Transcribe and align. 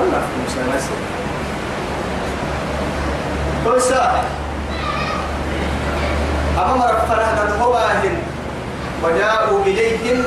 ولا 0.00 0.20
في 0.20 0.34
مسلمة 0.46 0.80
توسا 3.64 4.24
أما 6.58 6.74
مرفنا 6.76 7.40
قد 7.40 7.60
هو 7.60 7.78
وجاءوا 9.04 9.62
إليهم 9.64 10.24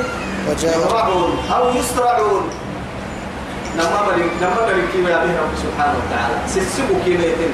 يسرعون 0.48 1.38
أو 1.54 1.70
يسرعون 1.70 2.50
لما 3.76 4.00
بلي 4.06 4.24
لما 4.40 4.66
بلي 4.66 4.82
كيما 4.92 5.10
يا 5.10 5.18
رب 5.18 5.54
سبحانه 5.62 5.94
وتعالى؟ 5.98 6.36
سسبوا 6.48 6.96
كيما 7.04 7.24
يتم. 7.24 7.52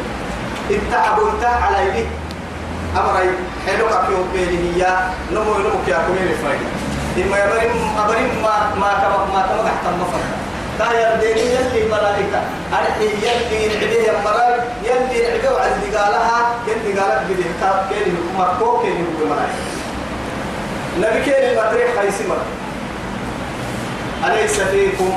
اتعبوا 0.70 1.30
انت 1.30 1.44
على 1.44 1.88
يدي. 1.88 2.06
أمر 2.96 3.14
حلو 3.66 3.86
كيو 3.86 4.24
بيني 4.34 4.58
هي. 4.74 4.98
نمو 5.32 5.58
نمو 5.58 5.78
كيا 5.86 5.96
كمين 5.96 6.34
فايدة 6.42 6.68
إما 7.16 7.38
يبرم 7.38 7.98
أبرم 7.98 8.42
ما 8.42 8.54
ما 8.80 8.90
كما 8.92 9.18
ما 9.34 9.42
كما 9.42 9.62
تحت 9.64 9.84
المفرد. 9.94 10.47
تا 10.78 10.86
يرديني 11.00 11.40
يلي 11.40 11.88
ملائكة. 11.88 12.40
أرحي 12.72 13.04
يلي 13.04 13.68
نعبيه 13.74 14.02
يا 14.08 14.12
مراي 14.24 14.54
يلي 14.84 15.22
نعبيه 15.28 15.50
وعد 15.50 15.72
دقالها 15.92 16.54
يلي 16.68 17.00
قالت 17.00 17.30
بدي 17.30 17.42
كاب 17.60 17.86
كيني 17.90 18.16
مركو 18.38 18.78
كيني 18.82 19.04
ملائكة 19.24 19.58
نبي 20.98 21.24
كيني 21.24 21.50
المطريح 21.52 21.86
خيسي 22.00 22.24
مرة 22.28 22.46
أليس 24.26 24.60
فيكم 24.60 25.12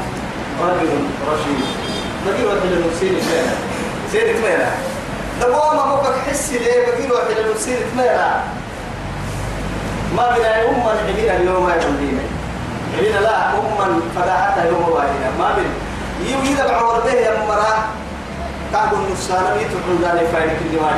رجل 0.61 0.89
رشيد؟ 1.31 1.65
بقي 2.25 2.43
واحد 2.45 2.71
المسير 2.71 3.09
فينا 3.21 3.53
سيرة 4.11 4.37
ميلا 4.39 4.69
دوام 5.41 5.79
أبوك 5.79 6.05
حسي 6.29 6.57
ليه؟ 6.57 6.85
بقي 6.85 7.11
واحد 7.11 7.37
المسير 7.45 7.77
ميلا 7.97 8.31
ما 10.17 10.35
بنا 10.37 10.69
أم 10.69 10.83
عبينا 10.87 11.35
اليوم 11.37 11.69
يعملين 11.69 12.19
عبينا 12.97 13.19
لا 13.19 13.49
أم 13.49 14.01
فداحتها 14.15 14.65
يوم 14.65 14.89
واحدة. 14.89 15.27
ما 15.39 15.55
بنا 15.55 15.73
يو 16.29 16.39
إذا 16.53 16.67
بعور 16.67 16.99
به 16.99 17.11
يا 17.11 17.45
مرا. 17.47 17.73
تعبوا 18.73 18.97
النسانة 18.97 19.55
يتوحوا 19.61 20.01
داني 20.01 20.21
اللي 20.65 20.79
ما 20.81 20.91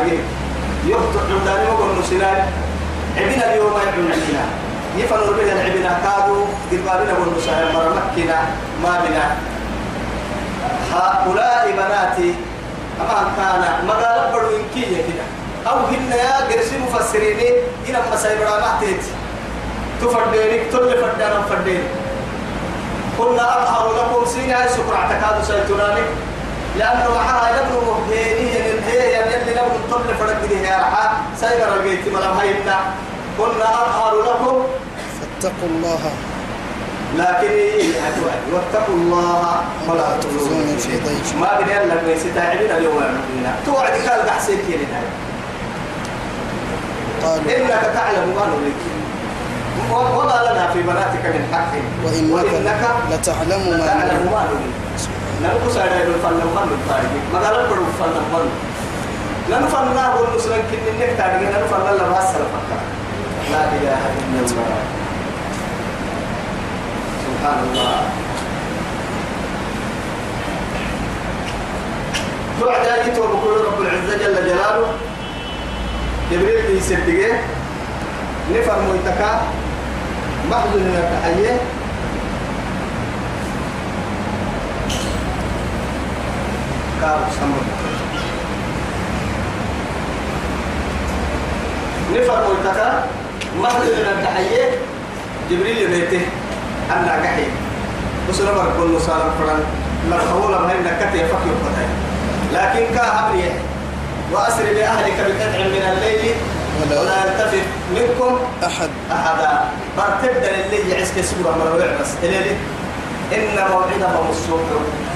يقطعوا 0.88 1.40
داني 1.46 1.72
مقول 1.72 1.90
نسانة 2.00 2.48
عبينا 3.18 3.54
اليوم 3.54 3.74
يعملين 3.86 4.38
يفنوا 4.98 5.34
بها 5.38 5.54
العبنا 5.54 6.00
كادوا 6.04 6.46
قربابنا 6.72 7.14
والمساهم 7.20 7.76
مرمكنا 7.76 8.38
ما 8.84 8.94
بنا 9.04 9.26
هؤلاء 10.94 11.72
بناتي. 11.72 12.36
أما 13.02 13.32
كان 13.38 13.88
مقالب 13.88 14.36
بدو 14.36 14.56
إنكي 14.56 14.86
كده. 14.96 15.26
أو 15.68 15.78
هن 15.86 16.12
يا 16.12 16.38
قرسي 16.50 16.78
مفسرين. 16.78 17.40
إن 17.90 17.96
أما 17.96 18.16
سيبرا 18.16 18.60
محتيت 18.60 19.04
تفردينك 20.04 20.62
تل 20.72 20.90
فردانا 21.02 21.42
فردين 21.50 21.84
قلنا 23.20 23.46
أظهر 23.58 23.86
لكم 23.98 24.26
سينا 24.26 24.68
سكر 24.68 24.96
اعتقاد 24.96 25.44
سيتنانك 25.44 26.08
لأنه 26.80 27.10
معها 27.16 27.50
يبنو 27.58 27.82
مهديني 27.82 28.50
ينهي 28.56 29.14
يلي 29.14 29.52
لبن 29.52 29.92
طل 29.92 30.16
فرق 30.20 30.46
دي 30.50 30.64
يا 30.64 30.78
رحا 30.78 31.06
سيبرا 31.40 31.76
القيت 31.76 32.08
ملام 32.14 32.38
هيبنا 32.38 32.78
قلنا 33.40 33.66
أظهر 33.66 34.14
لكم. 34.22 34.64
فاتقوا 35.20 35.70
الله. 35.70 36.00
لكن 37.18 37.54
واتقوا 38.54 38.96
الله. 38.96 39.62
ولا 39.90 40.18
تخزون 40.22 40.78
في 40.80 40.98
ضيف. 40.98 41.36
ما 41.42 41.60
بدي 41.62 41.74
لك 41.74 42.02
ليس 42.08 42.24
تعبين 42.36 42.72
اليوم 42.72 42.98
المؤمنين 42.98 43.56
توعد 43.66 43.92
قال 43.92 44.26
بحسين 44.26 44.60
قالوا 47.24 47.58
إنك 47.58 47.92
تعلم 47.94 48.36
ما 48.36 48.46
نريد. 48.46 48.93
وما 49.94 50.38
لنا 50.52 50.74
في 50.74 50.82
بناتك 50.82 51.26
من 51.26 51.44
حق 51.54 51.72
وإنك, 52.06 52.84
لتعلم 53.12 53.70
ما 53.70 53.86
تعلم 53.86 54.32
ما 54.32 54.48
ننقص 55.42 55.78
على 55.78 56.04
الفن 56.04 56.34
من 56.34 56.78
الطارق 56.78 57.12
ما 57.34 57.40
قال 57.40 57.54
لك 57.66 57.72
الفن 57.72 58.16
من 58.34 58.50
ننفنا 59.50 60.14
والمسلم 60.16 60.62
كن 60.72 60.78
إنك 60.94 61.18
تعلم 61.18 61.44
ننفنا 61.44 61.92
الله 61.92 62.10
بس 62.18 62.30
لا 63.52 63.64
إله 63.66 64.02
إلا 64.20 64.40
الله 64.40 64.80
سبحان 67.26 67.60
الله 67.74 68.02
بعد 72.62 72.86
أن 72.88 73.10
بكل 73.12 73.56
رب 73.68 73.82
العزة 73.82 74.18
جل 74.18 74.36
جلاله 74.46 74.88
جبريل 76.32 76.78
يسدقه 76.78 77.40
نفر 78.52 78.78
ميتكا 78.82 79.42
محزن 80.52 80.94
يتحيه 80.94 81.58
كاب 87.02 87.20
سمر 87.40 87.64
نفر 92.14 92.38
ميتكا 92.50 93.06
محزن 93.62 93.98
يتحيه 94.20 94.72
جبريل 95.52 95.78
يبيته. 95.78 96.26
أنا 96.92 97.14
قحي 97.24 97.46
بس 98.30 98.42
نمر 98.42 98.74
كل 98.78 99.02
سالم 99.02 99.32
فرن 99.40 99.64
لا 100.10 100.18
خول 100.18 100.52
ما 100.52 100.72
هي 100.72 100.80
نكتة 100.80 101.14
يفكر 101.14 101.54
فتاي 101.64 101.88
لكن 102.54 102.96
كهبري 102.96 103.52
وأسر 104.34 104.64
بأهلك 104.76 105.14
بقطع 105.20 105.60
من 105.74 105.84
الليل. 105.94 106.36
ولا- 106.92 107.26
يلتفت 107.26 107.66
منكم 107.96 108.40
أحد. 108.66 108.90
أحدا. 109.12 109.52
برتبدا 109.98 110.50
الليل 110.66 110.90
يعسك 110.90 111.22
سورة 111.22 111.52
مروع 111.58 111.86
بس. 112.02 112.12
إليلي 112.24 112.56
إن 113.36 113.56
موعدهم 113.72 114.26
الصبح. 114.30 114.70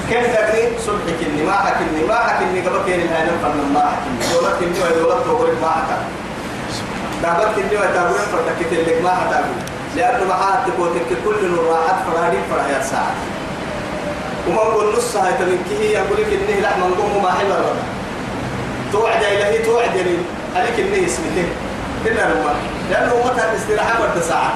كيف 0.09 0.25
تدري 0.37 0.63
صبح 0.87 1.05
كني 1.19 1.41
ما 1.43 1.51
حكني 1.53 2.03
ما 2.07 2.15
حكني 2.15 2.59
قبل 2.61 2.79
كين 2.85 2.99
الآن 3.01 3.27
فمن 3.43 3.71
ما 3.73 3.79
حكني. 3.91 4.33
دولت 4.33 4.55
كني 4.59 4.79
ودولت 4.83 5.25
تقول 5.25 5.49
ما 5.61 5.69
حكا 5.69 5.97
دابت 7.23 7.55
كني 7.55 7.77
وتقول 7.79 8.19
فتكت 8.33 8.73
لك 8.73 9.01
ما 9.03 9.09
حتقول 9.09 9.55
لأنه 9.95 10.23
معاه 10.29 10.65
تقولك 10.67 11.07
كل 11.25 11.45
الراحات 11.45 11.95
فرادين 12.07 12.41
فرايات 12.51 12.83
ساعة. 12.83 13.11
وما 14.47 14.55
نقول 14.63 14.93
نص 14.97 15.15
هاي 15.15 15.33
تبكي 15.33 15.75
هي 15.83 15.91
يقول 15.93 16.17
لك 16.17 16.27
إنه 16.33 16.59
لحم 16.61 16.79
نقوم 16.79 17.23
ما 17.23 17.31
حلو 17.31 17.51
الرضا 17.51 17.83
توعد 18.91 19.23
إلهي 19.23 19.57
توعد 19.57 19.97
لي 19.97 20.17
عليك 20.55 20.79
إنه 20.79 21.07
اسمته 21.07 21.47
كنا 22.03 22.27
نما 22.27 22.55
لأنه 22.91 23.13
أمتها 23.13 23.55
استراحة 23.55 23.99
برد 23.99 24.21
ساعة 24.21 24.53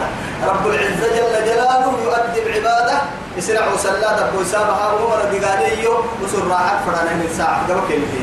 رب 0.48 0.68
العزة 0.68 1.08
جل 1.16 1.46
جلاله 1.46 1.94
يؤدب 2.04 2.48
عباده. 2.56 3.02
يسرع 3.38 3.76
سلادة 3.78 4.30
بوسابها 4.32 4.92
ومر 4.94 5.22
دقاليه 5.34 5.90
وسر 6.24 6.48
راحت 6.48 6.86
فرنا 6.86 7.14
من 7.14 7.34
ساعة. 7.38 7.68
كلمة 7.68 8.14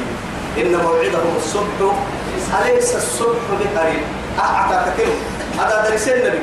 إن 0.59 0.77
موعدهم 0.85 1.37
الصبح. 1.37 1.95
أليس 2.61 2.95
الصبح 2.97 3.45
بقريب؟ 3.51 4.03
أعطى 4.39 4.91
تكلم 4.91 5.21
هذا 5.59 5.91
درس 5.91 6.09
النبي 6.09 6.39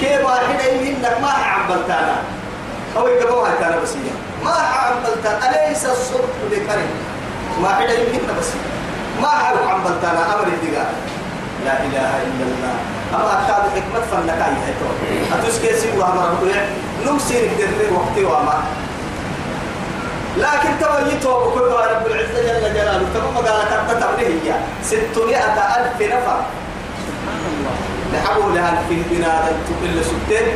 كيف 0.00 0.24
واحد 0.24 0.60
إنك 0.82 1.18
ما 1.22 1.30
عبلتانا 1.30 2.16
أو 2.96 3.08
يقبوها 3.08 3.54
كان 3.60 3.80
بسيا 3.82 4.14
ما 4.44 4.50
عبلتانا 4.50 5.68
أليس 5.68 5.86
الصبح 5.86 6.34
بقريب؟ 6.50 6.90
ما 7.62 7.68
حدا 7.68 7.92
يمكن 7.92 8.20
ما 9.22 9.28
حلو 9.28 9.68
عبلتانا 9.68 10.22
أمر 10.34 10.46
الدقال 10.46 10.92
لا 11.64 11.74
إله 11.86 12.10
إلا 12.26 12.44
الله. 12.50 12.76
أما 13.14 13.32
أكاد 13.32 13.64
حكمة 13.74 14.00
فنكاي 14.10 14.54
هيتو. 14.66 14.88
أتوس 15.34 15.58
كيسي 15.58 15.98
وهم 15.98 16.18
ربنا 16.18 16.60
نمسي 17.06 17.34
نقدر 17.46 17.92
وقتي 17.94 18.24
وما. 18.24 18.56
لكن 20.36 20.70
تويتو 20.80 21.32
بكل 21.44 21.70
رب 21.92 22.06
العزة 22.06 22.42
جل 22.46 22.74
جلاله. 22.74 23.06
تمام 23.14 23.36
قال 23.36 23.68
كرت 23.68 24.02
تبنيه 24.02 24.56
ستمائة 24.82 25.56
ألف 25.76 25.98
نفر. 26.02 26.40
لحقوا 28.12 28.52
لها 28.52 28.82
في 28.88 28.96
بنادا 29.10 29.52
تقل 29.66 30.04
ستين 30.04 30.46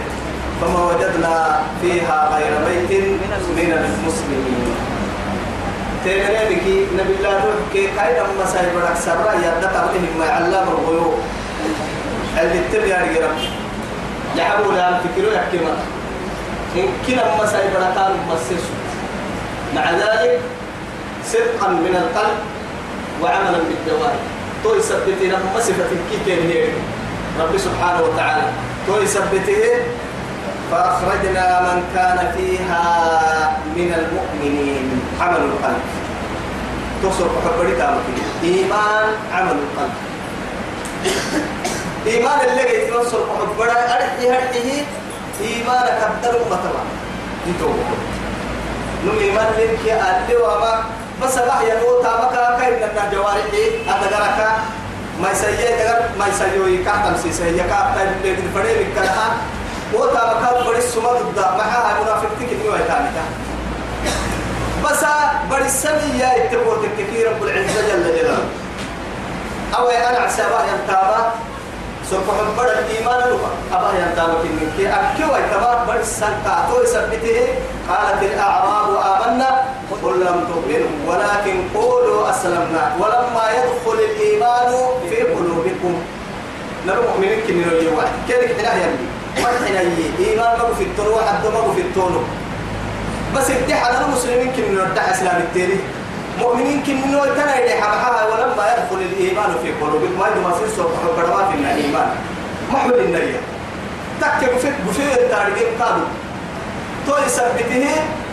فما 0.61 0.85
وجدنا 0.85 1.61
فيها 1.83 2.19
غير 2.35 2.53
بيت 2.67 2.91
من 3.01 3.73
المسلمين. 3.73 4.75
تيمنا 6.05 6.45
بكي 6.51 6.87
نبي 6.99 7.15
الله 7.19 7.33
نوح 7.33 7.59
كي 7.73 7.87
قايد 7.87 8.17
أما 8.17 8.47
سايب 8.53 8.73
لك 8.85 8.97
سرا 9.05 9.33
يبدأ 9.33 9.69
تبليه 9.69 10.13
ما 10.19 10.25
علم 10.25 10.69
الغيوب 10.69 11.15
اللي 12.41 12.61
تبي 12.73 12.95
أرجع 12.95 13.31
يحبوا 14.37 14.73
لها 14.73 14.89
الفكر 14.89 15.33
يحكمها 15.33 15.77
إن 16.77 16.89
كنا 17.07 17.35
أما 17.35 17.47
سايب 17.47 17.71
لك 17.71 17.97
مسيس 18.29 18.65
مع 19.75 19.91
ذلك 19.91 20.41
صدقا 21.27 21.69
من 21.69 21.97
القلب 22.03 22.39
وعملا 23.23 23.59
بالجوارح 23.59 24.21
تو 24.65 24.75
يثبتي 24.75 25.27
لما 25.27 25.61
صفة 25.61 25.91
كي 26.27 26.69
رب 27.41 27.57
سبحانه 27.59 28.03
وتعالى 28.03 28.43
تو 28.87 29.01
يثبته 29.03 29.63
فأخرجنا 30.71 31.61
من 31.61 31.83
كان 31.95 32.33
فيها 32.37 32.85
من 33.77 33.95
المؤمنين 33.95 35.00
عمل 35.21 35.37
القلب 35.37 35.83
تصر 37.03 37.29
حبري 37.45 37.73
تامك 37.77 38.01
إيمان 38.43 39.05
عمل 39.33 39.57
القلب 39.65 39.93
إيمان 42.07 42.41
اللي 42.51 42.83
يتنصر 42.85 43.19
حبري 43.41 43.71
أرحي 43.71 44.31
هرحيه 44.31 44.85
إيمان 45.41 45.83
كبدر 46.01 46.39
مطلع 46.47 46.83
يتوب 47.47 47.77
نمي 49.05 49.31
من 49.31 49.37
لك 49.59 50.03
اللي 50.29 50.37
وما 50.43 50.85
بس 51.23 51.35
بقى 51.39 51.65
يقول 51.69 52.03
تامك 52.03 52.61
كاين 52.61 52.75
لنا 52.77 53.11
جوارحي 53.13 53.67
أتقرك 53.89 54.47
ما 55.23 55.31
يسيي 55.31 55.69
تقر 55.79 56.03
ما 56.19 56.27
يسيي 56.27 56.85
كاتم 56.85 57.17
سيسي 57.23 57.57
كاتم 57.59 58.11
لكن 58.25 58.43
فريق 58.55 58.95
كلها 58.97 59.29
وتامك 59.95 60.67
بدي 60.69 60.79
السما 60.79 61.09
ضد 61.13 61.39
معها 61.39 62.03
منافق 62.03 62.29
تكني 62.41 62.69
ويتامك 62.69 63.13
بس 64.85 65.05
بدي 65.51 65.67
السمية 65.67 66.33
يتقول 66.33 66.79
كثير 66.99 67.31
رب 67.31 67.43
العزة 67.43 67.81
جل 67.89 68.05
جلاله. 68.17 68.45
أو 69.79 69.89
أنا 69.89 70.19
عسابة 70.19 70.59
ينتابه. 70.73 71.21
سوف 72.11 72.27
حبر 72.31 72.69
الإيمان 72.79 73.19
لها 73.19 73.51
أبا 73.73 73.91
ينتابك 73.99 74.43
إنك 74.45 74.87
أكيو 74.87 75.37
يتبع 75.37 75.85
بر 75.85 76.01
السنكا 76.01 76.67
تور 76.69 76.85
سبته 76.87 77.41
قالت 77.89 78.23
الأعراب 78.23 78.89
آمنا. 78.95 79.51
قل 80.03 80.21
لم 80.21 80.45
تؤمنوا 80.51 80.95
ولكن 81.09 81.57
قولوا 81.75 82.31
أسلمنا. 82.31 82.93
ولما 83.01 83.45
يدخل 83.51 83.99
الإيمان 84.11 84.73
في 85.11 85.23
قلوبكم. 85.23 86.03
نرى 86.87 87.01
مؤمنين 87.09 87.41
كنيرو 87.47 87.77
يوعد 87.77 88.09
كيف 88.29 88.59
حنا 88.59 88.75
يلي. 88.75 89.07
ما 89.43 89.49
حنا 89.67 89.81
إيمان 90.19 90.59
ما 90.59 90.75
في 90.79 90.85
التنو 90.85 91.17
حد 91.29 91.45
ما 91.47 91.75
في 91.75 91.81
التنو 91.81 92.21
بس 93.37 93.51
اتحاد 93.51 94.03
المسلمين 94.03 94.53
كنيرو 94.53 94.83
ارتاح 94.83 95.09
إسلام 95.09 95.37
التالي 95.37 95.79
مؤمنين 96.39 96.83
كنو 96.83 97.25
تنا 97.25 97.59
إلى 97.59 97.81
حمحها 97.83 98.27
ولما 98.27 98.65
يدخل 98.73 99.01
الإيمان 99.13 99.51
في 99.63 99.73
قلوبكم 99.73 100.19
ما 100.19 100.27
يدوم 100.29 100.53
في 100.53 100.77
سوق 100.77 100.91
حبرات 101.05 101.49
في 101.49 101.55
الإيمان. 101.55 102.09
ما 102.73 102.79
حول 102.79 103.01
النية 103.01 103.41
تكتب 104.21 104.59
في 104.59 104.69
بفير 104.89 105.13
التاريخ 105.13 105.59
قالوا 105.81 106.07
تو 107.07 107.17
يثبته 107.27 107.87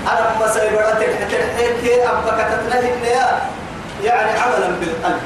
أنا 0.08 0.36
ما 0.40 0.48
سيبرات 0.54 0.98
الحكي 1.02 2.04
أبقى 2.10 2.46
تتنهي 2.52 2.94
النية 2.94 3.26
يعني 4.04 4.32
عملا 4.40 4.68
بالقلب 4.80 5.22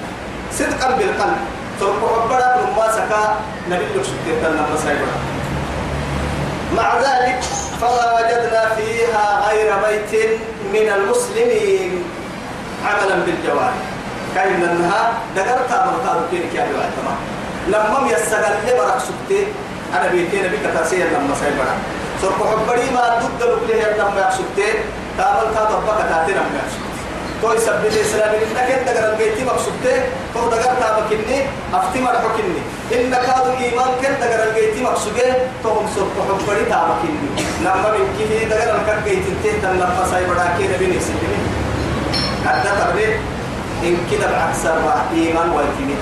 صدقا 0.53 0.91
بالقلب. 0.97 1.37
سوق 1.79 1.95
حبرات 1.95 2.57
لما 2.57 2.91
سكا 2.91 3.35
نبي 3.69 3.83
لك 3.95 4.03
شكرا 4.05 4.49
لما 4.49 4.77
سيبرات 4.83 5.21
مع 6.77 6.97
ذلك 6.97 7.39
فما 7.81 8.13
وجدنا 8.15 8.75
فيها 8.75 9.49
غير 9.49 9.73
بيت 9.87 10.29
من 10.73 10.87
المسلمين 10.97 12.03
عملا 12.85 13.15
بالجوارح. 13.25 13.73
كاين 14.35 14.63
انها 14.63 15.13
دقرت 15.35 15.71
أمر 15.71 15.93
قالوا 16.07 16.27
كيف 16.31 16.53
كان 16.53 16.67
تمام 16.71 17.17
لما 17.67 18.11
يستغل 18.11 18.53
لبرك 18.67 18.99
سكتي 18.99 19.47
أنا 19.93 20.07
بيتين 20.11 20.43
بك 20.43 20.73
تاسيا 20.73 21.05
لما 21.05 21.35
سيبرا 21.35 21.75
سوف 22.21 22.33
حبري 22.47 22.89
ما 22.93 23.19
ضد 23.19 23.43
له 23.43 23.91
لما 23.97 24.29
يسكتي 24.29 24.71
تامل 25.17 25.47
كاتب 25.55 25.79
بك 25.87 25.99
تاتي 26.09 26.31
لما 26.31 26.59
يسكتي 26.67 26.90
تو 27.41 27.53
يسبب 27.53 27.85
الاسلام 27.85 28.29
انك 28.35 28.71
انت 28.71 28.89
دقر 28.89 29.11
البيت 29.13 29.47
مقصودته 29.47 29.95
تو 30.33 30.49
دقر 30.49 30.73
تابك 30.81 31.11
اني 31.13 31.39
افتي 31.73 31.99
مرحك 32.01 32.35
اني 32.43 32.61
ان 33.05 33.11
كادوا 33.11 33.53
ايمان 33.61 33.91
كن 34.01 34.13
دقر 34.21 34.43
البيت 34.49 34.81
مقصوده 34.83 35.27
تو 35.63 35.69
هم 35.69 35.87
سوف 35.95 36.07
حبري 36.27 36.65
تابك 36.65 37.01
اني 37.09 37.29
لما 37.61 37.97
كيه 38.17 38.45
دقر 38.49 38.75
الكبيت 38.75 39.23
انت 39.45 39.65
لما 39.65 40.05
سيبرا 40.11 40.45
كده 40.59 40.77
بني 40.77 40.99
سيبني 40.99 41.39
حتى 42.45 42.69
تبريد 42.81 43.15
إن 43.83 43.97
كده 44.11 44.31
بعكس 44.31 44.65
الراح 44.65 45.01
إيمان 45.13 45.49
وايتمي 45.49 45.95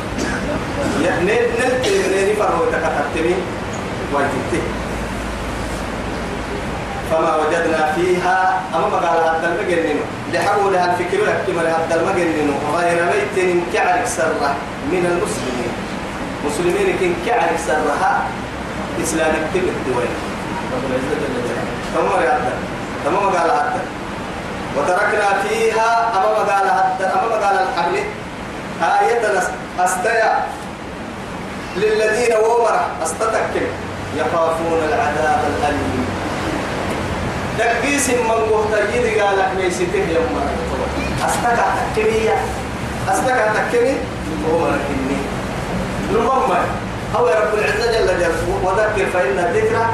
نل 1.02 1.26
نل 1.60 1.74
نل 2.14 2.36
فرو 2.36 2.66
تكتبتمي 2.72 3.36
وايتمي 4.14 4.62
فما 7.12 7.36
وجدنا 7.36 7.92
فيها. 7.96 8.62
أما 8.76 8.88
ما 8.88 8.98
قال 8.98 9.18
هذا 9.24 9.48
المجنن. 9.54 10.00
لحقوا 10.34 10.72
لها 10.72 10.86
الفكر 10.92 11.20
يحكم 11.30 11.62
لها 11.62 11.78
هذا 11.86 11.96
المجنن. 12.02 12.50
غير 12.78 13.06
بيت 13.12 13.64
كعرك 13.74 14.06
سرة 14.08 14.56
من 14.92 15.04
المسلمين. 15.12 15.72
مسلمين 16.46 16.98
كن 17.00 17.14
كعرك 17.26 17.58
سرها. 17.68 18.14
إسلام 19.04 19.34
كتب 19.54 19.64
الدوين 19.64 20.14
تمام 21.96 22.22
يا 22.24 22.30
هذا 22.30 22.54
تمام 23.06 23.30
قال 23.30 23.50
هذا. 23.52 23.82
وتركنا 24.78 25.28
فيها. 25.44 25.90
أمام 26.18 26.36
قال 26.50 26.66
حتى 26.72 27.06
أمام 27.06 27.32
قال 27.44 27.56
الحبل 27.66 27.98
آية 28.82 29.24
أستيا. 29.80 30.44
للذين 31.78 32.34
ومر. 32.38 32.80
أستتكم 33.04 33.66
يخافون 34.18 34.80
العذاب 34.90 35.42
الأليم. 35.58 36.19
تكبيس 37.60 38.10
من 38.10 38.32
قهتجد 38.32 39.20
قال 39.22 39.40
لك 39.40 39.50
ميسيته 39.58 40.06
يوم 40.16 40.40
أستكع 41.26 41.66
تكمية 41.96 42.36
أستكع 43.10 43.48
تكمي 43.54 43.98
ومر 44.52 44.78
كني 44.88 45.18
المهم 46.12 46.52
هو 47.16 47.28
رب 47.28 47.54
العزة 47.60 47.92
جل 47.92 48.08
جلاله 48.08 48.60
وذكر 48.64 49.06
فإن 49.14 49.40
الذكرى 49.40 49.86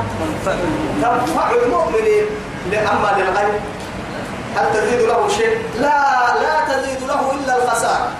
تنفع 1.02 1.52
المؤمنين 1.66 2.26
لأما 2.72 3.12
للغيب 3.18 3.60
هل 4.56 4.66
تزيد 4.74 5.02
له 5.02 5.30
شيء؟ 5.30 5.58
لا 5.80 6.00
لا 6.42 6.74
تزيد 6.74 7.08
له 7.08 7.32
إلا 7.32 7.64
الخسارة. 7.64 8.12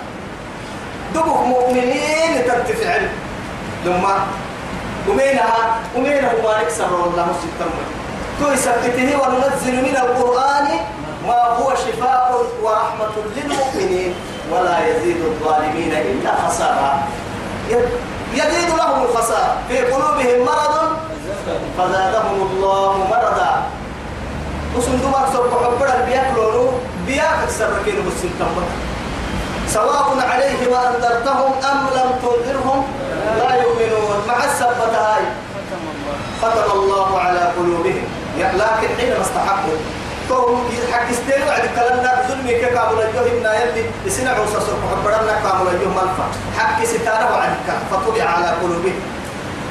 دبك 1.14 1.40
مؤمنين 1.46 2.44
ترتفع 2.46 2.96
لما 3.84 4.26
ومينها 5.08 5.78
ومينه 5.96 6.32
ما 6.44 6.62
نكسر 6.62 6.86
الله 6.86 7.26
تو 7.58 8.05
يثبته 8.40 9.08
وننزل 9.20 9.76
من 9.82 9.96
القرآن 9.96 10.68
ما 11.26 11.42
هو 11.58 11.74
شفاء 11.74 12.42
ورحمة 12.62 13.14
للمؤمنين 13.36 14.14
ولا 14.52 14.76
يزيد 14.88 15.16
الظالمين 15.16 15.92
إلا 15.92 16.32
خسارة. 16.46 17.02
يزيد 18.34 18.68
لهم 18.78 19.02
الخسارة. 19.02 19.56
في 19.68 19.78
قلوبهم 19.78 20.38
مرض 20.44 20.74
فزادهم 21.78 22.36
الله 22.50 22.92
مرضا. 23.10 23.52
وسن 24.76 25.00
دماغ 25.00 25.32
سوف 25.32 25.64
حبر 25.64 25.88
البياك 26.00 26.32
لونو. 26.36 26.68
بياك 27.06 27.38
أكثر 27.44 27.68
ركين 27.80 27.98
مسلم 28.06 28.32
تنبت 28.38 28.68
سواء 29.68 30.06
عليهم 30.30 30.70
أنذرتهم 30.74 31.52
أم 31.70 31.80
لم 31.96 32.10
تنذرهم 32.22 32.84
لا 33.38 33.50
يؤمنون. 33.62 34.16
مع 34.28 34.44
السبت 34.44 34.94
هاي. 34.94 35.24
ختم 36.42 36.70
الله 36.72 37.20
على 37.20 37.42
قلوبهم. 37.56 38.06
لكن 38.38 38.88
حين 38.98 39.12
استحقوا 39.20 39.78
توم 40.28 40.70
حق 40.92 41.08
استيلوا 41.10 41.52
عند 41.52 41.64
الكلام 41.64 42.02
ده 42.02 42.28
ظلمي 42.28 42.54
كقابل 42.54 43.02
الجوه 43.02 43.22
من 43.24 43.46
يلي 43.60 43.84
يسنع 44.06 44.38
وسوس 44.40 44.70
حبرنا 44.90 45.32
قابل 45.44 45.68
الجوه 45.74 45.88
ملفا. 45.88 46.26
حق 46.58 46.84
ستانه 46.84 47.30
وعدك 47.32 47.68
فطبع 47.90 48.24
على 48.24 48.46
قلوبهم. 48.46 49.00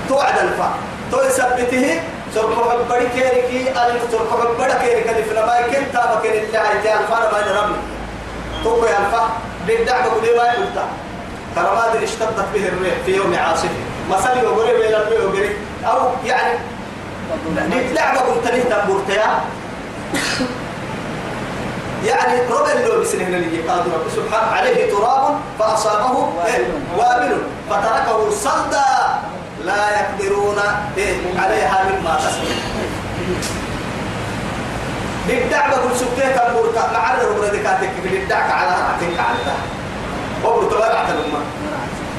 توعد 0.10 0.38
الفا. 0.38 0.70
تو 1.12 1.22
يثبته 1.22 2.02
سرق 2.36 2.56
حبري 2.70 3.08
كيركي 3.16 3.70
ألف 3.70 4.02
سرق 4.12 4.30
حبري 4.32 4.74
كيركي 4.82 5.10
ألف 5.10 5.32
لما 5.32 5.60
يكن 5.60 5.92
تابا 5.94 6.20
كين 6.22 6.32
اللي 6.44 6.58
عايتي 6.58 6.94
ألفا 6.94 7.32
ما 7.32 7.40
ينرمي 7.40 7.78
توقع 8.64 8.90
ألفا 8.90 9.30
بالدعم 9.68 10.04
بقولي 10.04 10.38
ما 10.38 10.44
يقولتا. 10.44 10.86
كرماد 11.56 12.04
اشتدت 12.04 12.46
به 12.54 12.68
الريح 12.68 12.94
في 13.06 13.16
يوم 13.16 13.36
عاصف 13.36 13.70
مثلا 14.12 14.42
يقولي 14.42 14.74
بين 14.78 14.96
وقري 15.26 15.56
أو 15.86 16.10
يعني 16.26 16.60
قلت 17.32 18.48
له 18.48 18.64
تنبورتيا 18.70 19.30
يعني 22.06 22.34
ربع 22.50 22.74
لو 22.74 23.02
بسنه 23.02 23.28
اللي 23.28 23.62
قال 23.70 23.80
رب 23.80 24.08
سبحانه 24.16 24.52
عليه 24.52 24.92
تراب 24.92 25.36
فأصابه 25.60 26.16
وابل. 26.98 27.38
فتركه 27.70 28.30
صلدا. 28.30 28.86
لا 29.66 29.84
يقدرون 30.00 30.60
عليها 31.38 31.78
مما 31.90 32.14
كسبوا. 32.16 32.56
بالدعوة 35.28 35.78
كل 35.84 35.96
سكتة 35.96 36.28
تنبورتا 36.38 36.84
مع 36.94 37.14
الرب 37.14 37.38
ردكاتك 37.44 37.92
بالدعك 38.04 38.52
على 38.52 38.70
رأتك. 38.70 39.14
الأمة 39.14 39.45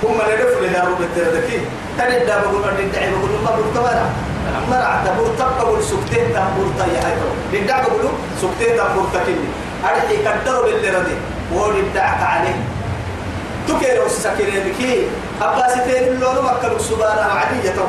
هم 0.07 0.21
اللي 0.21 0.37
دفعوا 0.37 0.67
لها 0.67 0.85
رب 0.85 1.01
التردكي 1.01 1.59
تندى 1.99 2.35
بقول 2.43 2.65
أن 2.69 2.79
الدعي 2.79 3.11
بقول 3.11 3.31
ما 3.45 3.51
برت 3.57 3.85
برع 3.85 4.07
مرعت 4.71 5.05
برت 5.19 5.41
بقول 5.59 5.83
سكتة 5.83 6.23
تنبورتا 6.35 6.87
يا 6.95 7.01
هاي. 7.07 7.15
بالدعوة 7.53 7.83
بقولوا 7.83 8.11
سكتة 8.43 8.77
تنبورتا 8.77 9.19
كني 9.27 9.49
أرحي 9.85 10.17
كدروا 10.17 10.65
باللي 10.65 10.91
ردي 10.91 11.17
وللدعك 11.55 12.23
عليه. 12.23 12.59
تكيرو 13.69 14.09
سكينة 14.09 14.65
بكي. 14.67 15.07
أباسي 15.43 15.99
اللون 15.99 16.37
مكة 16.45 16.79
سبحانه 16.79 17.33
عدية 17.41 17.71
تو 17.71 17.89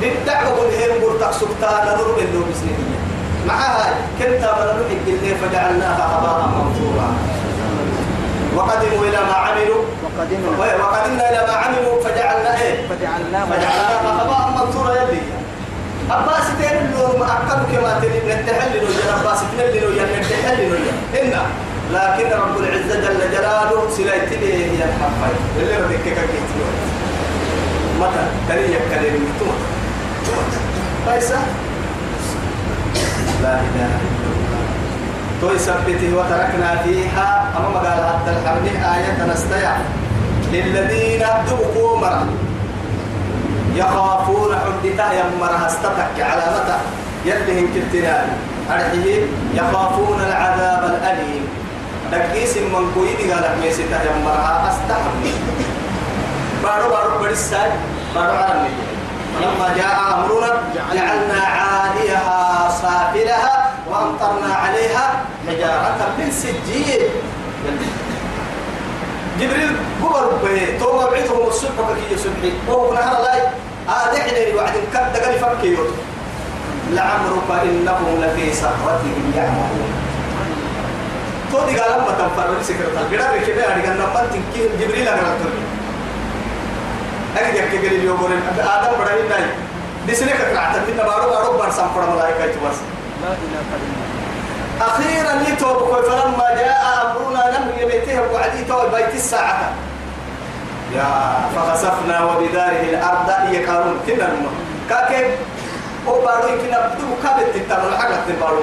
بالدعوة 0.00 0.54
بالهم 0.56 1.00
برتك 1.02 1.32
سكتان 1.32 1.86
نور 1.98 2.08
باللو 2.16 2.40
بسنية 2.50 3.00
مع 3.48 3.54
هاي. 3.54 3.92
كنت 4.18 4.40
نحق 4.40 5.06
اللي 5.06 5.34
فجعلناها 5.34 6.04
هباء 6.12 6.48
منثورا. 6.56 7.08
وقدموا 8.56 9.04
إلى 9.08 9.20
ما 9.28 9.34
عملوا. 9.34 9.84
وقدمنا. 10.18 10.84
وقدمنا 10.84 11.24
إلى 11.30 11.40
ما 11.46 11.52
عملوا 11.52 12.02
فجعلنا 12.04 12.52
إيه؟ 12.62 12.88
فجعلناه 12.88 13.44
فجعلناها 13.50 14.22
هباء 14.22 14.44
منثورا 14.56 14.92
يلي. 14.94 15.20
أباسي 16.10 16.78
اللون 16.78 17.22
أكل 17.22 17.60
كما 17.72 18.00
تلي 18.02 18.18
نتحلل 18.34 18.82
وجن 18.84 19.08
أباسي 19.20 19.44
تنلل 19.58 19.84
وجن 19.86 20.06
نتحلل 20.20 20.72
وجن 20.72 21.32
لكن 21.94 22.28
رب 22.40 22.56
العزة 22.60 22.94
جل 23.00 23.20
جلاله 23.32 23.90
سلايتي 23.96 24.36
هي 24.38 24.84
الحفاي 24.84 25.34
اللي 25.58 25.76
ردك 25.76 26.02
كيف 26.04 26.18
متى؟ 28.00 28.24
تريد 28.48 28.70
كلمة 28.90 29.28
توت 29.40 30.50
ليس 31.06 31.30
لا 33.42 33.54
إله 33.54 33.90
إلا 34.06 34.28
الله. 34.34 34.64
توي 35.40 35.58
سبته 35.58 36.10
وتركنا 36.16 36.82
فيها. 36.84 37.28
أما 37.56 37.78
قال 37.78 37.98
حتى 38.08 38.30
الحرب 38.30 38.64
آية 38.66 39.32
نستيع 39.32 39.72
للذين 40.52 41.22
دبقوا 41.48 41.98
مرة. 41.98 42.26
يخافون 43.74 44.50
حدته 44.56 45.12
يمرها 45.12 45.66
استتك 45.66 46.16
على 46.20 46.42
متى 46.54 46.78
يدهم 47.24 47.66
كالتنال 47.74 48.26
أرحيه 48.70 49.26
يخافون 49.54 50.20
العذاب 50.20 50.82
الأليم. 50.84 51.42
دقيس 52.12 52.56
من 52.56 52.92
قويني 52.94 53.32
قال 53.32 53.44
ميسيتا 53.62 54.00
يمرها 54.10 54.54
استحب 54.70 55.22
بارو 56.62 56.90
بارو 56.90 57.18
برسال. 57.22 57.70
بارو 58.14 58.36
عرمي. 58.36 58.74
لما 59.40 59.68
جاء 59.76 59.96
أمرنا 60.14 60.50
جعلنا 60.94 61.40
عاليها 61.46 62.68
سافلها 62.82 63.72
وأمطرنا 63.90 64.54
عليها 64.54 65.06
حجارة 65.48 66.00
من 66.18 66.30
سجيل. 66.30 67.02
جبريل 69.40 69.72
بقر 70.02 70.26
به 70.44 70.78
تو 70.80 70.92
موعدهم 70.92 71.46
الصبح 71.48 71.86
كي 71.96 72.14
يصبحي 72.14 72.52
وهو 72.68 72.92
نهار 72.94 73.22
لا 73.22 73.34
آدحنا 73.88 74.56
وعد 74.56 74.74
كد 74.92 75.16
قال 75.24 75.34
فكي 75.38 75.76
لعمرك 76.92 77.50
إنهم 77.62 78.20
لفي 78.22 78.52
سكرتهم 78.52 79.32
يعمهون. 79.36 79.92
تو 81.52 81.58
دي 81.66 81.80
قال 81.80 82.00
ما 82.00 82.12
تنفر 82.18 82.62
سكرت 82.62 82.94
الجرا 83.06 83.26
بكده 83.36 83.72
أدي 83.72 83.82
كان 83.82 83.96
نمبر 83.96 84.24
تنكي 84.32 84.68
جبريل 84.80 85.08
أقرأ 85.08 85.38
تقول 85.40 85.52
أكيد 87.36 87.54
يحكي 87.54 87.78
قال 87.78 87.96
اليوم 87.96 88.18
آدم 88.58 88.92
بدأ 89.00 89.14
يناي 89.24 89.44
دي 90.06 90.14
سنة 90.14 90.32
كترعت 90.32 90.76
في 90.86 90.92
نبارو 90.92 91.30
بارو 91.30 91.58
برسام 91.58 91.88
فرما 91.94 92.14
ملاك 92.14 92.34
يتواس 92.40 92.78
لا 93.22 93.28
إله 93.28 93.60
إلا 93.60 93.60
الله. 93.76 93.99
أخيرا 94.80 95.32
لتوب 95.42 95.78
فلما 95.92 96.48
جاء 96.56 96.80
أمرنا 97.02 97.56
لم 97.56 97.64
يبيته 97.78 98.32
وعدي 98.32 98.64
تو 98.64 98.88
بيت 98.88 99.14
الساعة. 99.14 99.72
يا 100.96 101.06
فخسفنا 101.56 102.24
وبداره 102.24 102.82
الأرض 102.90 103.30
هي 103.30 103.66
كانون 103.66 104.00
كنا 104.06 104.28
كاكي 104.90 105.36
أو 106.06 106.20
بارو 106.24 106.48
يمكن 106.48 106.74
ابدو 106.74 107.06
كابت 107.22 107.46
تتابع 107.54 107.98
حاجة 107.98 108.16
تبارو. 108.28 108.62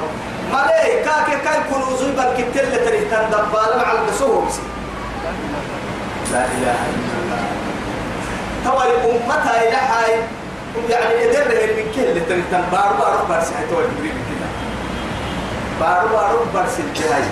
ما 0.53 0.67
ليه 0.67 1.03
كاكي 1.05 1.35
كاي 1.45 1.59
كنوزوي 1.71 2.11
بالكتل 2.11 2.85
تريتان 2.85 3.29
دبالة 3.29 3.77
مع 3.77 3.91
البسوه 3.91 4.45
بسي 4.45 4.61
لا 6.33 6.45
إله 6.45 6.77
إلا 6.91 7.15
الله. 7.21 7.41
توي 8.65 8.91
أمتها 9.11 9.55
إلى 9.67 9.79
هاي 9.91 10.13
يعني 10.89 11.13
إدرة 11.23 11.61
من 11.75 11.85
كل 11.95 12.25
تريتان 12.29 12.63
بارو 12.71 12.93
بارو 12.99 13.25
بارسي 13.29 13.53
توي 13.69 13.83
جبريل 13.83 14.11
كده. 14.11 14.46
بارو 15.79 16.07
بارو 16.07 16.39
بارسي 16.53 16.81
الجهاي 16.81 17.23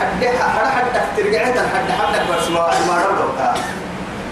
حد 0.00 0.24
حد 0.24 0.66
حد 0.96 1.02
ترجع 1.16 1.44
حد 1.44 1.58
حد 1.58 1.90
حد 1.90 2.28
بارسي 2.28 2.50
ما 2.52 2.58
ما 2.88 3.02
رو 3.04 3.32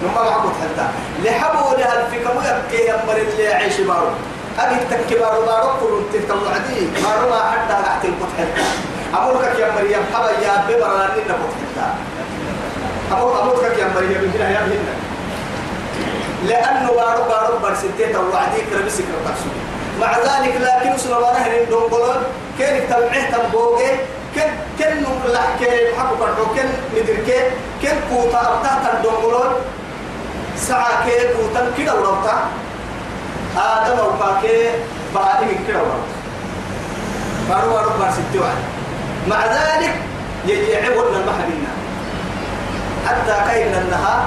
نما 0.03 0.23
معكم 0.31 0.53
حتى 0.63 0.87
لحبوا 1.25 1.75
لها 1.79 1.95
الفكر 2.07 2.31
يبكي 2.31 2.89
يمر 2.89 3.17
اللي 3.17 3.43
يعيش 3.43 3.81
بارو. 3.81 4.09
أجي 4.59 4.77
تكبر 4.91 5.41
بارو 5.47 5.69
كل 5.81 6.03
تهتم 6.13 6.41
عدي. 6.55 6.87
بارو 7.05 7.31
ما 7.31 7.41
حتى 7.53 7.83
تحت 7.85 8.05
القط 8.05 8.29
حتى 8.39 8.63
أمرك 9.19 9.59
يا 9.59 9.73
مريم 9.77 10.03
حبا 10.15 10.31
يا 10.31 10.65
ببر 10.69 10.97
لأني 10.99 11.23
نقط 11.29 11.53
حتى 11.61 11.87
أمر 13.13 13.43
أمرك 13.43 13.79
يا 13.79 13.89
مريم 13.95 14.33
هنا 14.35 14.51
يا 14.51 14.59
هنا 14.61 14.95
لأنه 16.49 16.89
بارو 16.93 17.23
بارو 17.29 17.59
برسنتي 17.63 18.13
توعدي 18.13 18.61
كربسك 18.71 19.05
رتقسو 19.05 19.51
مع 20.01 20.19
ذلك 20.19 20.55
لكن 20.61 20.99
سنوانا 20.99 21.47
هنين 21.47 21.69
دونقلون 21.71 22.17
كان 22.59 22.89
تبعه 22.89 23.31
تنبوغي 23.31 23.91
كن 24.35 24.51
كن 24.79 24.97
نملح 24.97 25.47
كن 25.61 25.99
حقو 25.99 26.17
كرحو 26.17 26.45
كن 26.55 26.69
ندركي 26.95 27.41
كن 27.83 27.97
كوتا 28.11 28.41
أبتا 28.41 28.73
تندونقلون 28.85 29.53
ساعة 30.57 31.05
كي 31.05 31.35
كوتا 31.35 31.73
كده 31.79 31.95
ورطا 31.95 32.49
آدم 33.57 33.99
أو 33.99 34.11
باكي 34.11 34.71
بعد 35.15 35.43
من 35.43 35.65
كده 35.69 35.79
ورطا 35.79 36.21
بارو 37.49 37.73
بارو 37.73 37.91
برسنتي 37.99 38.39
مع 39.29 39.47
ذلك 39.47 39.95
يجي 40.47 40.77
عبرنا 40.77 41.17
المحبنا 41.19 41.73
حتى 43.07 43.35
كاين 43.47 43.75
النهار 43.75 44.23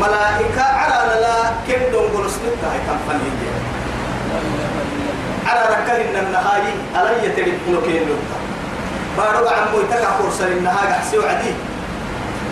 ملائكة 0.00 0.62
على 0.62 1.20
لا 1.20 1.36
كم 1.68 1.92
دون 1.92 2.08
قرص 2.16 2.34
نتا 2.34 2.72
هاي 2.72 2.78
كم 2.78 2.98
فني 3.08 3.61
على 5.46 5.60
ركال 5.60 6.00
إن 6.00 6.26
النهاي 6.26 6.62
على 6.94 7.26
يتريد 7.26 7.58
نكين 7.68 8.02
نتا 8.02 8.38
بارو 9.18 9.48
عمو 9.48 9.80
يتكا 9.80 10.10
فرصة 10.18 10.46
النهاي 10.46 10.92
حسي 10.92 11.18
وعدي. 11.18 11.52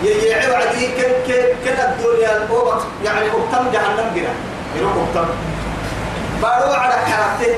يجي 0.03 0.51
وعدي 0.51 0.87
كن 0.87 1.11
كن 1.27 1.43
كن 1.65 1.77
الدنيا 1.87 2.37
الأوبك 2.37 2.81
يعني 3.05 3.25
أبتم 3.25 3.71
جهنم 3.73 4.07
جرا. 4.15 4.33
يروح 4.77 4.93
أبتم. 4.93 5.29
بارو 6.41 6.73
على 6.73 6.93
حركته 6.93 7.53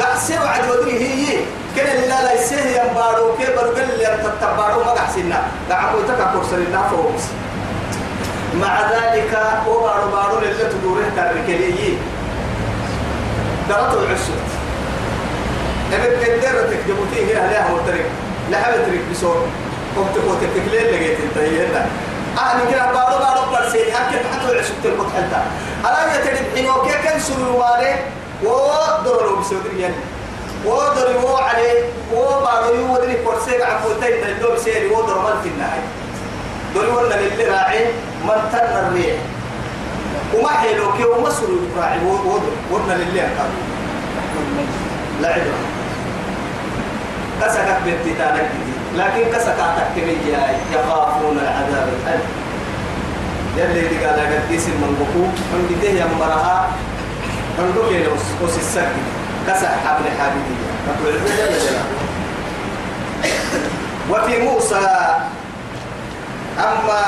قحسي 0.00 0.38
وعدي 0.38 0.70
ودري 0.70 0.98
هي 0.98 1.36
كن 1.76 2.08
لا 2.08 2.22
لا 2.24 2.32
يسيه 2.32 2.80
يم 2.80 2.94
بارو. 2.94 3.34
كي 3.38 3.46
بارو 3.56 3.70
قال 3.70 3.98
لي 3.98 4.18
تتبارو 4.24 4.84
ما 4.84 4.90
قحسينا 4.90 5.42
عمو 5.70 5.98
يتكا 5.98 6.32
فرصة 6.34 6.56
النهاي 6.56 6.88
فوق 6.90 7.12
مع 8.60 8.80
ذلك 8.90 9.32
هو 9.66 9.80
بارو 10.12 10.38
اللي 10.38 10.64
تدوره 10.72 11.08
تركلي 11.16 11.96
درت 13.68 13.94
العسر 13.94 14.38
ابد 15.92 16.24
قدرتك 16.24 16.78
جبوتي 16.88 17.32
هنا 17.32 17.40
عليها 17.46 17.68
مرترك 17.72 18.06
لا 18.50 18.58
حبت 18.58 18.74
ترك 18.86 19.00
بسور 19.12 19.46
قمت 19.96 20.16
قوت 20.26 20.42
التكليل 20.42 20.92
لقيت 20.94 21.18
أنت 21.20 21.38
هنا. 21.38 21.86
أهل 22.38 22.70
كده 22.72 22.86
بارو 22.92 23.18
بارو 23.18 23.50
برسي 23.52 23.92
حكي 23.92 24.16
حتى 24.16 24.52
العسر 24.52 24.74
تلقط 24.84 25.06
حتى 25.16 25.42
ألا 25.80 26.14
يترك 26.14 26.46
حينو 26.54 26.82
كي 26.82 26.92
كان 27.04 27.20
سلواني 27.20 27.94
ودروا 28.42 29.40
بسودري 29.40 29.80
يعني. 29.80 29.94
ودروا 30.64 31.38
عليه 31.40 31.82
وبارو 32.14 32.74
يودري 32.74 33.16
فرسيك 33.24 33.62
عفوتين 33.62 34.12
تلدو 34.22 34.54
بسيري 34.54 34.86
ودروا 34.86 35.22
من 35.22 35.42
في 35.42 35.48
النهاية 35.48 35.82
دول 36.74 36.86
ولا 36.88 37.18
اللي 37.18 37.44
راعي 37.44 37.84
من 38.24 38.48
تن 38.52 38.58
الريح. 38.58 39.16
وما 40.34 40.50
حلو 40.50 40.92
كي 40.92 41.04
وما 41.04 41.30
سلو 41.30 41.58
راعي 41.76 41.98
ودنا 42.70 42.92
للي 42.92 43.20
قال 43.20 43.50
لا 45.22 45.28
عبرة 45.28 45.60
كسكت 47.40 47.78
بنتي 47.86 48.14
تانك 48.18 48.50
لكن 48.96 49.32
كسكت 49.32 49.60
تكمي 49.96 50.16
يخافون 50.72 51.38
العذاب 51.38 51.88
الأليم. 51.88 52.30
يلي 53.56 53.88
دي 53.88 54.04
قال 54.04 54.18
لك 54.18 54.42
ديس 54.50 54.68
المنبوكو 54.68 55.24
من 55.52 55.62
بده 55.70 55.88
يمرها 55.88 56.68
من 57.58 57.72
دو 57.74 57.88
كيلو 57.88 58.12
وس 58.42 58.56
السك 58.58 58.92
كسح 59.48 59.70
حبل 59.86 60.04
حبيبي. 60.20 60.56
وفي 64.10 64.42
موسى. 64.42 64.86
أما 66.58 67.02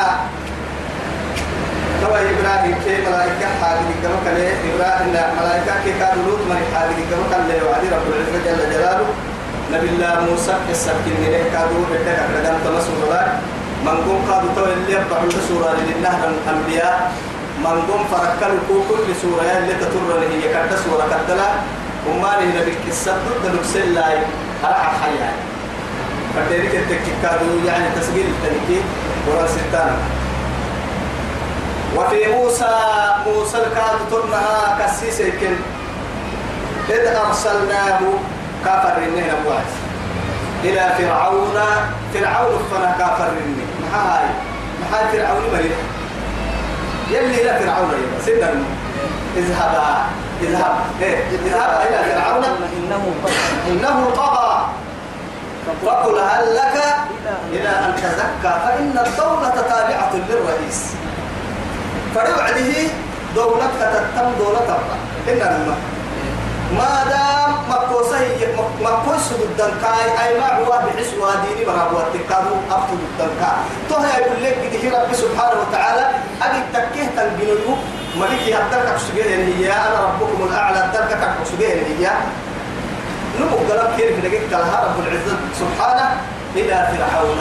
توا 2.01 2.19
إبراهيم 2.33 2.77
كي 2.85 2.95
ملائكة 3.07 3.49
حاجة 3.61 3.93
كما 4.03 4.19
كان 4.25 4.39
إبراهيم 4.69 5.09
ملائكة 5.41 5.73
كي 5.85 5.93
كانوا 6.01 6.25
لوط 6.27 6.43
من 6.51 6.61
حاجة 6.75 7.01
كما 7.11 7.25
كان 7.31 7.43
له 7.49 7.59
وعدي 7.67 7.89
رب 7.95 8.07
العزة 8.09 8.39
جل 8.47 8.61
جلاله. 8.73 9.09
نبي 9.73 9.89
الله 9.89 10.15
موسى 10.31 10.55
السبت 10.71 11.07
اللي 11.07 11.45
كانوا 11.53 11.83
بدك 11.91 12.09
أقدام 12.09 12.57
تمسوا 12.65 12.95
الله 13.05 13.27
من 13.87 13.97
قوم 14.07 14.21
قادوا 14.31 14.51
تو 14.57 14.65
اللي 14.65 14.93
يبعوا 14.93 15.31
سورة 15.49 15.77
لله 15.89 16.19
الأنبياء. 16.31 17.13
من 17.65 17.77
قوم 17.89 18.03
فركلوا 18.13 18.81
كل 18.89 19.07
سورة 19.23 19.43
اللي 19.59 19.75
تطر 19.83 20.03
له 20.09 20.27
هي 20.33 20.43
كذا 20.55 20.77
سورة 20.85 21.05
كذا 21.29 21.49
وما 22.09 22.33
له 22.41 22.47
نبي 22.57 22.73
القصة 22.77 23.13
ضد 23.13 23.45
نفسه 23.59 23.85
لا 23.97 24.07
على 24.65 24.91
حياة. 25.01 25.35
فديرك 26.35 26.75
التكيكادو 26.75 27.51
يعني 27.67 27.87
تسجيل 28.01 28.27
التنكي 28.33 28.81
ورا 29.29 29.47
ستان. 29.47 29.93
وفي 31.97 32.27
موسى 32.27 32.75
موسى 33.27 33.59
الكاد 33.59 33.99
ترنها 34.11 34.79
كسيس 34.81 35.23
كن. 35.23 35.57
إذ 36.89 37.07
أرسلناه 37.07 38.01
كافر 38.65 38.97
إنه 38.97 39.27
نبواس 39.33 39.73
إلى 40.65 40.93
فرعون 40.99 41.59
فرعون 42.15 42.59
فنا 42.71 42.95
كافر 42.99 43.29
إنه 43.29 43.67
محاي 43.83 44.25
محاي 44.81 45.05
فرعون 45.13 45.43
مريح 45.53 45.79
يلي 47.11 47.43
إلى 47.43 47.65
فرعون 47.65 47.89
يبقى. 47.89 48.25
سيدنا 48.25 48.63
اذهب 49.37 49.75
اذهب. 50.43 50.75
إيه 51.03 51.17
اذهب 51.17 51.81
إلى 51.89 52.15
فرعون. 52.15 52.45
إنه 52.45 53.15
طغى. 53.25 53.33
إنه 53.71 54.11
طغى. 54.17 54.67
فقل 55.87 56.19
هل 56.19 56.57
لك 56.57 56.85
إلى 57.53 57.69
أن 57.69 57.95
تزكى؟ 57.97 58.55
فإن 58.65 59.05
الدولة 59.07 59.51
تابعة 59.69 60.13
للرئيس. 60.29 60.95
فلوعده 62.15 62.73
دولة 63.35 63.67
تتم 63.81 64.31
دولة 64.39 64.61
تبقى 64.61 64.97
إن 65.29 65.43
الماء 65.43 65.79
ما 66.79 67.05
دام 67.11 67.51
مكوسه 67.71 68.21
مكوس 68.81 69.33
قدام 69.33 69.71
كاي؟ 69.83 70.27
أي 70.27 70.41
ما 70.41 70.59
هو 70.59 70.71
بحس 70.87 71.11
واديني 71.21 71.65
برا 71.67 71.83
هو 71.83 71.99
تكادو 72.15 72.55
أفتو 72.71 72.95
قدام 73.03 73.31
كاي. 73.41 73.61
تو 73.89 73.97
هي 73.97 74.21
يقول 74.21 74.45
لك 74.45 74.81
كده 74.83 75.03
رب 75.03 75.15
سبحانه 75.15 75.61
وتعالى. 75.61 76.07
أجي 76.43 76.61
تكيه 76.75 77.07
تنبينه. 77.17 77.77
ملكي 78.17 78.55
هدرك 78.55 78.99
سجين 78.99 79.57
هي. 79.59 79.73
أنا 79.73 79.99
ربكم 80.07 80.49
الأعلى 80.51 80.79
هدرك 80.79 81.23
سجين 81.45 81.85
هي. 81.99 82.11
نمو 83.41 83.57
قلب 83.57 83.91
كيف 83.97 84.25
لقيت 84.25 84.53
رب 84.55 84.97
العزة 85.07 85.37
سبحانه 85.61 86.07
إلى 86.57 86.89
فرعون. 86.91 87.41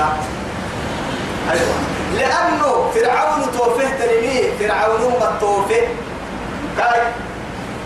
فرعون 2.99 3.51
توفيه 3.57 3.87
تنمي 3.99 4.51
فرعون 4.59 5.01
ما 5.19 5.37
توفيه. 5.39 5.87
كاي 6.77 7.01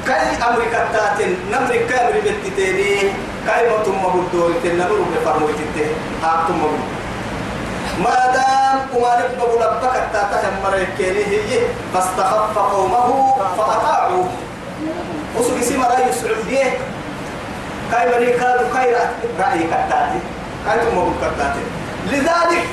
كاي 0.08 0.50
أمريكا 0.50 0.88
تاتن 0.94 1.36
نمرك 1.52 1.86
كامري 1.90 2.22
بتتيني 2.22 3.12
كاي 3.48 3.70
ما 3.70 3.78
تم 3.86 4.02
بدوري 4.02 4.54
تنمر 4.64 5.06
بفرموي 5.12 5.54
تتيه 5.54 5.92
هاكتم 6.24 6.58
مبود 6.58 6.80
ما 8.04 8.16
دام 8.34 8.78
أمانك 8.96 9.30
بقول 9.38 9.62
لبك 9.62 9.96
تاتها 10.14 10.52
مريكيني 10.64 11.24
هي 11.26 11.60
فاستخف 11.94 12.58
قومه 12.58 13.36
فأطاعوه. 13.58 14.30
وسوق 15.38 15.60
سيما 15.62 15.88
رأي 15.88 16.10
السعودية 16.10 16.78
كاي 17.92 18.08
مري 18.12 18.30
كادو 18.32 18.66
كاي 18.74 18.94
رأي 19.40 19.64
كتاتي 19.64 20.20
كاي 20.66 20.78
تم 20.80 21.14
كتاتي 21.22 21.64
لذلك 22.12 22.66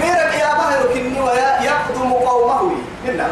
بيرك 0.00 0.34
يا 0.34 0.50
بهر 0.58 0.80
كني 0.94 1.20
ويا 1.20 1.50
يقدم 1.62 2.12
قومه. 2.12 2.72
هنا 3.04 3.26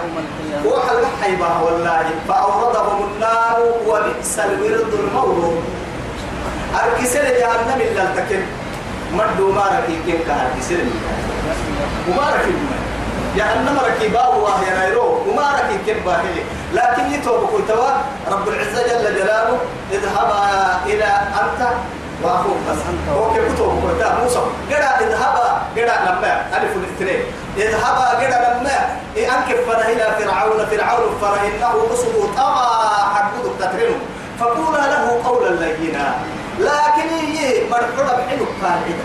وحل 0.66 1.02
حيبه 1.23 1.62
والله. 1.62 2.04
فأوردهم 2.28 2.99
النار 3.09 3.59
وبئس 3.87 4.38
الورد 4.38 4.92
المورود 4.95 5.64
أركسل 6.83 7.25
جهنم 7.40 7.78
إلا 7.81 8.02
التكن. 8.02 8.42
مدو 9.12 9.52
مارك 9.52 9.88
كيف 10.07 10.28
كهركسل 10.28 10.85
مبارك 12.09 12.47
جهنم 13.37 13.78
ركيبا 13.88 14.26
وهي 14.26 14.69
نيرو 14.81 15.09
وما 15.28 15.49
كيف 15.87 16.07
باهي. 16.07 16.42
لكن 16.75 17.12
يتوب 17.12 17.50
كنتوا 17.52 17.90
رب 18.31 18.49
العزة 18.49 18.83
جل 18.88 19.14
جلاله 19.14 19.59
اذهبا 19.92 20.40
إلى 20.87 21.11
أنت. 21.42 21.61
وأخوك 22.25 22.57
بس 22.71 22.79
هو 23.17 23.35
كيف 23.35 23.55
كتب 23.55 23.83
كنتا 23.83 24.19
موسى 24.23 24.38
قرا 24.71 24.91
اذهبا 25.00 25.49
قرا 25.76 25.97
لما 26.07 26.45
ألف 26.57 26.76
الاثنين 26.76 27.21
اذهبا 27.57 28.07
قرا 28.09 28.38
لما 28.55 28.76
أنكف 29.17 29.67
فره 29.67 29.83
إلى 29.93 30.07
فرعون 30.19 30.67
فرعون 30.67 31.19
فره 31.21 31.41
إنه 31.47 31.75
أصبه 31.95 32.35
طغى 32.37 33.14
حقود 33.14 33.52
تترنه 33.59 34.00
فقولا 34.41 34.79
له 34.79 35.21
قولا 35.25 35.49
لينا 35.49 36.14
لكن 36.59 37.09
هي 37.09 37.69
مرحبا 37.71 38.17
بحلو 38.17 38.47
قاعدة 38.62 39.05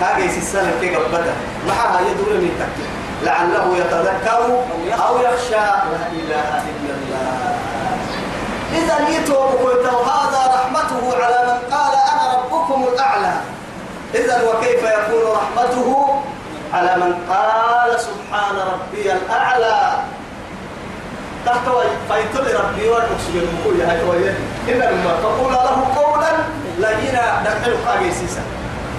هذا 0.00 0.36
السنة 0.36 0.72
كي 0.80 0.94
قبضة 0.94 1.32
معها 1.68 2.00
يدور 2.00 2.34
من 2.34 2.50
تكتب 2.60 2.88
لعله 3.22 3.76
يتذكر 3.76 4.62
أو 5.08 5.18
يخشى 5.18 5.50
لا 5.56 6.06
إله 6.12 6.62
إلا 6.70 6.94
الله 6.94 7.58
إذا 8.72 9.08
يتوب 9.08 9.48
قلت 9.64 9.86
هذا 9.86 10.40
رحمته 10.54 11.24
على 11.24 11.38
من 11.46 11.76
قال 11.76 12.07
الأعلى 12.98 13.34
إذا 14.14 14.42
وكيف 14.42 14.82
يكون 14.82 15.22
رحمته 15.38 16.20
على 16.74 16.96
من 16.96 17.14
قال 17.30 18.00
سبحان 18.00 18.56
ربي 18.56 19.12
الأعلى؟ 19.12 19.90
تحت 21.46 21.66
فيتل 22.08 22.54
ربي 22.54 22.88
والمقصود 22.88 23.34
المقول 23.36 23.80
هاي 23.80 24.00
إن 24.68 24.78
لما 24.78 25.14
فقول 25.22 25.52
له 25.52 25.94
قولا 25.96 26.30
لينا. 26.78 27.42
نحن 27.42 27.64
قاقي 27.86 28.10
سيسا. 28.10 28.42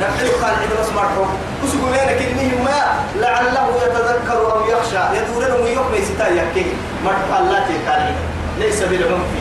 نحن 0.02 0.28
قال 0.42 0.54
عندما 0.62 0.84
سمعته 0.90 1.28
وسقوا 1.64 1.90
لنا 1.90 2.14
كلمه 2.20 2.64
ما 2.64 2.82
لعله 3.16 3.68
يتذكر 3.84 4.52
أو 4.52 4.70
يخشى. 4.70 5.18
يدور 5.18 5.44
له 5.44 5.70
يوم 5.70 5.94
يستا 5.94 6.28
يكيه 6.28 6.72
مرحبا 7.06 7.40
الله 7.40 7.68
كان 7.86 8.16
ليس 8.60 8.84
بالعنف. 8.84 9.32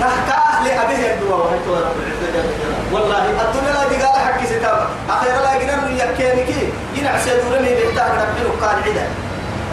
تحت 0.00 0.43
أهل 0.64 0.78
أبيه 0.84 1.14
الدواء 1.14 1.46
وحيث 1.46 1.68
رب 1.68 1.96
العزة 2.02 2.26
جل 2.34 2.48
جلاله. 2.58 2.92
والله 2.92 3.22
الدنيا 3.44 3.72
لا 3.72 3.84
دقال 3.84 4.20
حق 4.26 4.44
ستاب 4.44 4.86
أخيرا 5.10 5.40
لا 5.42 5.58
جنان 5.58 5.96
يكينك 5.96 6.48
ينعس 6.94 7.26
يدورني 7.26 7.74
بيحتاج 7.74 8.10
نبحر 8.12 8.66
قال 8.66 8.82
عدا 8.82 9.06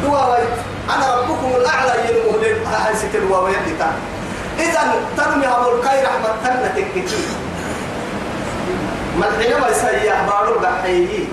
دواء 0.03 0.47
أنا 0.95 1.15
ربكم 1.15 1.51
الأعلى 1.55 1.93
يلمه 2.09 2.37
لهاي 2.41 2.95
ست 2.95 3.15
الواو 3.15 3.47
يدي 3.47 3.73
إذا 4.59 4.93
تنمي 5.17 5.47
أبو 5.47 5.75
الكاي 5.75 6.03
رحمة 6.03 6.29
تنتك 6.43 6.85
كتير 6.95 7.19
ما 9.19 9.25
حينما 9.39 9.67
يسيح 9.69 10.21
بارو 10.27 10.59
بحيه 10.59 11.25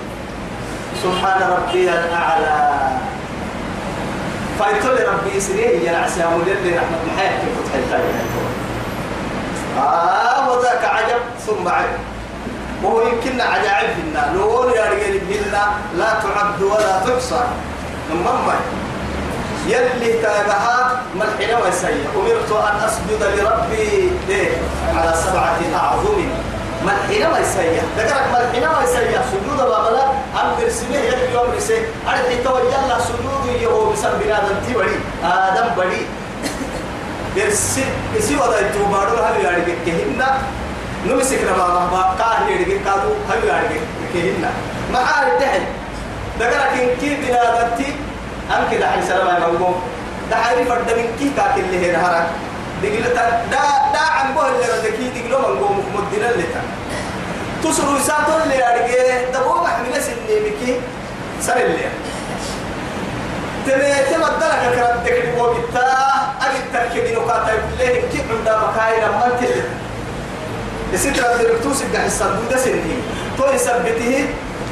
سبحان 1.03 1.41
ربي 1.51 1.89
الأعلى. 1.89 2.79
فايتول 4.59 4.97
ربي 5.07 5.85
ينعس 5.87 6.17
يا 6.17 6.25
مولي 6.25 6.51
رحمة 6.51 6.97
الحياة. 7.07 7.31
كيف 7.31 7.55
تحتاج 7.65 8.01
آه 9.77 10.49
وذاك 10.49 10.83
عجب. 10.85 11.21
ثم 11.47 11.67
عجب. 11.67 11.99
وهو 12.83 13.01
يمكن 13.01 13.41
عجائب 13.41 13.89
فينا 13.95 14.31
لون 14.35 14.71
يا 14.71 14.85
رجال 14.91 15.19
لا 15.97 16.09
تعد 16.23 16.61
ولا 16.61 16.99
تحصى. 17.05 17.41
نمما 18.11 18.55
يلي 19.67 20.13
تابها 20.13 21.01
ملحنا 21.15 21.57
ويسيء 21.63 22.05
أمرت 22.15 22.51
أن 22.51 22.75
أسجد 22.87 23.21
لربي 23.37 24.11
إيه 24.29 24.49
على 24.95 25.13
سبعة 25.13 25.59
أعظم. 25.75 26.21
ملحنا 26.85 27.33
ويسيء 27.33 27.81
ذكرك 27.97 28.25
ملحنا 28.33 28.79
ويسيء 28.79 29.19
سجود 29.31 29.57
بابلا 29.57 30.03
أمر 30.41 30.69
سمه 30.69 30.95
يلي 30.97 31.33
يوم 31.33 31.51
رسي 31.57 31.85
أرحي 32.07 32.37
توجه 32.43 32.75
الله 32.83 32.99
سجود 32.99 33.45
يهو 33.61 33.89
بسم 33.91 34.09
بنادم 34.23 34.55
تبري 34.67 34.99
آدم 35.23 35.75
بري 35.77 36.07
برسي 37.39 37.83
إسي 38.17 38.35
وضع 38.35 38.59
التوبارو 38.59 39.17
هل 39.17 39.45
ياري 39.45 39.75
كهنا 39.85 40.37
نمسك 41.07 41.39
ربا 41.49 41.67
ما 41.67 42.15
كاه 42.19 42.49
ياري 42.49 42.79
كادو 42.85 43.11
هل 43.29 43.39
ياري 43.47 43.79
كهنا 44.13 44.51
ما 44.93 44.99
عارف 44.99 45.39
تحت 45.41 45.61
ذكرك 46.39 46.73
إن 46.81 46.89
كي 47.01 47.15
بنادم 47.15 47.75
تي 47.77 47.95
أم 48.51 48.63
كده 48.71 48.91
حي 48.91 49.01
سلام 49.07 49.27
يا 49.27 49.39
مقوم 49.47 49.75
ده 50.31 50.35
حي 50.35 50.65
فرد 50.65 50.89
من 50.97 51.07
كي 51.19 51.31
كاك 51.37 51.55
اللي 51.57 51.77
هنا 51.91 52.07
هرا 52.07 52.27
دقيل 52.83 53.03
تا 53.03 53.23
دا 53.51 53.63
دا 53.93 53.99
عن 53.99 54.33
بول 54.33 54.45
اللي 54.45 54.65
ردكي 54.73 55.09
دقيلو 55.09 55.39
مقوم 55.39 55.77
مدينة 55.95 56.29
اللي 56.29 56.43
تا 56.43 56.61
تسرو 57.63 57.95
يساتو 57.97 58.43
اللي 58.43 58.55
أرجع 58.55 59.31
ده 59.33 59.39
هو 59.39 59.63
محمل 59.63 60.03
سني 60.03 60.35
مكي 60.45 60.75
سر 61.41 61.57
اللي 61.57 61.77
تبي 61.77 62.18
تبدلك 63.69 64.75
كرد 64.75 65.03
دقيل 65.05 65.35
بو 65.35 65.53
بتا 65.53 65.87
أجد 66.41 66.63
تركي 66.73 67.15
نقاط 67.15 67.49
اللي 67.49 68.01
كي 68.11 68.19
عند 68.29 68.49
مكاين 68.49 69.09
ما 69.09 69.31
تلي 69.41 69.63
السترة 70.93 71.35
الدكتوس 71.35 71.83
قاعد 71.93 72.07
يصدق 72.07 72.49
ده 72.51 72.57
سني 72.57 72.97
تو 73.37 73.45
يثبته 73.53 74.25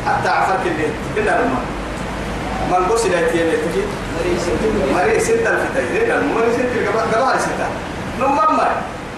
حتى 0.08 0.30
عفرك 0.30 0.60
اللي 0.66 0.88
كنا 1.16 1.30
لما. 1.30 1.60
من 2.72 2.86
قص 2.86 3.06
لا 3.06 3.22
تيجي 3.22 3.52
تجي 3.52 3.82
مري 4.94 5.20
ستة. 5.20 5.34
الفتاة. 5.34 6.08
لأن 6.08 6.34
مري 6.36 6.54
ستة. 6.54 7.02
قبل 7.02 7.16
قبل 7.16 7.40
ستة 7.40 7.68
نمم 8.20 8.60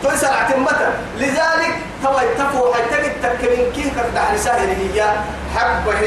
توي 0.03 0.17
سرعة 0.17 0.57
متى. 0.57 0.89
لذلك 1.17 1.75
توا 2.03 2.21
يتفو 2.21 2.73
حتى 2.73 3.09
تكمن 3.23 3.71
كيف 3.75 3.87
كفدا 3.87 4.23
رسالة 4.33 4.77
هي 4.93 5.11
حبه. 5.55 6.01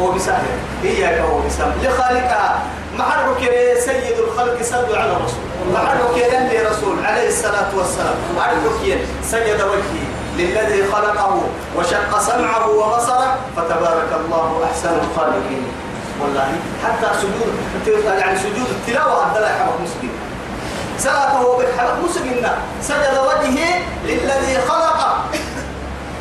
هو 0.00 0.12
بسهل 0.12 0.44
هي 0.82 1.20
هو 1.20 1.40
بسهل 1.46 1.72
لخالقها 1.82 2.62
محرك 2.98 3.50
سيد 3.78 4.18
الخلق 4.18 4.62
صلوا 4.62 4.96
على 4.96 5.12
الرسول. 5.12 5.44
محرك 5.72 6.16
لي 6.50 6.58
رسول 6.70 7.04
عليه 7.04 7.28
الصلاة 7.28 7.70
والسلام. 7.76 8.14
محرك 8.36 8.98
سيد 9.30 9.60
وجهه 9.60 10.04
للذي 10.36 10.92
خلقه 10.92 11.40
وشق 11.76 12.20
سمعه 12.20 12.70
وبصره. 12.70 13.36
فتبارك 13.56 14.10
الله 14.24 14.68
أحسن 14.70 14.88
الخالقين. 14.88 15.64
والله 16.20 16.52
حتى 16.84 17.08
سجود 17.20 18.04
يعني 18.18 18.38
سجود 18.38 18.68
التلاوة 18.70 19.24
عبد 19.24 19.36
الله 19.36 19.48
حبك 19.48 19.80
مسلم. 19.82 20.10
صلاته 20.98 21.56
بالحبك 21.56 22.04
مسلم 22.04 22.46
سجد 22.82 23.18
وجهه 23.18 23.80
للذي 24.04 24.58
خلقه. 24.68 25.24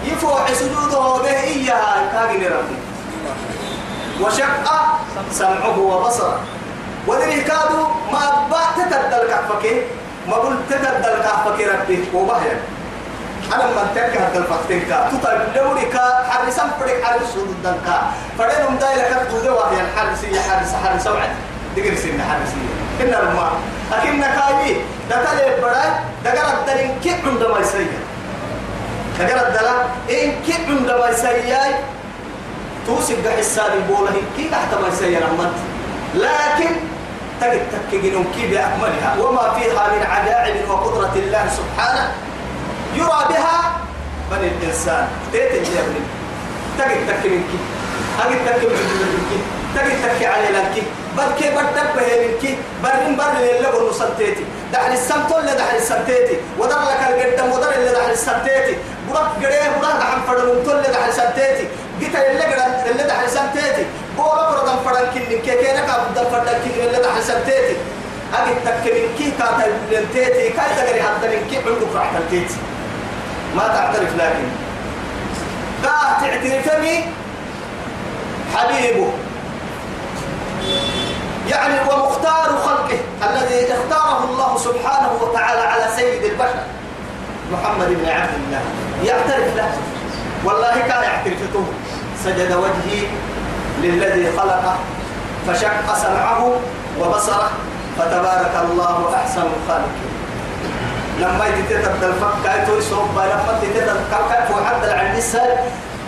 يفوح 0.06 0.54
سجوده 0.54 1.22
به 1.24 1.40
إياها. 1.44 2.12
كاغن 2.14 2.44
ربي 2.44 2.78
وشق 4.22 4.66
سمعه 5.32 5.80
وبصره. 5.80 6.40
وذري 7.08 7.42
كادوا 7.42 7.88
ما 8.12 8.20
أبا 8.30 8.62
تتدل 8.78 9.28
كعفك 9.30 9.66
ما 10.28 10.36
قلت 10.36 10.60
تتدل 10.70 11.16
كعفك 11.26 11.60
ربي 11.74 11.98
وبهيا. 12.14 12.60
أنا 13.54 13.66
من 13.66 13.88
تك 13.96 14.18
هذا 14.18 14.38
الفقتين 14.38 14.82
كا. 14.90 15.10
تطلع 15.12 15.44
دوري 15.56 15.86
كا 15.86 16.24
حارسان 16.30 16.70
فريق 16.80 17.04
حارس 17.04 17.34
سود 17.34 17.76
كا. 17.86 17.98
فرينهم 18.38 18.76
دايلا 18.78 19.04
كتبوا 19.10 19.40
دوا 19.46 19.66
هي 19.72 19.82
الحارسية 19.82 20.40
حارس 20.42 20.74
حارس 20.84 21.08
وعد 21.08 21.30
دقر 21.76 21.96
سنة 21.96 22.24
حارسية 22.30 22.72
إن 23.02 23.14
الماء 23.28 23.52
لكن 23.92 24.22
كاي 24.22 24.76
دتل 25.10 25.62
بڑا 25.62 25.86
دقر 26.26 26.48
الدلين 26.60 27.00
كي 27.04 27.12
عندما 27.26 27.60
يسير. 27.60 27.92
دقر 29.20 29.48
الدلا 29.48 29.76
إن 30.10 30.32
كي 30.46 30.54
عندما 30.70 31.10
يسير؟ 31.10 31.74
توسق 32.88 33.16
حسابي 33.38 33.80
بوله 33.90 34.22
كي 34.38 34.50
تحت 34.50 34.74
ما 34.82 34.88
يسير 34.88 35.24
أمت 35.32 35.54
لكن 36.16 36.72
تجد 37.42 37.62
تكجنون 37.92 38.26
كي 38.36 38.48
بأكملها. 38.48 39.16
وما 39.20 39.54
فيها 39.54 39.88
من 39.96 40.04
عجائب 40.04 40.70
وقدرة 40.70 41.14
الله 41.16 41.50
سبحانه. 41.58 42.12
يرى 42.96 43.22
بها 43.30 43.58
بني 44.32 44.48
الإنسان. 44.48 45.08
تيت 45.32 45.52
يا 45.54 45.82
ابني 45.82 46.02
تجد 46.78 47.08
تكي 47.08 47.30
منك 47.30 47.52
تجد 48.20 48.46
تكي 48.46 48.68
منك 48.68 49.32
تجد 49.76 49.98
تكي 50.04 50.26
على 50.26 50.50
لك. 50.58 50.84
بل 51.18 51.24
كي 51.40 51.50
بدب 51.50 51.90
منك 51.96 52.58
برين 52.84 53.16
بر 53.18 53.38
اللي 53.40 53.68
قلنا 53.68 53.94
سنتيتي. 53.94 54.46
دحل 54.74 54.94
السمتون 54.94 55.40
اللي 55.40 55.52
دحل 55.52 55.76
السنتيتي. 55.76 56.38
ودر 56.60 56.80
لك 56.80 57.02
القدم 57.10 57.52
ودر 57.52 57.72
اللي 57.76 57.92
دحل 57.92 58.12
السنتيتي. 58.12 58.76
برك 59.10 59.46
قريه 59.46 59.70
برك 59.82 59.96
دحل 60.00 60.22
فردون 60.28 60.76
اللي 60.78 60.88
دحل 60.88 61.14
سنتيتي. 61.14 61.68
قلت 62.02 62.16
اللي 62.16 62.44
قرن 62.44 62.92
اللي 62.92 63.04
دحل 63.04 63.30
سنتيتي 63.30 63.86
بورا 64.18 64.52
بردن 64.52 64.76
فردن 64.86 65.06
كنن 65.14 65.40
كي 65.46 65.56
كينا 65.66 65.82
كابدن 65.86 66.30
فردن 66.32 66.54
كنن 66.64 66.88
اللي 66.88 66.98
دحل 66.98 67.24
سنتيتي 67.24 67.76
أجد 68.34 68.56
تكي 68.66 68.92
منك 68.92 69.34
كاتا 69.38 69.68
لنتيتي 69.92 70.50
كاي 70.50 70.76
تقري 70.78 71.02
حتى 71.04 71.28
منك 71.28 71.68
عندك 71.68 71.96
راحة 71.96 72.20
تيتي 72.30 72.56
ما 73.56 73.68
تعترف 73.68 74.16
لكن 74.18 74.48
قاه 75.84 76.22
تعترفني 76.22 77.04
حبيبه 78.56 79.12
يعني 81.50 81.80
ومختار 81.90 82.58
خلقه 82.66 83.00
الذي 83.30 83.74
اختاره 83.74 84.24
الله 84.24 84.58
سبحانه 84.58 85.12
وتعالى 85.22 85.62
على 85.62 85.86
سيد 85.96 86.24
البشر 86.24 86.64
محمد 87.52 87.88
بن 87.88 88.10
عبد 88.10 88.34
الله 88.34 88.62
يعترف 89.06 89.56
له 89.58 89.72
والله 90.46 90.74
كان 90.88 91.04
يعترفته 91.04 91.66
سجد 92.24 92.52
وجهي 92.54 93.02
للذي 93.84 94.32
خلقه 94.38 94.76
فشق 95.48 95.96
سمعه 95.96 96.52
وبصره 97.00 97.50
فتبارك 97.98 98.56
الله 98.64 99.16
أحسن 99.16 99.42
الخالقين 99.42 100.12
لما 101.20 101.46
يتتبدل 101.48 102.08
الفك 102.08 102.34
كاي 102.44 102.66
توي 102.66 102.82
صوب 102.82 103.10
لما 103.16 103.60
تتتبدل 103.62 104.00
كاي 104.12 104.48
فو 104.48 104.66
حد 104.66 104.86
عند 104.90 105.18
السال 105.18 105.58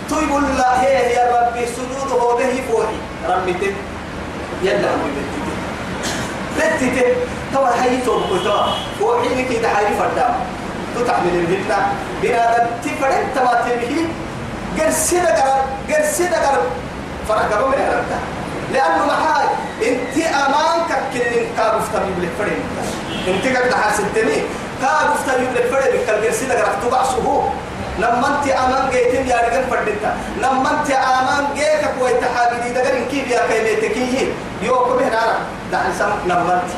توي 0.09 0.23
يقول 0.23 0.43
لا 0.57 0.81
هي 0.81 1.13
يا 1.13 1.23
ربي 1.41 1.65
سجود 1.65 2.11
هو 2.11 2.37
به 2.37 2.61
فوحي 2.71 2.97
ربي 3.29 3.53
تت 3.53 3.75
يلا 4.63 4.89
هو 4.89 5.05
بتت 6.57 6.81
بتت 6.81 7.15
توا 7.53 7.83
هي 7.83 7.97
توب 8.05 8.21
كتوا 8.23 8.65
فوحي 8.99 9.29
لك 9.29 9.51
إذا 9.51 9.69
حي 9.69 9.85
فدام 9.99 10.35
تتحمل 10.95 11.33
الهنا 11.35 11.77
بنا 12.21 12.67
تفرد 12.83 13.23
توا 13.35 13.55
تبيه 13.69 14.05
قرسنا 14.79 15.29
قرب 15.29 15.65
قرسنا 15.89 16.37
قرب 16.47 16.63
فرق 17.29 17.51
قبل 17.53 17.67
من 17.67 17.81
هربتها 17.87 18.19
لأنه 18.73 19.05
محاي 19.05 19.45
أنت 19.89 20.15
أمانك 20.27 20.91
كل 21.13 21.33
كابف 21.57 21.85
تبي 21.93 22.11
بالفرد 22.19 22.61
أنت 23.27 23.57
قد 23.57 23.73
حاسدتني 23.73 24.37
كابف 24.81 25.19
تبي 25.27 25.45
بالفرد 25.53 25.91
بالكالجرسي 25.91 26.45
لك 26.47 26.57
رحت 26.67 26.91
بعصه. 26.91 27.49
لما 27.99 28.27
أنت 28.27 28.47
أمان 28.51 28.89
جيتم 28.91 29.27
يا 29.29 29.37
رجال 29.47 29.63
فردتا 29.69 30.11
لما 30.41 30.69
أنت 30.71 30.91
أمان 30.91 31.45
جيك 31.55 31.83
كوي 31.99 32.11
تحاجدي 32.21 32.69
دغر 32.73 32.97
إن 32.97 33.05
كيف 33.11 33.27
يا 33.31 33.41
كيميتكيه 33.49 34.27
يوكم 34.61 34.99
هنا 35.03 35.21
ده 35.71 35.79
سم 35.99 36.11
لما 36.25 36.53
أنت 36.53 36.71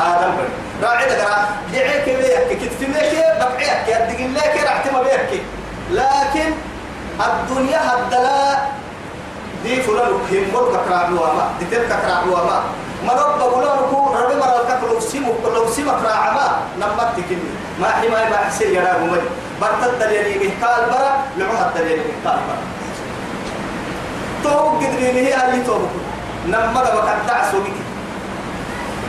آدم 0.00 0.30
بر 0.36 0.48
راعي 0.82 1.06
دغرا 1.10 1.38
دعيك 1.72 2.04
بيك 2.04 2.58
كتف 2.60 2.80
لك 2.82 3.36
بقعك 3.40 3.88
يا 3.88 3.98
دغ 4.08 4.20
لك 4.36 4.54
رحت 4.66 4.92
ما 4.92 5.02
بيك. 5.02 5.42
لكن 5.90 6.50
الدنيا 7.20 7.80
هدلا. 7.88 8.58
دي 9.64 9.82
فلان 9.82 10.12
هم 10.30 10.44
مر 10.54 10.80
كراع 10.86 11.08
لوما 11.08 11.50
دي 11.58 11.64
تل 11.70 11.88
كراع 11.88 12.22
لوما 12.26 12.62
مرب 13.06 13.38
بقولون 13.38 13.78
كو 13.90 14.14
ربي 14.14 14.34
مرال 14.34 14.80
كلو 14.80 15.00
سيمو 15.00 15.32
كلو 15.44 15.66
سيمو 15.74 15.90
كراع 16.02 16.32
ما 16.32 16.46
نمت 16.80 17.14
كني 17.28 17.50
ما 17.80 17.88
حماي 17.88 18.30
ما 18.30 18.36
حسين 18.36 18.74
يا 18.74 18.80
رب 18.80 19.02
مدي 19.10 19.28
برتد 19.60 20.02
اليلي 20.02 20.34
مهكال 20.38 20.82
برا 20.90 21.10
لعوها 21.38 21.72
اليلي 21.76 22.02
مهكال 22.06 22.38
برا. 22.46 22.58
تو 24.44 24.50
قدري 24.78 25.06
هي 25.26 25.34
اللي 25.34 25.62
تو 25.66 25.78
نما 26.46 26.80
دا 26.84 26.90
بكن 26.94 27.26
تعسو 27.26 27.58
بك 27.60 27.78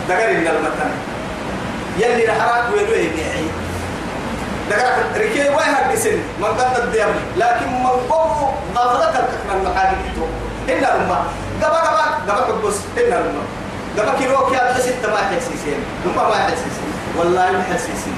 دغر 0.10 0.30
ان 0.32 0.48
المتن 0.48 0.92
يلي 2.00 2.26
رحرات 2.26 2.74
ويلو 2.74 2.94
يبيعي. 2.94 3.48
دغر 4.70 4.94
ركي 5.18 5.50
واي 5.50 5.66
هاد 5.66 5.98
سن 5.98 6.18
من 6.40 6.46
قد 6.46 6.80
الديام 6.84 7.10
لكن 7.38 7.68
من 7.84 7.96
قوم 8.10 8.54
غفلت 8.76 9.16
الكفن 9.16 9.50
المحاجي 9.58 9.96
تو 10.16 10.26
إن 10.74 10.84
الماء 10.86 11.24
قبا 11.62 11.78
قبا 11.78 12.06
قبا 12.28 12.42
قبس 12.42 12.78
إن 12.98 13.14
الماء 13.14 13.46
قبا 13.98 14.20
كيلو 14.20 14.46
كيا 14.46 14.72
انت 14.72 15.06
ما 15.06 15.18
حسيسين 15.18 15.80
نما 16.06 16.24
ما 16.30 16.36
حسيسين 16.36 16.90
والله 17.18 17.52
ما 17.52 17.64
حسيسين 17.74 18.18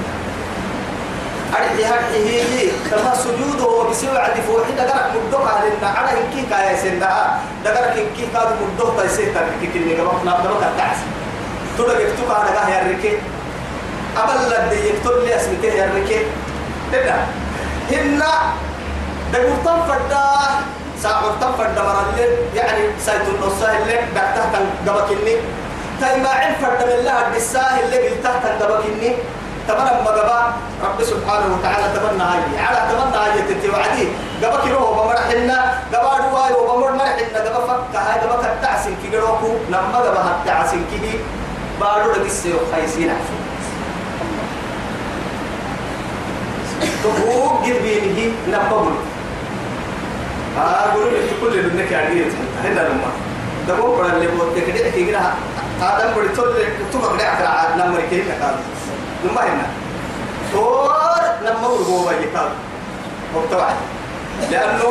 أرحي 1.52 1.84
هرحي 1.84 2.20
هي 2.28 2.68
تما 2.90 3.14
سجوده 3.14 3.66
وبسوى 3.66 4.18
عدي 4.18 4.42
فوحي 4.42 4.72
دقرك 4.72 5.12
مدوك 5.26 5.46
على 5.48 5.68
إن 5.68 5.84
على 5.96 6.10
إنكي 6.20 6.42
كايا 6.50 6.76
سنها 6.82 7.38
دقرك 7.64 7.96
إنكي 7.96 8.26
كاد 8.34 8.48
مدوك 8.74 9.00
تيسير 9.00 9.34
تركي 9.34 9.66
كني 9.74 9.94
قبا 9.94 10.18
فنا 10.18 10.32
قبا 10.32 10.54
كتعس 10.60 10.98
تودك 11.78 12.00
يكتوك 12.00 12.30
على 12.30 12.50
قاه 12.56 12.68
يركي 12.68 13.12
أبل 14.16 14.38
لدي 14.50 14.88
يكتب 14.88 15.12
لي 15.24 15.36
اسمته 15.36 15.68
يركي 15.68 16.26
تدا 16.92 17.16
هنا 17.90 18.32
دقور 19.32 19.56
تنفردا 19.64 20.24
ساعة 21.02 21.22
تنفردا 21.40 21.82
مرة 21.82 22.14
يعني 22.54 22.80
سايت 23.06 23.22
النص 23.28 23.62
اللي 23.62 23.96
دكتها 24.14 24.60
قبا 24.86 25.00
كني 25.08 25.36
تايما 26.00 26.28
عين 26.28 26.54
فردا 26.62 26.86
من 26.86 26.92
الله 26.92 27.26
الدساه 27.26 27.80
اللي 27.80 28.08
قلتها 28.08 28.58
قبا 28.60 28.80
كني 28.80 29.14
تمنى 29.68 30.02
مقبا 30.04 30.52
رب 30.84 31.04
سبحانه 31.04 31.58
وتعالى 31.58 31.86
تمنى 31.94 32.22
هاي. 32.22 32.58
على 32.66 32.80
تمنى 32.90 33.16
هاي 33.16 33.42
تتي 33.42 33.68
وعدي. 33.70 34.08
قبا 34.42 34.60
كيلو 34.64 34.78
بمرحنا 34.78 35.78
قبا 35.94 36.12
رواي 36.26 36.52
وبمر 36.52 36.92
مرحنا 36.92 37.38
قبا 37.46 37.66
فك 37.66 37.96
هاي. 37.96 38.20
قبا 38.20 38.36
كتعسن 38.42 38.94
كي 39.02 39.16
لما 39.68 39.98
قبا 39.98 40.20
هتعسن 40.28 40.84
كي 40.90 41.20
بارو 41.80 42.12
لقسي 42.12 42.52
وخيسين 42.54 43.10
عفو 43.10 43.41
تفوق 47.04 47.64
قربينه 47.64 48.32
نبقل 48.48 48.94
آه 50.58 50.92
قولوا 50.92 51.10
لك 51.10 51.30
كل 51.40 51.58
اللي 51.58 51.82
منك 51.82 51.92
عديد 51.92 52.32
هنا 52.64 52.80
لما 52.80 53.10
دبو 53.68 53.94
قرن 53.96 54.10
اللي 54.10 54.26
بوتك 54.26 54.70
دعك 54.70 54.94
يقرأ 54.96 55.34
آدم 55.82 56.14
بڑی 56.14 56.28
تول 56.36 56.54
تبغى 56.92 57.18
دعك 57.18 57.40
على 57.46 57.84
نمر 57.84 58.00
كيف 58.10 58.28
كذا 58.28 58.58
نما 59.24 59.42
هنا 59.42 59.66
طور 60.52 60.92
نما 61.44 61.66
ورغوا 61.68 62.12
يكال 62.12 62.48
مبتوع 63.36 63.68
لأنه 64.50 64.82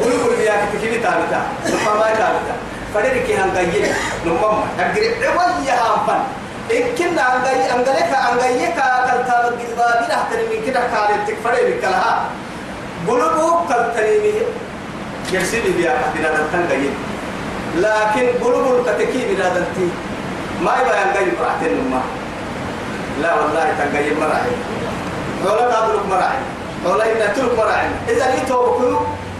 بقول 0.00 0.12
بقول 0.18 0.40
يا 0.40 0.68
كتير 0.74 1.02
تابتا 1.02 1.40
نما 1.66 1.94
ما 1.94 2.06
تابتا 2.06 2.54
فدرك 2.94 3.30
هم 3.30 3.54
جاي 3.54 3.92
نما 4.26 4.64
أقدر 4.78 5.02
عوية 5.26 5.74
هم 5.80 6.24
فن 6.72 6.78
إن 6.78 6.94
كنا 6.98 7.22
عن 7.22 7.42
جاي 7.44 7.70
عن 7.70 7.84
جاي 7.84 8.02
عن 8.02 8.38
جاي 8.38 8.66
كا 8.66 9.06
كالتا 9.06 9.50
بالجبابي 9.50 10.04
نحترم 10.12 10.46
من 10.50 10.66
كده 10.66 10.80
كارت 10.80 11.28
تكفر 11.28 11.54
بكلها 11.68 12.24
بقولوا 13.06 13.60
كالتنمي 13.68 14.32
يرسل 15.32 15.72
بيا 15.72 15.96
كدنا 16.14 16.48
نتن 16.48 16.68
جاي. 16.68 16.90
لكن 17.76 18.38
بقولوا 18.40 18.82
كتكي 18.86 19.34
بنا 19.34 19.48
دنتي 19.48 19.88
ما 20.62 20.72
يبغى 20.80 20.96
عن 20.98 21.12
جاي 21.14 21.26
براحتين 21.40 21.72
نما 21.78 22.00
لا 23.22 23.34
والله 23.34 23.74
تنقيم 23.78 24.20
مراعي 24.20 24.54
ولا 25.44 25.66
تدرك 25.70 26.06
مراعي 26.10 26.42
ولا 26.84 27.04
إن 27.12 27.34
تلك 27.36 27.58
إذا 28.08 28.26
لي 28.30 28.40
توبكو 28.48 28.96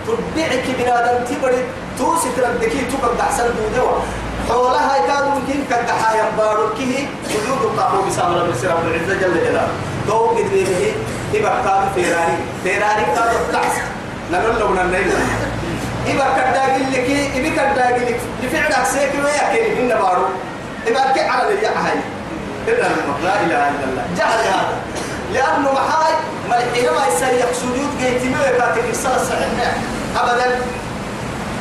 تدعك 0.06 0.64
بنادم 0.78 1.24
تبرد 1.24 1.64
توسي 1.98 2.28
تردكي 2.36 2.80
تبقى 2.92 3.20
أحسن 3.20 3.44
دودوا. 3.44 3.98
حولها 4.48 4.96
يكاد 4.96 5.24
ممكن 5.24 5.58
كدحا 5.70 6.10
ينبارو 6.16 6.74
كيه 6.74 7.06
وجود 7.26 7.62
الطابو 7.62 8.02
بسام 8.08 8.34
رب 8.34 8.50
السلام 8.50 8.78
العزة 8.86 9.14
جل 9.20 9.34
جلاله. 9.44 9.68
تو 10.06 10.26
قد 10.26 10.50
بيه 10.52 10.92
إبا 11.34 11.52
كاد 11.64 11.82
فيراري. 11.94 12.38
فيراري 12.64 13.04
كاد 13.16 13.30
التعس 13.40 13.76
نقول 14.32 14.60
له 14.60 14.68
من 14.68 14.78
النيل 14.78 15.12
إبا 16.06 16.26
كداقل 16.36 16.92
لك 16.92 17.08
إبا 17.36 17.50
كداقل 17.72 18.02
لك. 18.06 18.20
لفعلك 18.42 18.86
سيكي 18.86 19.18
ويأكل 19.24 19.80
إن 19.80 19.88
بارو. 19.88 20.26
إبا 20.88 21.12
كي 21.12 21.20
على 21.20 21.48
اللي 21.48 21.66
هاي 21.66 21.98
إلا 22.68 22.88
لا 23.24 23.34
إله 23.40 23.68
إلا 23.68 23.84
الله. 23.84 24.04
جهل 24.16 24.40
هذا 24.54 24.76
لأنه 25.32 25.72
محاي 25.72 26.14
ملحين 26.50 26.90
ما 26.90 27.06
يسيح 27.08 27.46
سجود 27.52 27.90
جيت 28.00 28.22
ما 28.36 28.46
يكاتب 28.46 28.90
الصلاة 28.90 29.16
الصحيحة. 29.16 29.72
أبدا. 30.16 30.60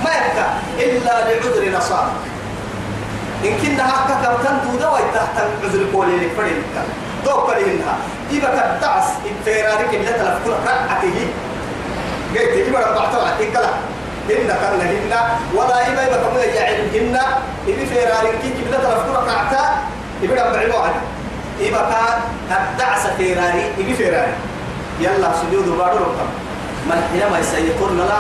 ما 0.03 0.11
يبكى 0.11 0.47
إلا 0.85 1.13
لعذر 1.25 1.77
نصاب 1.77 2.07
إن 3.45 3.53
كنا 3.61 3.83
حقا 3.83 4.37
كم 4.43 4.55
تودا 4.71 4.89
ويتحت 4.89 5.35
عذر 5.63 5.85
قولي 5.93 6.15
لك 6.17 6.31
فريد 6.37 6.63
دوك 7.25 7.47
فريدها 7.49 7.97
إذا 8.31 8.47
كدعس 8.47 9.07
إبتيرارك 9.29 9.93
اللي 9.93 10.13
تلفكنا 10.13 10.57
كرعته 10.65 11.27
قلت 12.35 12.67
إبا 12.67 12.79
ربعت 12.79 13.15
وعتك 13.15 13.57
هن 14.29 14.47
كان 14.47 14.81
هن 14.81 15.13
ولا 15.55 15.87
إبا 15.87 16.07
إبا 16.07 16.17
كم 16.23 16.37
يعلمهن 16.55 17.19
إبا 17.67 17.85
فيرارك 17.85 18.35
كي 18.41 18.49
كبدا 18.49 18.77
تلفكنا 18.77 19.19
كرعتا 19.25 19.63
إبا 20.23 20.33
ربعي 20.33 20.69
وعد 20.71 20.95
إبا 21.61 21.77
كان 21.89 22.19
كدعس 22.49 23.07
فيراري. 23.17 23.63
إبا 23.79 23.93
فيراري. 23.93 24.33
يلا 24.99 25.31
سجود 25.41 25.77
بارو 25.77 25.97
ركب 25.97 26.29
من 26.85 26.99
حينما 27.11 27.39
يسيطون 27.39 27.97
لا 27.97 28.19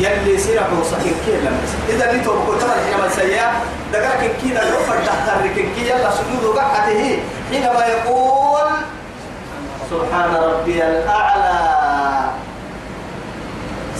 يلي 0.00 0.38
سيرا 0.38 0.64
بوصحين 0.72 1.14
كي 1.26 1.32
لما 1.44 1.60
إذا 1.88 2.12
نيتو 2.12 2.32
بكو 2.32 2.52
تمر 2.54 2.74
حينما 2.84 3.06
يسيا 3.06 3.52
دقاك 3.92 4.30
كي 4.40 4.48
دا 4.48 4.62
يوفر 4.62 4.96
دهتر 5.06 5.46
كي 5.54 5.88
يلا 5.88 6.10
سجود 6.10 6.56
قعته 6.56 7.18
حينما 7.50 7.84
يقول 7.86 8.68
سبحان 9.90 10.34
ربي 10.34 10.84
الأعلى. 10.84 11.60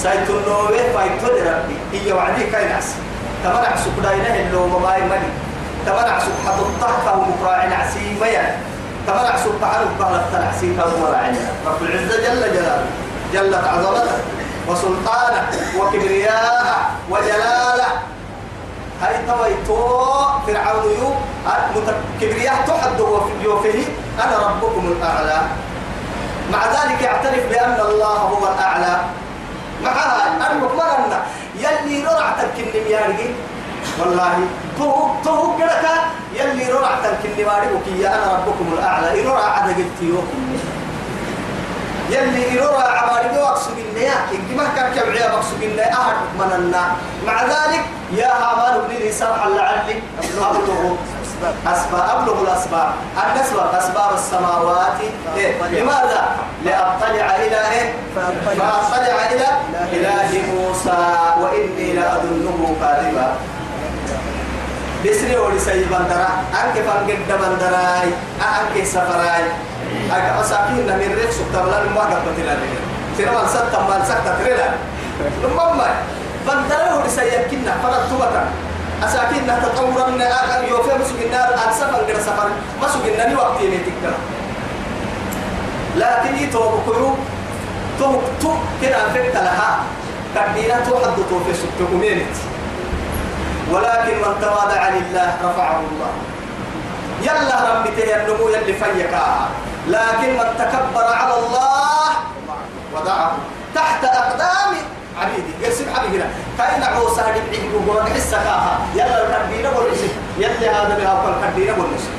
سايت 0.02 0.30
النوبة 0.30 0.82
فايتو 0.94 1.26
ربي. 1.26 1.76
هي 1.92 2.12
وعدي 2.12 2.44
كايناس 2.52 2.94
تمنع 3.44 3.76
سكداينه 3.76 4.36
اللو 4.46 4.66
مباي 4.66 5.02
مدي 5.02 5.30
تمنع 5.86 6.18
سبحة 6.18 6.58
الطهقة 6.58 7.18
ومقراع 7.18 7.58
عسي 7.80 8.16
ميا 8.20 8.56
تمنع 9.06 9.36
سبحة 9.36 9.82
البهلة 9.82 10.24
تنعسي 10.32 10.68
كالمراعي 10.76 11.32
رب 11.66 11.82
العزة 11.82 12.16
جل 12.16 12.42
جلاله. 12.54 12.86
جلت 13.32 13.64
عظمته. 13.64 14.39
وسلطانه 14.68 15.42
وكبرياءه 15.78 16.76
وجلالة. 17.10 17.88
هاي 19.02 19.14
تويتو 19.26 19.76
فرعون 20.46 20.84
يو 21.00 21.08
كبرياء 22.20 22.56
تحد 22.66 23.00
وفيه 23.46 23.84
أنا 24.24 24.36
ربكم 24.48 24.92
الأعلى. 24.92 25.38
مع 26.52 26.66
ذلك 26.66 27.02
يعترف 27.02 27.46
بأن 27.50 27.80
الله 27.80 28.16
هو 28.32 28.52
الأعلى. 28.52 29.00
معها 29.84 30.52
المكملنا 30.52 31.18
يلي 31.56 32.04
رعتك 32.04 32.56
النميارجي 32.58 33.30
والله 33.98 34.34
تو 34.78 35.08
تو 35.24 35.56
كذا 35.58 35.94
يلي 36.34 36.72
رعتك 36.72 37.18
النميارجي 37.24 38.08
أنا 38.08 38.32
ربكم 38.32 38.66
الأعلى. 38.72 39.20
ان 39.20 39.26
رعت 39.26 39.68
قلتيو 39.68 40.22
يلي 42.10 42.54
يرى 42.54 42.82
عباري 42.82 43.38
وقصد 43.38 43.78
النيا 43.78 44.14
إنك 44.32 44.56
ما 44.56 44.68
كان 44.76 44.92
كبعيا 44.94 45.28
مقصد 45.36 45.62
النيا 45.62 45.92
أهد 45.92 46.16
مننا 46.38 46.84
مع 47.26 47.42
ذلك 47.42 47.84
يا 48.16 48.32
هامان 48.34 48.74
ابن 48.84 48.94
لي 48.94 49.12
سرحا 49.12 49.48
لعلي 49.48 50.02
أبلغ 50.40 50.94
أسباب 51.66 52.04
أبلغ 52.16 52.42
الأسباب 52.42 52.88
النسبة 53.26 53.78
أسباب 53.78 54.14
السماوات 54.14 54.98
إيه؟ 55.36 55.62
لماذا؟ 55.62 56.28
لأطلع 56.64 57.36
إلى 57.36 57.60
إيه؟ 57.72 57.94
فأطلع 58.16 59.26
إلى 59.32 59.46
إله 59.92 60.42
موسى 60.54 61.16
وإني 61.40 61.92
لأظنه 61.92 62.76
كاذبا 62.80 63.34
بسري 65.04 65.36
ولي 65.36 65.58
سي 65.58 65.84
بندرا 65.84 66.28
أنك 66.60 66.76
فانجد 66.86 67.28
بندراي 67.28 68.08
أنك 68.40 68.84
سفراي 68.86 69.44
أك 70.12 70.26
أساكين 70.40 70.86
من 70.86 71.14
ريك 71.20 71.30
سكتر 71.30 71.64
لنا 71.66 71.90
ما 71.94 72.00
قبت 72.00 72.38
لنا 72.38 72.54
من 73.18 73.48
ستة 73.48 73.78
ما 73.88 74.04
سكتة 74.04 74.38
تريلا 74.42 74.68
لما 75.44 75.72
ما 75.72 75.88
بندرا 76.46 76.94
ولي 76.94 77.08
سي 77.08 77.26
يكنا 77.26 77.72
فرد 77.82 78.08
توبتا 78.10 78.44
أساكين 79.04 79.46
تطورا 79.62 80.10
من 80.10 80.22
آخر 80.22 80.64
يوفي 80.68 80.90
مسكنا 80.98 81.68
أنسفا 81.68 81.96
قد 81.96 82.12
سفر 82.20 82.48
مسكنا 82.82 83.28
ني 83.28 83.34
وقت 83.34 83.60
يميتك 83.60 83.92
لكن 85.96 86.36
يتوب 86.44 86.72
كيو 86.86 87.14
تو 87.98 88.20
تو 88.40 88.50
كده 88.82 89.08
فكت 89.14 89.34
لها. 89.36 89.78
كدينا 90.34 90.80
تو 90.86 90.96
حد 90.96 91.16
تو 91.30 91.36
في 91.44 91.52
سكتة 91.54 91.90
ولكن 93.72 94.14
من 94.16 94.34
تواضع 94.42 94.88
لله 94.88 95.28
رفعه 95.44 95.80
الله. 95.90 96.12
يلا 97.22 97.56
ربي 97.70 97.90
تينمو 97.96 98.48
يلي 98.48 98.72
فيكا 98.72 99.48
لكن 99.88 100.30
من 100.38 100.48
تكبر 100.58 101.06
على 101.20 101.34
الله 101.38 102.10
وضعه 102.94 103.32
تحت 103.74 104.04
أقدام 104.04 104.70
عبيدي 105.20 105.52
يرسم 105.62 105.84
عبيدنا 105.96 106.26
كاين 106.58 106.82
عوسى 106.82 107.20
ربعي 107.20 107.68
وقوة 107.74 108.10
حسة 108.14 108.38
كاها. 108.44 108.78
يلا 108.94 109.26
الكردينة 109.26 109.68
والرسل 109.78 110.08
يلي 110.38 110.68
هذا 110.68 110.96
بها 110.98 111.12
وقال 111.12 111.34
الكردينة 111.34 111.72
والرسل 111.78 112.12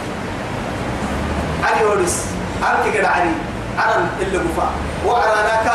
علي 1.64 1.86
ورس 1.86 2.26
أنك 2.62 2.98
قد 2.98 3.06
علي. 3.06 3.32
أنا 3.78 4.08
اللي 4.22 4.38
قفا 4.38 4.70
وعراناك 5.06 5.68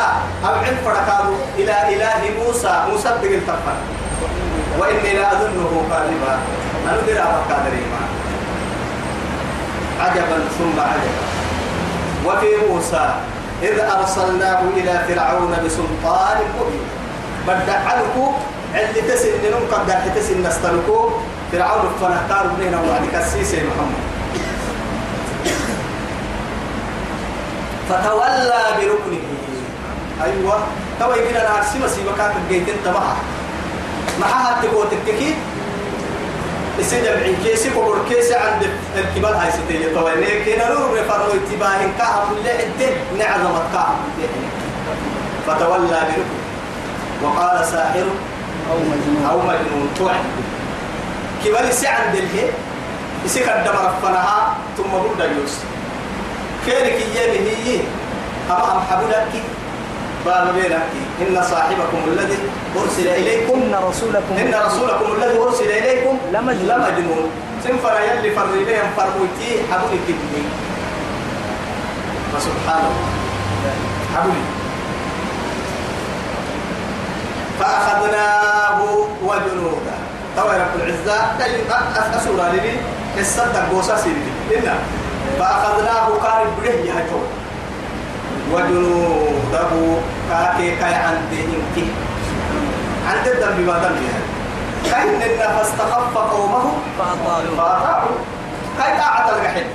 أو 0.46 0.54
عن 0.54 0.76
فرقادو 0.84 1.34
إلى 1.58 1.74
إله 1.94 2.20
موسى. 2.44 2.84
مصدق 2.92 3.24
التفر 3.24 3.76
وإني 4.78 5.12
لا 5.12 5.32
أظنه 5.32 5.84
كاذبا 5.90 6.38
أنا 6.84 7.00
درى 7.06 7.14
بقادري 7.14 7.82
ما 7.92 8.05
عجبا 10.00 10.38
ثم 10.58 10.80
عجبا 10.80 11.22
وفي 12.26 12.50
موسى 12.70 13.14
إذ 13.62 13.80
أرسلناه 13.80 14.60
إلى 14.76 14.94
فرعون 15.08 15.52
بسلطان 15.64 16.38
مبين. 16.60 16.86
بدع 17.46 17.78
عنكو 17.78 18.32
اللي 18.74 19.00
تسن 19.08 19.28
نم 19.28 19.64
قد 19.72 20.14
تسن 20.14 20.42
نستلكو 20.42 21.10
فرعون 21.52 21.84
فنختار 22.00 22.46
بنينا 22.58 22.80
وعدك 22.80 23.14
السيسي 23.14 23.56
محمد. 23.56 24.02
فتولى 27.88 28.62
بركنه. 28.78 29.22
أيوة 30.24 30.58
تو 31.00 31.12
يجينا 31.12 31.42
نعرسي 31.48 31.78
مسيبك 31.78 32.20
جيتين 32.48 32.74
تبعها. 32.84 33.16
معها 34.20 34.62
تقول 34.62 34.86
تككي 34.90 35.34
السجن 36.78 37.14
بعين 37.14 37.36
كيسي 37.44 37.70
كبر 37.70 37.98
كيسي 38.08 38.34
عند 38.34 38.70
الكبار 38.96 39.34
هاي 39.34 39.50
ستيجي 39.52 39.94
طبعا 39.94 40.14
كنا 40.14 40.68
نور 40.68 40.98
رفروا 41.00 41.34
اتباه 41.34 41.80
كعب 41.98 42.28
عدت 42.44 42.96
نعظم 43.18 43.58
كعب 43.72 43.96
فتولى 45.46 45.88
بركن 45.88 46.46
وقال 47.22 47.66
ساحر 47.66 48.06
أو 48.70 48.78
مجنون. 48.78 49.26
أو 49.30 49.38
مجنون. 49.38 49.88
توعد. 49.98 50.24
كبار 51.44 51.64
يسي 51.64 51.86
عند 51.86 52.14
الهي 52.14 52.48
يسي 53.24 53.44
قد 53.44 53.68
مرفنها 53.68 54.56
ثم 54.76 54.90
برد 54.92 55.30
يوس 55.36 55.54
كيرك 56.66 56.98
يمي 57.16 57.50
هي 57.64 57.80
أما 58.50 58.72
أم 58.72 58.80
حبلك 58.90 59.42
باب 60.26 60.54
بينك 60.54 60.82
إن 61.22 61.42
صاحبكم 61.50 62.00
الذي 62.06 62.38
أرسل 62.76 63.08
إليكم 63.08 63.62
إن 63.62 63.74
رسولكم 63.88 64.34
إن 64.38 64.54
رسولكم 64.66 65.06
الذي 65.16 65.38
أرسل 65.38 65.70
إليكم 65.70 66.18
لمجنون. 66.32 66.68
لمجنون. 66.68 67.30
سنفر 67.64 67.94
يلي 68.00 68.30
فر 68.30 68.50
إليهم 68.54 68.90
فرموتي 68.96 69.50
حبولي 69.70 69.98
كدني 70.08 70.42
فسبحان 72.32 72.82
الله. 72.90 73.10
حبولي. 74.14 74.44
فأخذناه 77.60 78.78
وجنوده. 79.22 79.96
توا 80.36 80.52
رب 80.52 80.74
العزة 80.76 81.18
أسورة 82.18 82.50
لي 82.52 82.72
الصدق 83.20 83.72
سيدي. 83.96 84.58
إنا 84.58 84.74
فأخذناه 85.38 86.06
قارب 86.24 86.48
بره 86.62 86.78
يهجو 86.88 87.20
وجنوده 88.52 89.70
كاكي 90.30 90.76
كاي 90.76 90.94
عندي 90.94 91.40
إنكي 91.40 91.86
عند 93.08 93.28
الذنب 93.28 93.66
ما 93.66 93.72
ذنب 93.72 94.36
كاين 94.90 95.22
إن 95.22 95.38
فاستخف 95.38 96.18
قومه 96.18 96.72
فأطاعوا. 96.98 98.08
كاي 98.78 98.98
طاعة 98.98 99.36
الجحيم. 99.36 99.66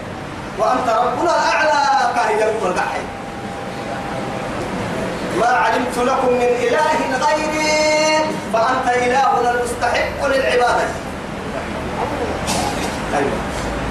وأنت 0.59 0.89
ربنا 0.89 1.31
الأعلى. 1.35 2.13
كاي 2.15 2.35
يقول 2.35 2.71
الجحيم. 2.71 3.03
ما 5.39 5.47
علمت 5.47 5.97
لكم 5.97 6.33
من 6.33 6.41
إله 6.41 7.17
غيري. 7.27 8.25
فأنت 8.53 8.87
إلهنا 8.89 9.51
المستحق 9.51 10.27
للعبادة. 10.27 10.87
أيوة. 13.17 13.31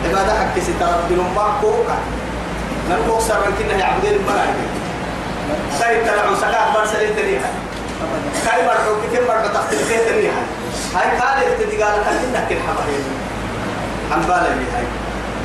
عبادة 0.05 0.39
حق 0.39 0.59
ننبوك 2.91 3.21
سرن 3.21 3.53
كنا 3.59 3.75
يعبدين 3.79 4.13
الملائكة 4.13 4.67
سيد 5.79 6.05
تلعو 6.07 6.35
سكاك 6.35 6.69
برسلين 6.75 7.17
تريها 7.17 7.51
كاي 8.47 8.67
مرحو 8.67 8.93
كتير 9.07 9.23
مرحو 9.29 9.49
تختلفين 9.55 9.99
تريها 10.09 10.43
هاي 10.95 11.19
قال 11.19 11.45
ارتدي 11.45 11.83
قال 11.83 11.95
كان 12.05 12.17
إنك 12.17 12.53
الحبهين 12.53 13.05
عن 14.13 14.21
بالي 14.21 14.65
هاي. 14.75 14.85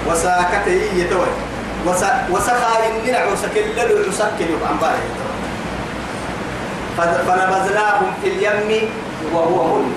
وساكته 0.07 0.71
يتوي. 0.95 1.27
وسخى 2.31 2.73
إننا 2.87 3.17
عسك 3.17 3.57
اللي 3.57 3.81
عسك 4.09 4.37
عن 4.69 4.77
بالي 4.81 5.07
فنبذناهم 6.97 8.13
في 8.21 8.27
اليم 8.27 8.89
وهو 9.33 9.75
ملك 9.75 9.91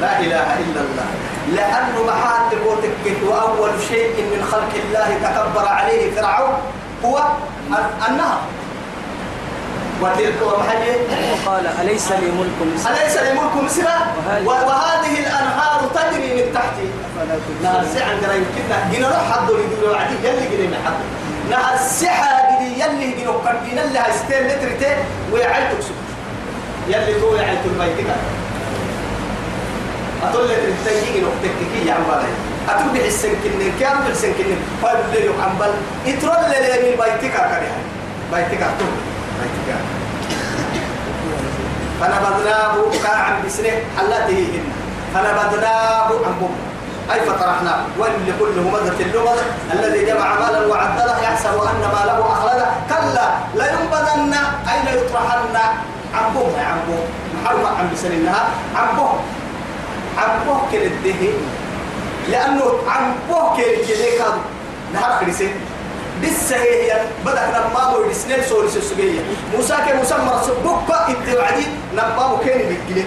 لا 0.00 0.20
إله 0.20 0.48
إلا 0.58 0.80
الله. 0.80 1.06
لأنه 1.54 1.96
محال 2.06 2.40
تقوتك 2.50 3.16
وأول 3.28 3.70
شيء 3.88 4.14
من 4.32 4.44
خلق 4.52 4.72
الله 4.84 5.08
تكبر 5.22 5.68
عليه 5.68 6.10
فرعون 6.16 6.54
هو 7.04 7.22
النهر. 8.08 8.38
وتلك 10.02 10.34
ومحل 10.42 10.82
وقال 11.32 11.66
أليس 11.82 12.12
لي 12.12 12.26
ملك 12.30 12.74
مصر 12.74 12.90
أليس 12.90 13.16
لي 13.16 13.32
ملك 13.32 13.54
مصر 13.64 13.82
وهذه 14.44 15.18
الأنهار 15.18 15.80
تجري 15.94 16.34
من 16.34 16.54
تحتي 16.54 16.86
نهر 17.62 17.84
سعى 17.94 18.14
قرا 18.20 18.32
يمكننا 18.34 18.90
جينا 18.90 19.08
روح 19.08 19.32
حد 19.32 19.48
يقولوا 19.50 19.96
عدي 19.96 20.14
يلي 20.28 20.56
جينا 20.56 20.76
حد 20.86 20.92
نهر 21.50 21.76
سحا 21.76 22.50
جدي 22.60 22.80
يلي 22.82 23.12
جينا 23.16 23.30
قدينا 23.30 23.84
اللي 23.84 23.98
هستين 23.98 24.46
لترتين 24.46 24.96
ويعيد 25.32 25.66
تكسب 25.70 25.94
يلي 26.88 27.20
تو 27.20 27.34
يعيد 27.34 27.58
الميتك 27.66 28.06
لك 30.22 30.62
التيجي 30.68 31.20
نقطك 31.20 31.56
كي 31.72 31.86
يا 31.86 31.94
عمالي 31.94 32.32
أتوب 32.68 32.94
بحسن 32.94 33.28
كنن 33.28 33.72
كام 33.80 33.96
بحسن 34.08 34.32
كنن 34.32 34.58
فايد 34.82 34.98
لي 35.12 35.26
يوم 35.26 35.36
عمال 35.42 35.72
يترول 36.06 36.36
لي 36.50 36.90
من 36.90 36.96
بيتك 37.00 37.34
كاري 37.34 37.70
بيتك 38.32 38.62
أتوب 38.62 38.92
بيتك 39.40 39.78
فنبذناه 42.00 42.74
كاعا 43.02 43.42
بسنه 43.46 43.74
حلته 43.98 44.48
هن 44.54 44.64
فنبذناه 45.14 46.08
عن 46.26 46.34
بم 46.40 46.54
أي 47.12 47.20
فطرحناه. 47.20 47.80
وإن 47.98 48.12
لكل 48.26 48.58
همزة 48.58 49.00
اللغة 49.00 49.34
الذي 49.72 50.04
جمع 50.04 50.40
مالا 50.40 50.66
وعدله 50.66 51.22
يحسب 51.22 51.48
أن 51.48 51.84
ماله 51.94 52.32
أخلده. 52.32 52.66
كلا 52.88 53.28
لينبذن 53.54 54.34
أين 54.72 54.86
يطرحن 54.98 55.56
عن 56.14 56.32
بم 56.34 56.52
عن 56.58 56.78
بم 56.88 57.00
محرم 57.34 57.66
عن 57.66 57.90
بسنها 57.94 58.48
عن 58.76 58.96
بم 58.96 59.08
بم 60.72 60.78
كالدهي 60.78 61.32
لأنه 62.30 62.64
عن 62.88 63.14
بم 63.28 63.56
كالدهي 63.56 64.18
كان 64.18 64.38
نهار 64.94 65.20
كريسين 65.20 65.54
بس 66.22 66.52
هي 66.52 67.00
بدك 67.26 67.48
نمامو 67.48 68.04
السنين 68.10 68.42
سوري 68.48 68.68
سسجية 68.68 69.20
موسى 69.56 69.74
كي 69.86 69.92
موسى 69.92 70.14
مرسل 70.14 70.54
بكا 70.64 71.08
انت 71.08 71.36
وعدي 71.38 71.66
نمامو 71.94 72.36
كين 72.36 72.58
بيجلي 72.68 73.04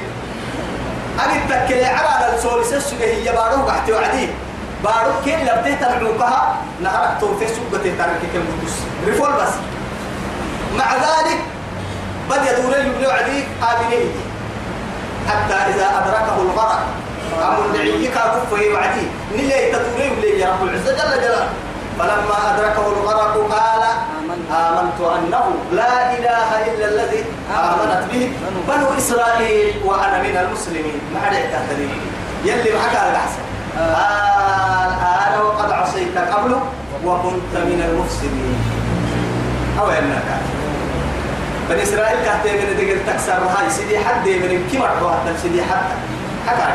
أنا 1.19 1.65
تكلي 1.65 1.85
على 1.85 2.35
السوري 2.35 2.63
سسجية 2.63 3.31
بارو 3.31 3.63
قحتي 3.63 3.91
وعدي. 3.91 4.27
بارو 4.83 5.11
كين 5.25 5.39
لبته 5.39 5.75
تنعوكها 5.75 6.55
نهارك 6.81 7.17
توفي 7.21 7.47
سوق 7.47 7.81
تترك 7.81 8.21
كم 8.33 8.43
قدس 8.61 8.75
ريفول 9.05 9.33
بس. 9.33 9.53
مع 10.77 10.93
ذلك 10.95 11.39
بد 12.29 12.41
يدور 12.45 12.77
يبلو 12.77 13.09
عدي 13.09 13.43
آمنين. 13.63 14.11
حتى 15.29 15.53
إذا 15.53 15.87
أدركه 16.03 16.41
الغرق 16.41 16.85
أمر 17.33 17.63
دعيك 17.73 18.11
كفه 18.11 18.61
وعدي. 18.73 19.05
نلي 19.35 19.71
تدور 19.71 19.99
يبلي 19.99 20.39
يا 20.39 20.49
رب 20.49 20.63
العزة. 20.63 20.91
جل 20.91 21.21
جلاله. 21.21 21.47
فلما 21.99 22.37
أدركه 22.49 22.85
الغرق 22.87 23.35
قال 23.51 23.83
آمنت. 24.51 24.99
أنه 25.01 25.45
لا 25.71 25.93
إله 26.17 26.49
إلا 26.67 26.85
الذي 26.87 27.21
آمنت 27.51 28.03
به 28.11 28.31
بنو 28.67 28.87
إسرائيل 28.97 29.73
وأنا 29.85 30.21
من 30.21 30.37
المسلمين. 30.37 30.99
ما 31.13 31.19
حد 31.21 31.33
يعتقد 31.33 31.79
يلي 32.45 32.69
معك 32.77 32.95
على 32.95 33.11
الأحسن 33.11 33.43
الآن 33.77 35.33
وقد 35.41 35.71
عصيت 35.71 36.17
قبل 36.17 36.51
وكنت 37.05 37.53
من 37.53 37.79
المفسدين. 37.89 38.57
أو 39.79 39.89
أنك 39.89 40.27
بني 41.69 41.83
إسرائيل 41.83 42.17
كهتي 42.25 42.51
من 42.51 42.77
دقل 42.77 42.99
تكسر. 43.07 43.33
هاي 43.33 43.69
سيدي 43.69 43.99
حد 43.99 44.27
من 44.27 44.69
كم 44.71 44.81
حتى 44.83 45.31
سيدي 45.41 45.63
حتى 45.63 45.95
حكى 46.47 46.67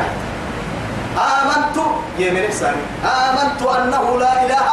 آمنت 1.17 1.77
يا 2.19 2.31
من 2.31 2.43
إحساني 2.45 2.83
آمنت 3.03 3.61
أنه 3.61 4.19
لا 4.19 4.45
إله 4.45 4.67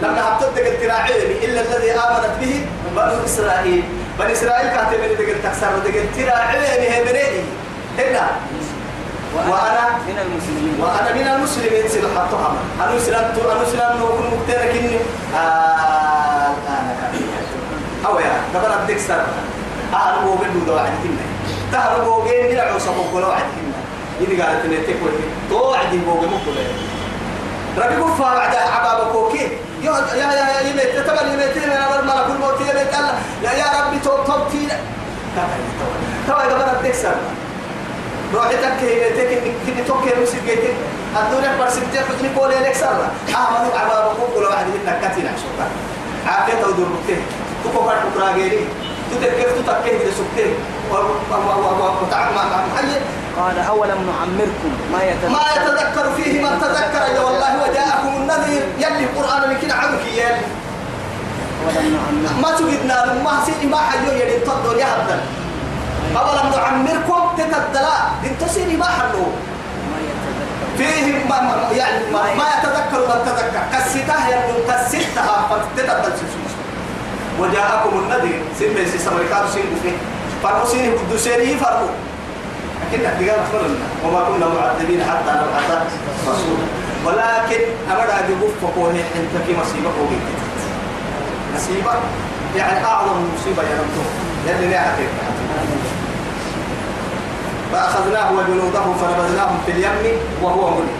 لما 0.00 0.22
حطيت 0.22 0.66
التراعي 0.66 1.44
إلا 1.44 1.60
الذي 1.60 1.90
آمنت 1.92 2.34
به 2.40 2.66
بنو 2.96 3.24
إسرائيل. 3.24 3.82
بني 4.18 4.32
إسرائيل 4.32 4.68
كانت 4.70 4.90
من 4.90 5.08
دقل 5.18 5.36
تكسر 5.42 5.72
دقل 5.84 6.04
تراعي 6.16 6.58
هي 6.58 7.04
مني 7.04 7.44
هنا. 7.98 8.26
وأنا 9.36 9.84
من 10.08 10.18
المسلمين. 10.24 10.76
وأنا 10.80 11.10
من 11.14 11.26
المسلمين. 11.36 11.88
سيد 11.88 12.04
حطها 12.16 12.54
أنا 12.82 12.98
سلمت 12.98 13.36
أنا 13.38 13.64
سلمت. 13.64 14.00
وكن 14.02 14.24
مكترك 14.36 14.70
إني 14.76 14.96
آه 15.34 16.50
الآن 16.50 16.86
أو 18.06 18.18
يا 18.18 18.32
دبر 18.54 18.82
أديك 18.84 18.98
سر 18.98 19.24
أهل 19.94 20.14
بوجين 20.24 20.64
دو 20.66 20.74
واحد 20.74 20.92
كنا 21.02 21.24
تهل 21.72 22.00
بوجين 22.04 22.52
نلعب 22.52 22.78
سبب 22.78 23.04
كل 23.12 23.22
واحد 23.22 23.42
كنا 23.54 23.69
إذا 24.20 24.44
قالت 24.44 24.64
إن 24.64 24.86
تكوي 24.86 25.10
تو 25.50 25.74
عدي 25.74 25.98
بوجين 25.98 26.30
مكتوب 26.34 26.54
ربي 27.78 27.94
كفا 28.02 28.34
بعد 28.34 28.54
عبابك 28.54 29.14
وكي 29.14 29.48
يا 29.82 29.92
يا 30.14 30.32
يا 30.32 30.60
يميت 30.68 31.06
تبر 31.06 31.26
يميت 31.32 31.56
أنا 31.56 31.88
بر 31.90 32.02
ما 32.04 32.26
كل 32.26 32.40
موت 32.40 32.60
يميت 32.60 32.94
الله 32.94 33.14
يا 33.42 33.52
يا 33.52 33.66
ربي 33.86 33.98
تو 34.04 34.10
تو 34.10 34.48
تي 34.50 34.68
تو 36.26 36.32
إذا 36.32 36.56
بدك 36.58 36.84
تكسر 36.84 37.14
روحي 38.34 38.56
تكي 38.56 39.10
تكي 39.10 39.52
كني 39.66 39.84
توكي 39.88 40.10
مسك 40.22 40.44
جيتك 40.46 40.74
الدنيا 41.16 41.58
برسنتين 41.58 42.02
كني 42.20 42.28
كولي 42.38 42.54
لك 42.54 42.74
سر 42.74 43.06
أحمد 43.34 43.70
عبابك 43.74 44.16
كل 44.34 44.42
واحد 44.42 44.66
منا 44.66 44.98
كتير 45.02 45.24
شكرا 45.42 45.66
عافية 46.26 46.54
تكو 47.64 47.86
كارت 47.86 48.02
بكرا 48.14 48.32
غيري 48.32 48.66
تتكيف 49.10 49.48
تتكيف 49.66 50.00
إذا 50.02 50.44
قال 53.36 53.58
أولم 53.58 54.00
نعمركم 54.10 54.72
ما 54.92 55.02
يتذكر؟ 55.02 55.28
ما 55.28 55.44
يتذكر 55.56 56.12
فيه 56.16 56.42
من 56.42 56.60
تذكر 56.60 57.06
إلا 57.10 57.20
والله 57.20 57.62
وجاءكم 57.62 58.08
النذير 58.16 58.62
يلي 58.78 59.04
القرآن 59.04 59.50
لكن 59.50 59.70
عمك 59.70 60.04
نعمركم؟ 60.14 60.42
ما 62.42 62.50
تجدنا 62.58 63.14
ما 63.24 63.34
سيدي 63.46 63.66
ما 63.66 63.76
حيو 63.76 64.12
يلي 64.12 64.38
تفضل 64.40 64.78
يا 64.78 64.86
هبدا 64.86 65.20
أولم 66.16 66.50
نعمركم؟ 66.56 67.36
تتدلا 67.38 67.98
دين 68.22 68.38
تسيني 68.40 68.76
ما 68.76 68.84
حلو 68.86 69.22
ما 69.90 69.96
يتذكر. 70.06 70.46
فيه 70.78 71.24
ما 71.28 71.40
ما 71.40 71.54
يعني 71.72 72.10
ما, 72.12 72.22
ما 72.22 72.44
يتذكر. 72.54 73.00
من 73.08 73.20
تذكر. 73.26 73.62
كسيتها 73.72 74.28
يا 74.28 74.40
كسيتها. 74.68 75.36
فتتدل 75.50 76.12
سلسلة 76.18 76.50
وجاءكم 77.40 77.98
النذير. 77.98 78.42
سين 78.58 78.74
بيسي 78.74 78.98
سمريكاتو 78.98 79.48
سين 79.54 79.64
بفيه 79.74 79.96
فرقوا 80.42 80.66
سين 80.66 80.92
قدوسيني 80.98 81.56
فرقوا 81.56 81.88
لكن 82.92 83.04
احتقال 83.06 83.40
أخبرنا 83.40 83.76
وما 84.04 84.20
كنا 84.24 84.46
معذبين 84.48 85.04
حتى 85.04 85.30
نبعث 85.30 85.68
رسولا. 86.28 86.66
ولكن 87.04 87.60
بفة 88.40 88.68
كونه 88.74 89.04
انت 89.16 89.34
في 89.46 89.52
مصيبة 89.60 89.90
قوية 89.98 90.26
مصيبة 91.56 91.92
يعني 92.56 92.84
أعظم 92.84 93.28
مصيبة 93.34 93.62
يا 93.62 93.78
رب. 93.80 93.96
يلي 94.46 94.70
لا 94.70 94.80
حقيقة 94.80 95.10
فأخذناه 97.72 98.32
وجنوده 98.32 98.80
فنبذناهم 98.80 99.58
في 99.66 99.72
اليم 99.72 100.18
وهو 100.42 100.70
ملك. 100.70 100.94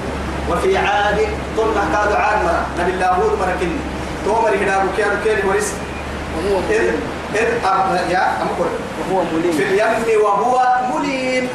وفي 0.50 0.79
عاد 0.79 1.18
طلنا 1.57 1.85
كادوا 1.92 2.16
عاد 2.16 2.44
مرة. 2.44 2.66
نبي 2.81 2.90
الله 2.90 3.07
هود 3.07 3.38
مرة 3.38 3.57
كني. 3.61 3.76
تومر 4.24 4.48
هنا 4.48 4.85
بكيان 4.85 5.20
كيري 5.24 5.42
ورس 5.48 5.74
إذ 6.70 6.92
إذ 7.35 8.11
يا 8.11 8.23
وهو 9.01 9.23
في 9.23 9.37
مليم 9.37 9.55
اليم 9.61 10.21
وهو 10.25 10.57
مليم. 10.95 11.49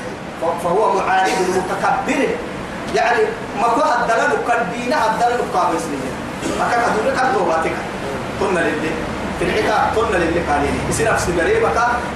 فهو 0.63 0.93
معاند 0.93 1.31
متكبر 1.55 2.27
يعني 2.95 3.21
ما 3.61 3.67
كو 3.67 3.81
الدلال 3.81 4.31
كدينا 4.47 4.97
الدلال 5.05 5.53
قابس 5.53 5.81
لي 5.91 5.97
ما 6.59 6.65
كان 6.71 6.79
هذول 6.79 7.17
كان 7.17 7.33
دوباتك 7.33 7.71
طلنا 8.39 8.59
للي. 8.59 8.91
في 9.39 9.45
الحكاية 9.45 9.93
طلنا 9.95 10.17
للي 10.17 10.39
قالين 10.39 10.79
يصير 10.89 11.13
نفس 11.13 11.29
الغريبة 11.29 11.69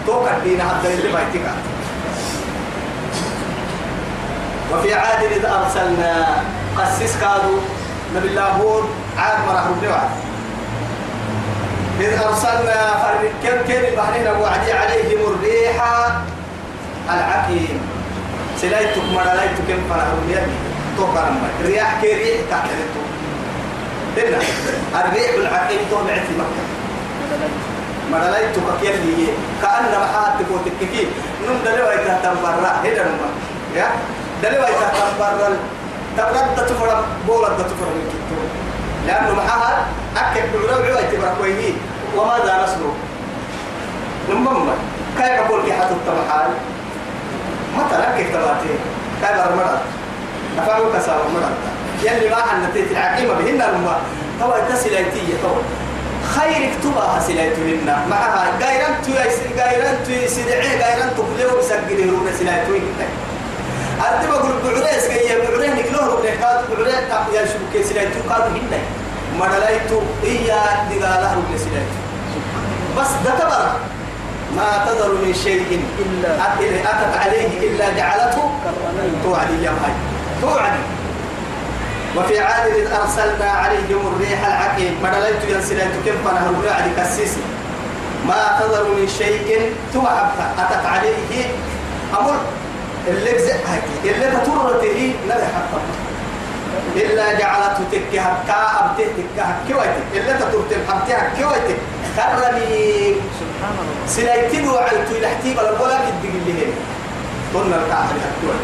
تو 0.07 0.25
كدينا 0.25 0.63
الدلال 0.71 1.11
بايتك 1.13 1.45
وفي 4.73 4.93
عاد 4.93 5.23
إذ 5.23 5.45
أرسلنا. 5.45 6.43
قسيس 6.77 7.13
كادوا 7.21 7.59
نبي 8.15 8.27
الله 8.27 8.47
هود. 8.47 8.83
عاد 9.17 9.37
مرة 9.47 9.89
وعد 9.89 10.09
إذ 11.99 12.21
أرسلنا 12.21 12.79
فرق 13.03 13.31
كم 13.43 13.57
كان 13.67 13.85
البحرين 13.85 14.27
وعدي 14.41 14.71
عليهم 14.73 15.19
الريح 15.33 15.75
العقيم. 17.09 17.79
سلايتك 18.61 19.03
مرلايتك 19.15 19.67
كم 19.67 19.81
فرق 19.89 20.07
يدي 20.29 20.55
توقع 20.97 21.23
الرياح 21.59 22.01
كي 22.01 22.13
ريح 22.13 22.39
تحت 22.51 22.69
هنا 24.17 24.39
الريح 24.95 25.31
العقيم 25.33 25.79
تو 25.91 25.97
معتي 26.07 26.33
مكة. 26.39 26.63
مرلايتك 28.11 28.67
كيف 28.81 28.95
هي 28.95 29.27
كأن 29.61 29.91
محاتك 29.91 30.47
وتككي 30.51 31.07
نم 31.47 31.57
دلوا 31.65 31.93
يتهتم 31.93 32.35
برا. 32.43 32.71
هنا 32.83 33.03
نم 33.03 33.19
يا؟ 33.75 33.87
دلوا 34.43 34.67
يتهتم 34.69 35.11
برا. 35.19 35.49
تبرد 36.17 36.55
تفرق 36.55 37.05
بولد 37.27 37.59
كتو 37.59 37.85
لأنه 39.07 39.33
معها 39.35 39.85
أكل. 40.17 40.41
بعرو 40.53 40.83
عوي 40.83 41.03
تبرك 41.11 41.35
ويهي. 41.41 41.73
وماذا 42.17 42.63
نصنع 42.63 42.91
نمم 44.29 44.69
كيف 45.17 45.25
أقول 45.25 45.61
كي 45.65 45.73
حتى 45.73 45.91
التمحال 45.93 46.47
مثلا 47.77 48.17
كيف 48.17 48.29
تباتي 48.33 48.73
كيف 49.21 49.39
أرمرت 49.47 49.81
أفعلوا 50.59 50.93
كسار 50.95 51.15
أرمرت 51.15 51.55
يلي 52.03 52.29
ما 52.29 52.35
حنتيت 52.35 52.91
العقيمة 52.91 53.33
بهن 53.33 53.55
لما 53.55 53.97
تو 54.39 54.51
تسليتية 54.73 55.33
تو 55.43 55.55
خير 56.35 56.69
اكتبها 56.71 57.19
سلايتهن 57.27 57.85
معها 58.09 58.51
غيران 58.59 58.95
تو 59.05 59.11
غيران 59.61 59.95
تو 60.05 60.27
سدعي 60.35 60.67
غيران 60.77 61.09
تقلوا 61.17 61.59
بسجله 61.59 62.11
رونا 62.11 62.31
سلايتوين 62.39 62.83
أنت 63.99 64.29
بقول 64.29 64.53
بعريس 64.63 65.07
كي 65.07 65.35
بعريه 65.39 65.73
نكلوه 65.73 66.21
بعريه 66.69 66.99
تاب 67.09 67.25
يا 67.33 67.45
شو 67.45 67.59
كي 67.73 67.83
سلايتو 67.83 68.19
كاد 68.29 68.41
هن. 68.41 68.71
ما 69.39 69.47
دلايتو 69.47 70.01
إيا 70.23 70.61
دقالة 70.89 71.33
سلايتو 71.57 71.99
بس 72.97 73.07
ده 73.25 73.31
ما 74.55 74.85
تذر 74.85 75.13
من 75.13 75.33
شيء 75.33 75.83
إلا 75.99 76.45
أتت 76.91 77.17
عليه 77.17 77.47
إلا 77.67 77.89
جعلته 77.97 78.51
توعدي 79.23 79.63
يا 79.63 79.71
مهي 79.71 79.93
توعدي. 80.41 80.83
وفي 82.17 82.39
عاد 82.39 82.67
إذ 82.71 82.91
أرسلنا 82.91 83.51
عليهم 83.51 84.13
الريح 84.15 84.45
العقيم. 84.47 84.93
ما 85.03 85.09
دليت 85.09 85.43
ينسلت 85.49 85.93
كيف 86.05 86.27
أنا 86.27 86.49
الرعد 86.49 86.91
كسيسي 86.97 87.41
ما 88.27 88.59
تذر 88.59 88.83
من 88.83 89.07
شيء 89.17 89.73
توعد 89.93 90.27
أتت 90.59 90.85
عليه 90.85 91.45
أمر. 92.19 92.35
اللي 93.07 93.31
اللي 94.05 94.25
تطرته 94.31 95.13
لا 95.27 95.35
يحطم 95.35 95.83
إلا 96.95 97.39
جعلته 97.39 97.83
تكي 97.91 98.19
هكا 98.19 98.59
أبته 98.79 99.03
تكي 99.17 99.41
هكي 99.41 99.73
ويتك 99.73 100.05
إلا 100.13 100.33
تطرته 100.39 100.75
حبته 100.89 101.15
هكي 101.15 101.45
ويتك 101.45 101.77
كرمي 102.15 103.15
سبحان 103.39 103.75
الله 103.81 104.07
سلايتين 104.07 104.67
وعلتو 104.69 105.13
لحتي 105.21 105.53
بلا 105.53 105.71
ولا 105.81 105.97
كدق 106.05 106.33
اللي 106.33 106.53
هي. 106.59 106.71
قلنا 107.53 107.75
الكعب 107.75 108.07
الحكوة 108.15 108.55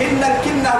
إن 0.00 0.20
كنا 0.44 0.70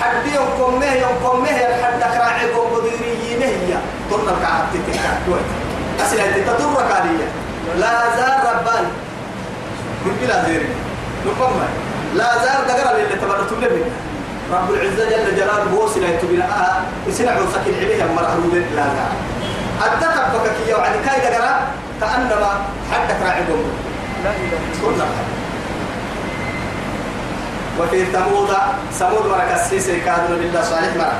حد 0.00 0.26
يوم 0.34 0.80
مه 0.80 0.92
يوم 0.94 1.14
قوم 1.24 1.40
مه 1.40 1.48
حد 1.82 2.02
أخراع 2.02 2.36
قوم 2.56 2.68
بديو 2.74 2.90
ريينه 3.02 3.46
هي 3.46 3.72
قلنا 4.10 4.30
الكعب 4.36 4.64
تتكعب 4.74 5.18
أسلايتين 6.06 6.44
تطر 6.46 6.74
كالية 6.88 7.28
لا 7.78 7.92
زال 8.16 8.38
ربان 8.50 8.84
قلت 10.04 10.28
لا 10.28 10.44
زيري. 10.44 10.68
نقوم 11.26 11.60
لا 12.14 12.38
زال 12.38 12.66
دقر 12.68 12.96
اللي 12.96 13.16
تبرتوا 13.16 13.56
لنا 13.56 13.84
رب 14.52 14.70
العزة 14.70 15.04
جل 15.10 15.36
جلاله 15.36 15.70
هو 15.74 15.88
سلايتو 15.88 16.26
بلا 16.26 16.46
سنع 17.10 17.34
سكين 17.54 17.74
عليه 17.74 18.04
مرحبا 18.16 18.56
لا 18.76 18.86
زال 18.96 19.12
أدتك 19.84 20.16
بكك 20.34 20.68
يا 20.68 20.76
وعد 20.76 20.92
كاي 21.06 21.20
دقرا 21.20 21.52
كأنما 22.00 22.50
حدك 22.92 23.16
راعبهم 23.26 23.64
لا 24.24 24.30
إله 24.30 25.06
وفي 27.80 28.04
ثمود 28.04 28.50
ثمود 28.98 29.26
مرك 29.26 29.50
السيسي 29.54 30.00
كادوا 30.00 30.36
بالله 30.36 30.62
صالح 30.62 30.96
مرك 30.96 31.12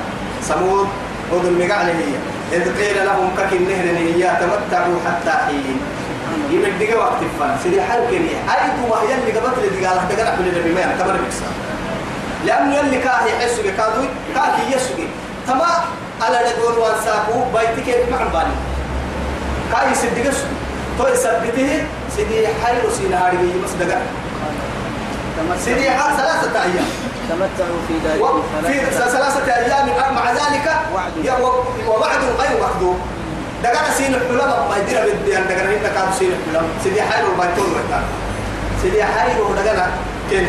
ثمود 0.42 0.88
ود 1.32 1.44
المقعلة 1.44 1.92
هي. 1.92 2.14
إذ 2.52 2.62
قيل 2.78 3.06
لهم 3.06 3.30
كك 3.38 3.52
النهر 3.52 3.86
هي 3.96 4.22
تمتعوا 4.40 4.98
حتى 5.06 5.30
حين. 5.30 5.80
يمدق 6.50 6.98
وقت 6.98 7.22
الفن 7.22 7.62
سيدي 7.62 7.82
حال 7.82 8.00
كنية 8.10 8.38
أي 8.52 8.70
تو 8.76 8.94
هي 8.94 9.14
اللي 9.14 9.32
قبت 9.38 9.58
اللي 9.58 9.86
قال 9.86 9.96
لك 9.96 10.16
دقنا 10.16 10.36
كل 10.36 10.48
اللي 10.48 10.62
بما 10.72 10.96
كبر 10.98 11.12
بكسا 11.12 11.46
لأنه 12.46 12.80
اللي 12.80 12.98
كاه 12.98 13.24
يحسوا 13.26 13.64
كادوا 13.76 14.04
كاه 14.34 14.76
يسوي. 14.76 15.06
تما 15.46 15.66
على 16.22 16.38
نقول 16.50 16.78
وانساقوا 16.78 17.44
بيتك 17.54 18.10
مع 18.12 18.18
بالي. 18.32 18.54
كاه 19.72 19.90
يصدق 19.92 20.32
تو 20.98 21.06
يثبته 21.08 21.82
سيدي 22.16 22.46
حير 22.64 22.82
سينا 22.98 23.26
هاري 23.26 23.36
بس 23.64 23.70
دقنا 23.80 24.00
سيدي 25.64 25.90
حال 25.90 26.16
ثلاثة 26.16 26.62
أيام. 26.62 26.88
تمتعوا 27.28 27.78
في 27.88 27.94
ذلك 28.08 28.20
وفي 28.22 28.78
ثلاثة 28.90 29.54
أيام 29.54 30.14
مع 30.14 30.30
ذلك 30.32 30.66
وعد. 30.94 31.12
و- 31.42 31.64
ووعد 31.90 32.18
غير 32.38 32.62
مكذوب 32.62 32.98
دقنا 33.62 33.90
سين 33.96 34.14
الحلم 34.14 34.38
ما 34.70 34.76
يدير 34.76 35.00
بدي 35.22 35.36
أن 35.38 35.44
دقنا 35.48 35.62
هنا 35.70 35.88
كانوا 35.94 36.12
سين 36.18 36.32
الحلم. 36.32 36.66
سيدي 36.84 37.02
حير 37.02 37.24
البيتون 37.26 37.70
وكان 37.72 38.02
سيدي 38.82 39.04
حير 39.04 39.42
ودقنا 39.44 39.90
كين 40.30 40.46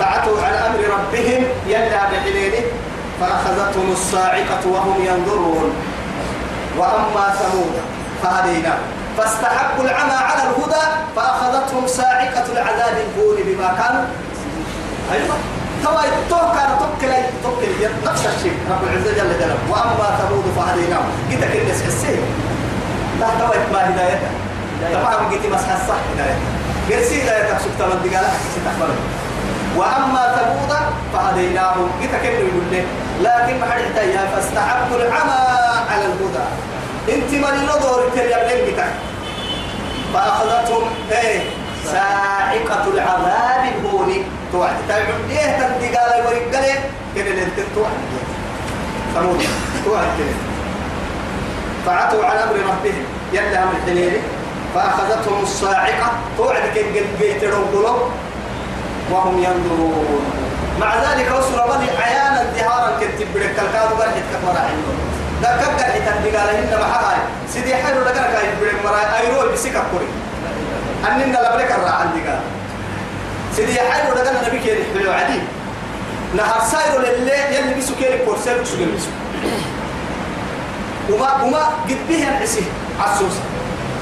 فعتوا 0.00 0.42
على 0.42 0.58
أمر 0.66 0.80
ربهم 0.96 1.44
يلا 1.66 2.02
بحليله 2.10 2.64
فأخذتهم 3.20 3.92
الصاعقة 3.92 4.62
وهم 4.66 5.04
ينظرون. 5.04 5.70
وأما 6.78 7.34
ثمود 7.40 7.74
فهديناهم 8.22 8.84
فاستحقوا 9.18 9.84
العمى 9.84 10.12
على 10.12 10.42
الهدى 10.42 10.84
فأخذتهم 11.16 11.86
صاعقة 11.86 12.46
العذاب 12.52 12.94
الهون 13.04 13.36
بما 13.46 13.68
كانوا. 13.78 14.04
أيوة. 15.12 15.36
توا 15.84 16.02
تو 16.30 16.36
كان 16.36 16.70
توكل 16.80 17.12
توكل 17.42 17.66
نفس 18.06 18.26
الشيء. 18.26 18.56
رب 18.70 18.82
العزة 18.84 19.10
جل 19.10 19.38
جلاله. 19.38 19.58
وأما 19.70 20.18
ثمود 20.20 20.44
فهديناهم. 20.56 21.08
قلت 21.30 21.42
الناس 21.42 21.82
حسين 21.82 22.20
لا 23.20 23.28
توا 23.38 23.56
ما 23.72 23.90
هدايته 23.90 24.30
طبعا 24.94 25.14
قلت 25.14 25.46
مسح 25.46 25.72
الصح 25.72 26.00
هدايته 26.12 26.46
قرسي 26.90 27.22
هدايتك 27.22 27.58
سبت 27.64 27.80
من 27.80 28.10
ستحفظ 28.54 28.90
وأما 29.76 30.36
ثمود 30.36 30.76
فهديناهم. 31.12 31.90
قلت 32.00 32.10
كنه 32.10 32.28
يقول 32.28 32.64
لي 32.70 32.82
لكن 33.22 33.60
ما 33.60 33.66
حد 33.70 33.96
يا 33.96 34.26
فاستحبوا 34.34 34.96
العمى 34.96 35.40
على 35.90 36.04
الهدى. 36.04 36.44
أنت 37.08 37.30
من 37.32 37.64
نظر 37.64 38.10
تلي 38.14 38.72
بتاعك. 38.72 38.94
فأخذتهم 40.14 40.82
إيه؟ 41.12 41.40
ساعقة 41.84 42.84
العذاب 42.94 43.72
الهون. 43.74 44.24
توعد. 44.52 44.74
تعمل 44.88 45.06
إيه 45.30 45.58
تنتي 45.58 45.96
قال 45.96 46.24
يوريك 46.24 46.54
قال 46.54 46.64
كده 47.16 47.30
اللي 47.30 47.42
أنت 47.42 47.58
توعد. 47.74 47.90
ثمود 49.14 49.44
توعد 49.84 50.08
كده. 50.18 50.36
فعتوا 51.86 52.24
على 52.24 52.42
أمر 52.42 52.54
ربهم. 52.54 53.04
يلا 53.32 53.62
أمر 53.62 53.72
الحليل 53.84 54.20
فأخذتهم 54.74 55.42
الصاعقه 55.42 56.12
توعد 56.38 56.62
كن 56.74 57.24
قيتروا 57.24 57.64
وهم 59.10 59.38
ينظرون. 59.38 60.24
مع 60.80 60.94
ذلك 60.94 61.32
وصل 61.38 61.52
بني 61.52 61.88
عيانا 62.02 62.42
انتهارا 62.42 62.90
كنت 63.00 63.18
بريك 63.34 63.50
الكاد 63.50 63.96
برحت 63.98 64.26
كفر 64.32 64.58
عندهم 64.58 64.98
ده 65.42 65.56
كبر 65.56 65.82
حتى 65.82 66.36
قال 66.36 66.48
إن 66.48 66.80
محاي 66.80 67.16
سيدي 67.52 67.76
حلو 67.76 68.00
لك 68.00 68.14
كاي 68.14 68.48
بريك 68.60 68.84
مرا 68.84 69.18
أيرو 69.18 69.52
بسكك 69.52 69.82
كوري. 69.92 70.08
أننا 71.08 71.38
لبرك 71.38 71.72
الرا 71.72 71.90
عندي 71.90 72.28
قال 72.28 72.40
سيدي 73.56 73.80
حلو 73.80 74.14
لك 74.14 74.28
النبي 74.28 74.58
كيري 74.58 74.84
حلو 74.94 75.12
عدي. 75.12 75.40
نهار 76.34 76.62
سايرو 76.70 76.98
للي 77.02 77.56
يلي 77.56 77.74
بيسو 77.74 77.94
كيري 77.94 78.18
كورسير 78.24 78.58
بيسو 78.58 79.10
وما 81.10 81.42
وما 81.42 81.64
قد 81.88 82.00
به 82.08 82.28
العسي 82.28 82.64
عسوس 83.00 83.36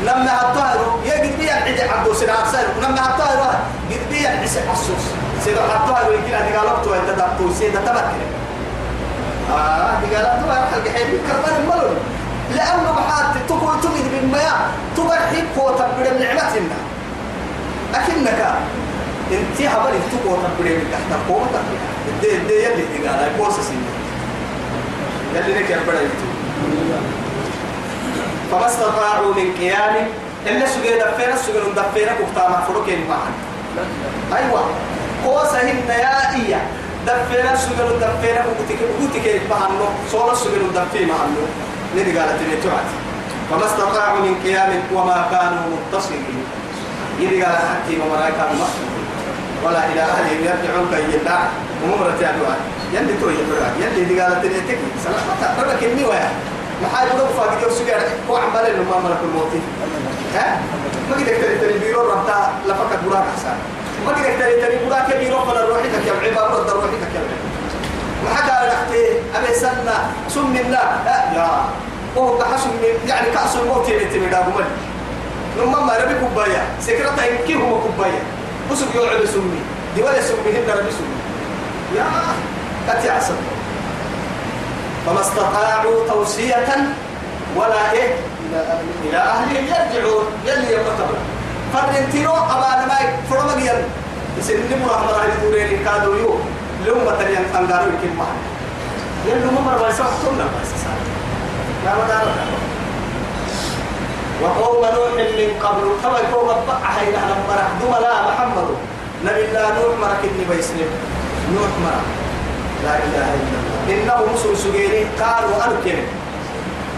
لما 0.02 0.32
الطاهر 0.42 0.98
يا 1.04 1.14
قد 1.14 1.38
به 1.38 1.44
العدي 1.44 1.82
عبدو 1.82 2.14
سيدي 2.14 2.32
عسير 2.32 2.66
لما 2.82 3.00
الطاهر 3.00 3.60
قد 3.90 4.10
به 4.10 4.20
العسي 4.20 4.60
عسوس 4.70 5.04
سيدي 5.44 5.60
الطاهر 5.60 6.12
يمكن 6.12 6.34
أن 6.34 6.56
قالبتو 6.56 6.94
أنت 6.94 7.10
دبتو 7.10 7.54
سيدي 7.58 7.78
تبكر. 7.78 8.24
آه 9.52 10.00
دي 10.00 10.16
قالت 10.16 10.46
له 10.46 10.54
حلقة 10.54 10.90
حبيب 10.94 11.20
كربان 11.26 11.60
الملل. 11.62 11.96
لأنه 12.56 12.92
بحات 12.92 13.48
تقول 13.48 13.80
تمد 13.82 14.10
بالمياه. 14.12 14.60
تبرحب 14.96 15.46
قوة 15.56 15.86
من 15.98 16.20
نعمتنا. 16.20 16.78
أكنك 17.94 18.40
أنت 19.32 19.60
هبل 19.60 19.94
تقوى 20.12 20.38
تبريد 20.58 20.76
من 20.76 20.90
تحت 20.92 21.20
قوة 21.28 21.46
دي 22.22 22.38
دي 22.48 22.54
يلي 22.54 22.84
دي 22.92 23.08
قال 23.08 23.18
هاي 23.18 23.30
بوسة 23.38 23.62
سنة 23.62 23.90
يلي 25.34 25.60
نك 25.60 25.70
يبرا 25.70 26.00
فما 28.54 28.66
استطاعوا 28.66 29.34
من 29.34 29.54
قيام 29.58 29.94
إلا 30.46 30.66
سجل 30.66 30.98
دفينا 30.98 31.36
سجل 31.36 31.74
دفينا 31.76 32.12
كفتا 32.12 32.48
مفروك 32.48 32.88
معا 33.08 33.30
أيوة. 34.38 34.64
قوة 35.24 35.60
هن 35.60 35.88
يا 35.88 36.34
إيا 36.34 36.60
دفينا 37.06 37.56
سجل 37.56 37.88
دفينا 38.00 38.44
كوتك 38.46 38.78
كوتك 39.00 39.40
بهانو 39.50 39.86
صورة 40.12 40.34
سجل 40.34 40.62
دفي 40.74 41.04
معانو 41.06 41.44
ندي 41.96 42.18
قالت 42.18 42.42
لي 42.42 42.56
توعد 42.62 42.88
فما 43.50 43.66
استطاعوا 43.66 44.20
من 44.20 44.34
قيام 44.44 44.70
وما 44.94 45.26
كانوا 45.30 45.76
متصلين. 45.76 46.44
يدي 47.20 47.42
قال 47.42 47.54
حتى 47.54 47.96
ما 47.96 48.04
مرايك 48.04 48.34
ولا 49.64 49.86
إلى 49.92 50.00
أهلهم 50.00 50.40
يرجعون 50.40 50.86
كي 50.90 51.16
يدع 51.16 51.38
ومرة 51.84 52.14
تعدوا 52.20 52.54
يلي 52.92 53.14
تو 53.20 53.28
يدعوا 53.28 53.74
يلي 53.80 54.04
دي 54.04 54.20
قالت 54.20 54.44
لي 54.44 54.60
تكي. 54.60 54.78
سلامة 55.04 55.60
ربك 55.62 55.84
إني 55.84 56.04
ويا 56.04 56.28
ما 56.82 56.88
حاجة 56.96 57.18
لو 57.18 57.26
فاقد 57.26 57.62
يوسف 57.62 57.90
قال 57.90 58.02
هو 58.30 58.36
عمال 58.36 58.66
إنه 58.66 58.82
ما 58.90 58.98
ملك 59.08 59.18
الموت 59.24 59.52
ها؟ 60.34 60.60
ما 61.10 61.16
قدرت 61.16 61.28
تري 61.28 61.58
تري 61.58 61.78
بيرو 61.78 62.00
ربطا 62.10 62.52
لفكت 62.66 63.00
براك 63.08 63.24
حسان 63.36 63.56
ما 64.06 64.12
قدرت 64.12 64.38
تري 64.40 64.60
تري 64.62 64.86
براك 64.88 65.16
بيرو 65.16 65.44
فلا 65.44 65.64
روحك 65.68 65.84
يا 66.06 66.12
عباد 66.12 66.60
رد 66.60 66.70
روحك 66.70 66.88
يا 67.14 67.20
ما 68.24 68.34
حكى 68.34 68.66
لك 68.66 69.12
أبي 69.34 69.54
سنة 69.54 69.96
سم 70.28 70.56
الله 70.56 71.02
لا. 71.04 71.16
يا. 71.36 71.48
وهو 72.16 72.38
كحسن 72.38 72.70
يعني 73.06 73.30
كأس 73.30 73.56
الموت 73.56 73.88
اللي 73.88 74.04
تمدا 74.04 74.40
بمن 74.40 74.64
لما 75.58 75.80
ما 75.80 75.96
ربي 75.96 76.14
كوبايا. 76.20 76.62
سكرتا 76.80 77.26
يمكي 77.26 77.54
هو 77.54 77.80
كوبايا. 77.80 78.22
بسوق 78.72 78.88
يقعد 78.94 79.24
سمي. 79.24 79.60
دي 79.94 80.02
ولا 80.02 80.20
سمي 80.22 80.50
هنا 80.52 80.74
ربي 80.74 80.90
سمي. 80.90 81.16
يا. 81.96 82.04
كتي 82.88 83.10
عسل 83.10 83.34
فما 85.06 85.20
استطاعوا 85.20 86.08
توصية 86.08 86.66
ولا 87.56 87.92
إيه؟ 87.92 88.14
إلى 89.04 89.16
أهلهم 89.16 89.64
يرجعون 89.66 90.24
يلي 90.46 90.74
يمتبر 90.74 91.18
فرنتينو 91.72 92.32
أبانا 92.32 92.86
ما 92.86 92.96
فرما 93.30 93.60
جيان 93.60 93.82
يسنن 94.38 94.82
مرحمة 94.86 95.10
راهي 95.12 95.30
دورين 95.42 95.84
كادو 95.84 96.12
يو. 96.14 96.38
لهم 96.86 97.04
بتريان 97.04 97.44
أنغارو 97.58 97.90
يكين 97.98 98.16
معنا 98.16 98.42
يلي 99.26 99.44
هم 99.44 99.64
مرة 99.66 99.86
بيسا 99.86 100.04
حصلنا 100.04 100.44
بس 100.44 100.70
لا 101.84 101.92
مدار 101.94 102.26
وقوم 104.42 104.84
نوح 104.84 105.10
من 105.16 105.50
قبل. 105.62 105.84
كما 106.02 106.18
يقوم 106.18 106.46
بقى 106.66 106.80
حين 106.92 107.14
أنا 107.14 107.34
مرح 107.48 107.68
دوما 107.80 107.96
لا 107.96 108.22
محمد. 108.28 108.68
نبي 109.24 109.44
الله 109.44 109.68
نوح 109.68 109.98
مرك 110.02 110.20
إني 110.24 110.44
بيسلم 110.50 110.90
نوح 111.54 111.70
مرك 111.84 112.06
لا 112.84 112.94
إله 113.04 113.28
إلا 113.40 113.56
الله. 113.60 113.80
إنه 113.92 114.18
مسلم 114.32 114.54
سجيني 114.54 115.00
قالوا 115.20 115.56
أركن. 115.64 115.98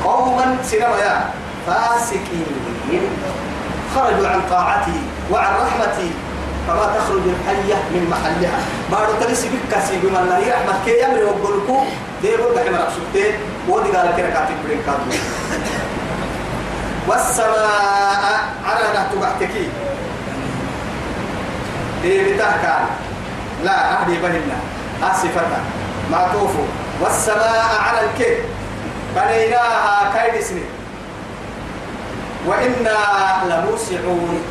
قوما 0.04 0.46
سينما 0.62 0.98
يا 0.98 1.30
فاسقين. 1.66 2.46
خرجوا 3.94 4.28
عن 4.28 4.40
طاعتي 4.50 4.98
وعن 5.30 5.52
رحمتي. 5.62 6.10
فما 6.66 6.86
تخرج 6.98 7.24
الحية 7.34 7.78
من 7.94 8.10
محلها. 8.10 8.58
بارو 8.90 9.12
تلسي 9.22 9.48
بك 9.48 9.64
كاسي 9.70 9.96
بما 10.02 10.20
الله. 10.20 10.38
رحمة 10.38 10.74
كي 10.84 10.98
يمري 11.02 11.24
وقلكو 11.24 11.78
دي 12.22 12.28
يقول 12.28 12.56
لك 12.56 12.66
مرأة 12.68 12.90
سبتين 12.90 13.34
ودي 13.68 13.90
قال 13.94 14.10
كنا 14.16 14.30
كاتب 14.30 14.58
برين 14.66 14.82
كاتب. 14.86 15.10
والسماء 17.06 18.42
على 18.66 18.82
نهتو 18.94 19.16
بحتكي 19.22 19.68
دي 22.02 22.34
بتاكا 22.34 22.76
لا 23.64 24.02
أهدي 24.02 24.18
بهنا 24.18 24.58
آسفة. 25.02 25.42
معطوف 26.12 26.50
والسماء 27.00 27.66
على 27.86 28.00
الكيد 28.06 28.38
بنيناها 29.16 30.12
كيد 30.14 30.42
سنين 30.42 30.66
وإنا 32.46 32.98
لموسعون. 33.44 34.42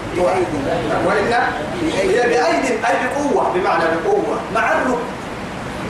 وإنا 1.05 1.47
هي 1.93 2.21
بأيد 2.21 2.65
أي 2.85 2.95
بقوة. 3.07 3.51
بمعنى 3.53 3.83
بقوة. 3.83 4.39
مع 4.55 4.71
الرب. 4.71 4.99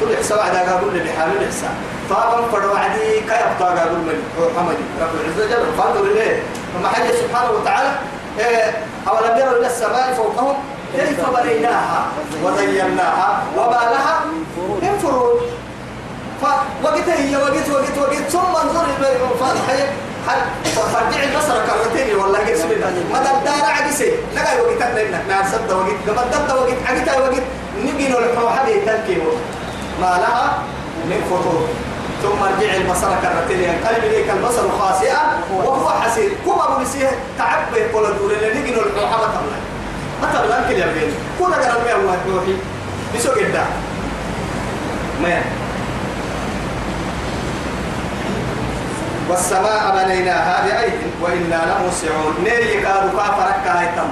طلع 0.01 0.21
سواء 0.21 0.53
دا 0.53 0.71
قابل 0.71 0.99
بحال 0.99 1.29
الإحسان. 1.41 1.75
طابا 2.09 2.47
فروا 2.51 2.79
عدي 2.79 3.19
كي 3.19 3.33
أبطى 3.33 3.79
قابل 3.79 3.91
من 3.91 4.23
محمد. 4.37 4.77
رب 5.01 5.09
العزة 5.15 5.55
جل 5.55 5.65
فانظر 5.77 6.03
إليه. 6.11 6.43
فما 6.73 6.89
حاجة 6.89 7.11
سبحانه 7.11 7.51
وتعالى 7.51 7.91
إيه 8.39 8.73
أولم 9.07 9.37
يروا 9.37 9.59
إلى 9.59 9.67
السماء 9.67 10.13
فوقهم؟ 10.17 10.55
كيف 10.97 11.19
بنيناها 11.35 12.01
وزيناها. 12.43 13.43
وما 13.57 13.81
لها 13.93 14.15
من 14.81 14.99
فروج. 15.03 15.39
فوقت 16.41 17.09
هي 17.09 17.35
وقت 17.35 17.69
وقت 17.73 17.97
وقت. 17.97 18.23
ثم 18.29 18.55
انظر 18.63 18.85
فالحية 19.39 19.87
فرجع 20.75 21.23
البصر 21.23 21.57
كرتين 21.67 22.15
والله 22.15 22.39
قسم 22.39 22.69
ما 23.13 23.19
دار 23.23 23.65
عدسي 23.77 24.11
نقا 24.35 24.61
وقت 24.61 24.81
لنا 24.95 25.19
نار 25.29 25.45
سد 25.51 25.71
وقت. 25.71 25.99
قبل 26.07 26.29
دد 26.31 26.51
وقت 26.51 26.79
عقتا 26.87 27.19
وقت. 27.19 27.43
نبي 27.85 28.07
نلحو 28.07 28.49
حد 28.49 28.67
يتنكي 28.67 29.17
ما 30.01 30.11
لها 30.23 30.57
من 31.05 31.21
فطور 31.29 31.67
ثم 32.23 32.43
ارجع 32.43 32.73
البصر 32.75 33.11
كرتين. 33.21 33.59
ينقلب 33.63 34.03
إليك 34.03 34.29
البصر 34.29 34.65
خاسئا 34.79 35.21
وهو 35.53 35.89
حسير. 35.89 36.29
كما 36.45 36.77
بنسيه 36.77 37.11
تعبه 37.37 37.91
قول 37.93 38.17
دور 38.17 38.31
اللي 38.31 38.59
نجي 38.59 38.71
ما 40.21 40.27
تبلا 40.33 40.67
كل 40.69 40.73
يبين 40.73 41.11
كنا 41.39 41.55
قرر 41.55 41.83
ما 41.85 41.93
هو 41.93 42.35
روحي 42.35 42.55
بسوق 43.15 43.37
الدا 43.37 43.65
ما 45.21 45.41
والسماء 49.29 50.05
بنيناها 50.05 50.65
بأيد 50.65 50.93
وإنا 51.21 51.61
لموسعون 51.65 52.35
نيري 52.43 52.85
قالوا 52.85 53.11
كافرك 53.11 53.67
هاي 53.67 53.87
تم 53.95 54.09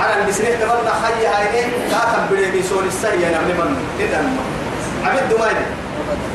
على 0.00 0.22
البسنة 0.22 0.48
تمنى 0.48 0.92
خي 1.02 1.26
هاي 1.26 1.64
لا 1.90 1.98
تبري 2.12 2.50
بيسول 2.50 2.84
السرية 2.86 3.28
نعم 3.28 3.44
من 3.44 3.76
ندم 4.00 4.36
عبد 5.04 5.34
دمائي 5.34 5.54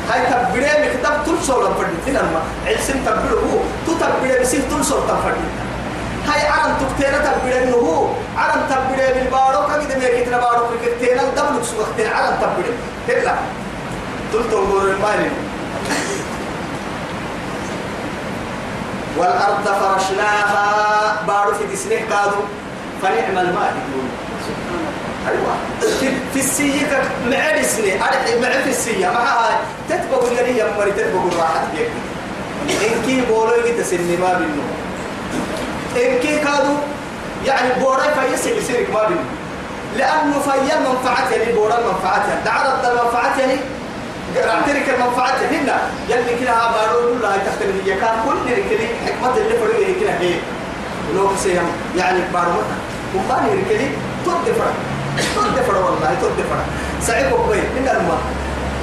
هاي 0.09 0.21
تبري 0.26 0.65
مكتب 0.65 1.24
تلسول 1.26 1.67
الفرد 1.67 1.93
تنم 2.05 2.39
عيسن 2.65 3.05
تبري 3.05 3.34
هو 3.34 3.59
تتبري 3.88 4.39
بسيه 4.39 4.61
تلسول 4.71 5.01
تفرد 5.07 5.62
هاي 6.28 6.47
عرم 6.47 6.76
تكتينا 6.80 7.17
تبري 7.17 7.63
انه 7.63 7.76
هو 7.76 8.07
عرم 8.38 8.61
تبري 8.69 9.13
بالبارو 9.13 9.67
كده 9.67 9.97
ميكتنا 9.99 10.38
بارو 10.38 10.65
كتينا 10.86 11.24
دبلك 11.24 11.63
سوختين 11.63 12.07
عرم 12.07 12.36
تبري 12.41 12.74
تلا 13.07 13.36
تلتو 14.34 14.65
نور 14.67 14.82
المالي 14.82 15.30
والأرض 19.17 19.65
فرشناها 19.65 21.24
بارو 21.28 21.53
في 21.53 21.63
دسنه 21.74 21.95
كادو 21.95 22.41
فنعم 23.01 23.38
الماهدون 23.38 24.09
أيوة. 25.28 25.55
في, 26.34 26.39
السية 26.39 27.01
مع 27.28 27.61
دسنه 27.61 27.99
مع 28.41 28.51
في 28.63 28.69
السية. 28.69 29.07
مع 29.07 29.19
هاي. 29.19 29.55
تتبقوا 29.89 30.28
اللي 30.28 30.41
هي 30.41 30.65
مري 30.78 30.91
تتبقوا 30.91 31.32
الراحة 31.32 31.63
إن 32.69 33.05
كي 33.05 33.21
بولو 33.21 33.53
يجي 33.55 33.82
تسني 33.82 34.17
ما 34.17 34.34
بينه. 34.34 34.63
إن 35.96 36.20
كي 36.20 36.39
كادو 36.39 36.74
يعني 37.46 37.70
بوراي 37.80 38.10
فيسي 38.32 38.54
بسيرك 38.60 38.89
ما 38.94 39.08
بينه 39.08 39.24
لأنه 39.98 40.39
فيا 40.39 40.78
المنفعة 40.78 41.30
يعني 41.32 41.54
بورا 41.54 41.80
المنفعة 41.80 42.44
دعرت 42.46 42.86
المنفعة 42.86 43.39
يعني 43.39 43.58
اعترك 44.38 44.89
المنفعة 44.89 45.38
هنا. 45.52 45.78
يلي 46.10 46.39
كده 46.41 46.54
بارو 46.72 47.14
لا 47.22 47.30
تختلف 47.38 47.76
هي. 47.86 47.94
كان 48.00 48.16
كل 48.26 48.52
ركلي 48.52 48.88
حكمة 49.06 49.38
اللي 49.38 49.58
فرق 49.58 50.02
كده 50.02 50.12
هي. 50.20 50.34
لو 51.16 51.30
سيهم 51.44 51.66
يعني 51.98 52.20
بارو 52.34 52.52
متى 52.52 52.76
وما 53.16 53.38
ركلي 53.38 53.88
تود 54.26 54.56
فرق. 54.58 54.74
تود 55.36 55.62
فرق 55.68 55.86
والله 55.86 56.18
تود 56.22 56.46
فرق. 56.50 56.66
سعيد 57.02 57.30
بوي 57.30 57.58
من 57.58 57.88
الماء 57.88 58.20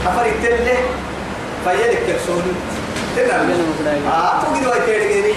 حفر 0.07 0.27
التله 0.27 0.79
فيلك 1.65 1.99
كرسوني 2.07 2.53
تنا 3.17 3.43
آه 4.13 4.43
تقول 4.43 4.69
واي 4.69 4.81
كيرجيني 4.87 5.35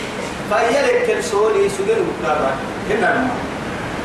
فيلك 0.49 1.05
كرسوني 1.07 1.69
سجل 1.69 2.03
بكرة 2.03 2.51
هنا 2.89 3.13
الماء 3.13 3.35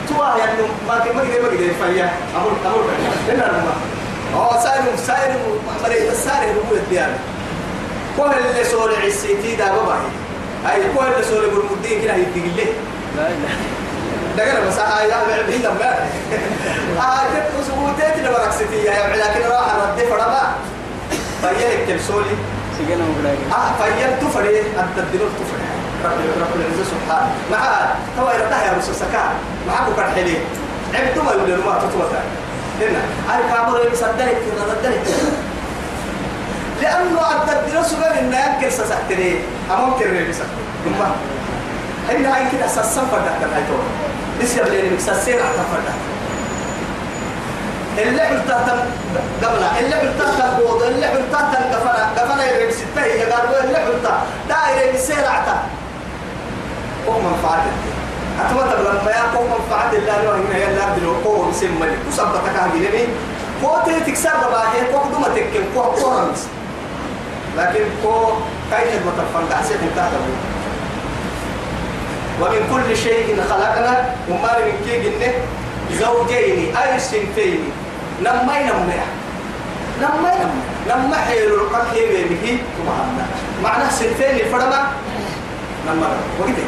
توا 0.09 0.39
يعني 0.39 0.53
ما 0.89 0.99
كي 1.05 1.11
ما 1.11 1.23
كده 1.25 1.43
ما 1.43 1.49
كده 1.49 1.73
فيا 1.87 2.11
أمور 2.37 2.53
أمور 2.67 2.85
هنا 3.29 3.47
الماء 3.51 3.77
آه 4.35 4.63
سائر 4.63 4.83
سائر 5.07 5.37
مريض 5.85 6.11
السائر 6.11 6.53
هو 6.53 6.75
الديان 6.77 7.11
كل 8.19 8.23
اللي 8.51 8.65
سول 8.65 8.91
عسيتي 9.07 9.57
دا 9.57 9.65
بابا 9.73 9.97
أي 10.73 10.83
كل 10.99 11.05
اللي 11.15 11.25
سول 11.25 11.51
برمدين 11.51 12.03
كده 12.03 12.15
يدق 12.15 12.37
له 12.57 12.65
لا 13.17 13.23
لا 13.23 13.49
دقنا 14.45 14.69
بس. 14.69 14.79
هاي 14.79 15.09
لا 15.09 15.17
بعدين 15.29 15.63
ما 15.63 15.97
آه 17.01 17.25
كنت 17.35 17.65
سبوتات 17.67 18.17
اللي 18.19 18.29
بركستي 18.31 18.85
يا 18.85 19.17
لكن 19.17 19.49
راح 19.51 19.75
ردي 19.75 20.07
فرما. 20.07 20.53
فيلك 21.43 21.85
تلسولي 21.89 22.35
سجنا 22.79 23.05
مقلاقي 23.05 23.37
آه 23.53 23.73
فيل 23.83 24.29
تفري 24.29 24.61
أنت 24.61 24.99
الدلول 24.99 25.29
تفري 25.41 25.58
رب 26.05 26.19
رب 26.43 26.53
العزة 26.57 26.85
سبحانه. 26.93 27.31
مع 27.53 27.61
تو 28.17 28.31
يرتاح 28.31 28.63
يا 28.67 28.73
رسول 28.79 28.95
سكان. 28.95 29.33
معكم 29.69 29.93
كرحلين 29.97 30.41
عبدوا 30.95 31.23
ما 31.23 31.31
يقولوا 31.31 31.65
ما 31.67 31.79
تتوتر 31.79 32.25
هنا. 32.81 33.03
هاي 33.29 33.43
كامل 33.51 33.93
يصدرك 33.93 34.37
كذا 34.45 34.65
صدرك 34.69 35.03
لأنه 36.83 37.21
أدت 37.31 37.87
سبب 37.87 38.03
إن 38.03 38.33
يمكن 38.33 38.71
سسحتني. 38.71 39.35
أمام 39.71 39.99
كرني 39.99 40.29
بس 40.29 40.37
ثم 40.85 41.01
هنا 42.11 42.37
هاي 42.37 42.43
كده 42.53 42.67
سسم 42.67 43.07
فردا 43.13 43.31
هاي 43.55 43.63
تو 43.69 43.79
لسه 44.41 44.63
بلين 44.63 44.93
مكسسين 44.93 45.35
على 45.35 45.63
فردا 45.73 45.95
اللي 47.99 48.23
بلتاتا 48.31 48.87
قبل 49.43 49.63
اللي 49.79 49.97
بلتاتا 50.03 50.59
بود 50.59 50.83
اللي 50.83 51.09
بلتاتا 51.15 51.59
قفنا 51.73 52.09
قفنا 52.17 52.53
يريد 52.53 52.71
ستة 52.71 53.03
هي 53.03 53.23
قالوا 53.23 53.65
اللي 53.65 53.79
بلتا 53.87 54.23
دايرة 54.49 54.93
بسير 54.95 55.29
عتا 55.29 55.63
هم 57.09 57.25
منفعته 57.25 57.73
أتمنى 58.41 58.75
لما 58.89 59.11
يقوم 59.11 59.47
منفعة 59.55 59.93
الله 59.93 60.23
لو 60.25 60.31
هنا 60.31 60.57
يلا 60.59 60.85
بدلو 60.93 61.13
قوم 61.25 61.53
سم 61.53 61.81
ملك 61.81 61.99
وسبتك 62.09 62.57
هذه 62.57 63.07
كو 63.63 63.71
تكسر 64.07 64.31
رباحي 64.47 64.81
كو 64.93 64.99
دوما 65.13 65.29
كو 65.75 65.83
كو 65.83 66.09
رمز. 66.19 66.43
لكن 67.57 67.85
كو 68.03 68.15
كاين 68.71 69.01
متفن 69.07 69.49
دعسي 69.51 69.75
إنتهى 69.75 70.19
ومن 72.41 72.63
كل 72.73 72.97
شيء 72.97 73.27
خلقنا 73.51 74.15
وما 74.31 74.53
من 74.59 74.73
كي 74.87 75.33
زوجين 75.99 76.77
أي 76.77 76.99
سنتين. 77.01 77.61
نمي 78.23 78.61
نمي 78.71 79.01
لما 80.03 80.33
لما 80.87 81.17
حيل 81.17 81.55
القك 81.55 81.87
هي 81.95 82.25
به 82.25 82.59
معنى 83.65 83.91
سنتين 83.91 84.35
الفرما 84.47 84.91
لما 85.87 86.07
وقت 86.41 86.59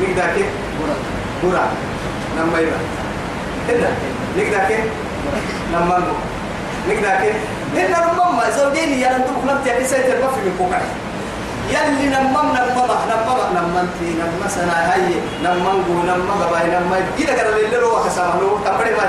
نقدر 0.00 0.26
كيف؟ 0.34 0.46
برا 1.42 1.64
لما 2.38 2.58
يبقى. 2.58 2.80
كده 3.68 3.88
نقدر 4.36 4.62
كيف؟ 4.68 4.84
لما 5.72 6.02
نقدر 6.88 7.14
كيف؟ 7.22 7.36
إن 7.76 7.94
ربما 7.94 8.50
زوجين 8.50 8.98
يا 9.00 9.16
أنتم 9.16 9.34
كلام 9.44 9.58
تأتي 9.64 9.84
سيد 9.84 10.04
البف 10.04 10.34
من 10.44 10.54
بكرة 10.60 10.82
يلي 11.70 12.06
نمم 12.08 12.36
نمم 12.36 12.78
نمم 13.10 13.56
نمم 13.56 13.86
تي 13.98 14.08
نمم 14.20 14.48
سنا 14.48 14.92
هاي 14.92 15.14
نمم 15.44 15.82
جو 15.88 16.02
نمم 16.02 16.30
غباي 16.42 16.66
نمم 16.70 16.94
كده 17.18 17.32
كده 17.34 17.56
اللي 17.56 17.76
روح 17.76 18.06
كسامه 18.06 18.40
لو 18.40 18.58
تبري 18.64 18.90
ما 18.90 19.06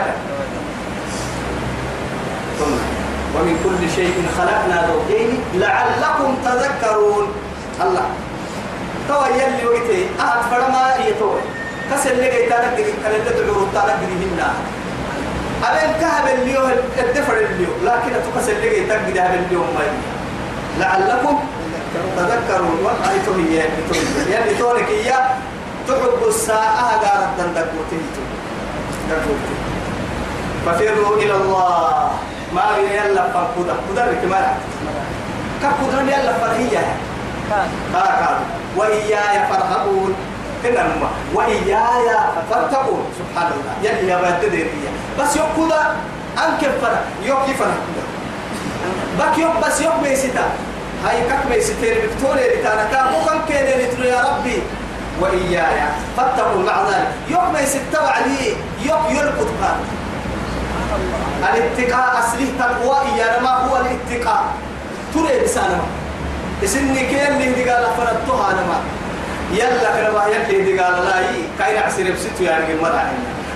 ومن 3.35 3.55
كل 3.63 3.95
شيء 3.95 4.13
خلقنا 4.37 4.87
زوجين 4.87 5.37
لعلكم 5.53 6.35
تذكرون. 6.45 7.27
الله. 7.81 8.05
تو 9.07 9.25
يلي 9.25 9.65
وقتي 9.65 9.99
أهد 10.19 10.41
فرما 10.51 10.83
يتوه 11.07 11.41
كسل 11.91 12.21
لقي 12.21 12.49
تانك 12.49 12.75
دي 12.75 12.83
كان 13.03 13.11
اللي 13.11 13.29
تدعو 13.29 13.65
تانك 13.73 13.99
دي 14.09 14.25
هنا. 14.25 14.49
أبين 15.63 15.91
كهب 16.01 16.25
اليوم 16.27 16.71
الدفر 16.99 17.37
اليوم 17.37 17.77
لكن 17.85 18.11
تكسل 18.25 18.57
لقي 18.61 18.85
تانك 18.85 19.13
دي 19.13 19.21
هب 19.21 19.33
اليوم 19.47 19.67
ما 19.75 19.85
لعلكم 20.79 21.39
تذكرون. 22.17 22.77
وقعتم 22.83 23.45
إياه 23.49 23.69
يلي 24.27 24.53
تونك 24.59 24.89
إياه 24.89 25.25
تحب 25.87 26.21
الساعة 26.27 26.89
قارت 27.03 27.29
دندك 27.37 27.69
وتهيتو 27.77 28.23
ففروا 30.65 31.17
إلى 31.17 31.33
الله. 31.33 32.09
ما 32.55 32.63
يلا 32.77 33.23
فقدا 33.33 33.75
قدرك 33.89 34.21
ما 34.31 34.57
كقدر 35.61 36.01
يلا 36.01 36.33
فرهية 36.33 36.83
كان. 37.49 37.69
كان. 37.93 38.64
وإياي 38.77 39.47
فارهبون 39.49 40.15
إن 40.65 40.77
الماء 40.77 41.11
وإياي 41.33 42.07
فارتقون 42.49 43.05
سبحان 43.19 43.51
الله. 43.51 43.73
يلي 43.83 44.07
يا 44.11 44.17
بنت 44.21 44.51
ديرية 44.51 44.91
بس 45.19 45.35
يقودا 45.35 45.81
أنك 46.37 46.61
فرح 46.81 47.01
يوكي 47.23 47.53
فرح 47.53 47.77
بك 49.19 49.37
يوك 49.37 49.55
بس 49.67 49.81
يوك 49.81 49.93
بيستا 50.03 50.45
هاي 51.05 51.21
كك 51.21 51.47
بيستير 51.49 51.95
بكتوري 52.03 52.59
لتانا 52.59 52.83
كان 52.91 53.39
كيني 53.47 53.83
لتنو 53.83 54.05
يا 54.05 54.21
ربي. 54.21 54.61
وإياي 55.21 55.81
فاتقوا 56.17 56.63
مع 56.63 56.89
ذلك. 56.89 57.07
يوك 57.29 57.43
بيستا 57.55 58.01
وعلي. 58.03 58.55
يوك 58.83 59.11
يركض 59.11 59.49
قال 59.61 59.77
الاتقاء 61.43 62.19
أصله 62.19 62.49
تقوى 62.59 62.97
إيانا 63.15 63.39
ما 63.41 63.49
هو 63.49 63.77
الاتقاء. 63.77 64.43
تري 65.13 65.43
بسانا 65.43 65.79
إسني 66.63 66.99
كين 66.99 67.19
اللي 67.27 67.53
دي 67.53 67.69
قال 67.69 67.85
فرطها 67.97 68.51
أنا 68.51 68.61
ما 68.67 68.79
يلا 69.51 69.89
كرما 69.95 70.25
يلي 70.25 70.63
دي 70.63 70.79
قال 70.79 71.05
لا 71.05 71.19
يي 71.19 71.41
كاين 71.59 71.77
عسير 71.77 72.13
بسيتو 72.13 72.43
يعني 72.43 72.73
المرأة 72.73 73.03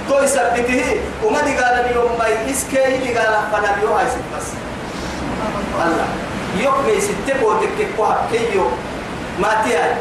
تو 0.09 0.19
يثبته 0.23 0.83
وما 1.23 1.41
دي 1.41 1.53
قال 1.57 1.73
اليوم 1.85 2.11
ما 2.19 2.25
يسكي 2.47 2.97
دي 2.97 3.17
قال 3.17 3.33
فنا 3.51 3.75
بيو 3.79 3.93
هاي 3.93 4.05
ست 4.09 4.25
بس. 4.37 4.47
الله. 5.85 6.07
يوك 6.63 6.75
بي 6.85 7.01
ستة 7.01 7.59
تككوا 7.61 8.13
كيو 8.31 8.67
ما 9.39 9.47
تياي 9.63 9.91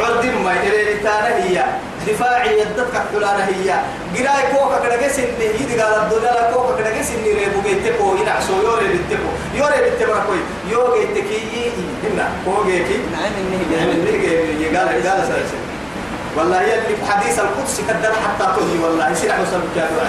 عردين 0.00 0.42
ما 0.44 0.52
إلي 0.52 0.94
تانا 1.02 1.36
هي. 1.44 1.64
دفاعي 2.06 2.60
يدتك 2.60 2.94
حلانا 3.12 3.46
هي. 3.46 3.70
قراي 4.14 4.42
كوكا 4.52 4.80
كده 4.84 4.96
جسن 4.96 5.22
يدي 5.40 5.80
قال 5.80 5.94
الدنيا 5.94 6.32
لا 6.32 6.52
كوكا 6.52 6.76
كده 6.78 6.90
جسن 6.98 7.24
ريبو 7.24 7.60
جيتكو 7.62 8.16
ينعسو 8.16 8.52
يوري 8.62 8.88
بيتكو. 8.88 9.30
يوري 9.54 9.90
بيتكو 9.90 10.12
كوي. 10.26 10.40
يوغي 10.70 11.06
تكي 11.06 11.72
هنا. 12.04 12.28
كوغي 12.44 12.78
كي. 12.78 12.98
نعم 13.12 13.32
إنه 13.40 13.76
يعني 13.76 13.92
جميل 13.92 14.08
اللي 14.50 14.78
قال 14.78 14.88
قال 14.88 15.26
سلسل 15.26 15.60
والله 16.36 16.62
يلي 16.62 16.96
في 16.96 17.12
حديث 17.12 17.38
القدس 17.38 17.80
كدر 17.88 18.12
حتى 18.12 18.46
تهي 18.56 18.78
والله. 18.84 19.10
يصير 19.10 19.32
حسن 19.32 19.60
كافر 19.76 20.06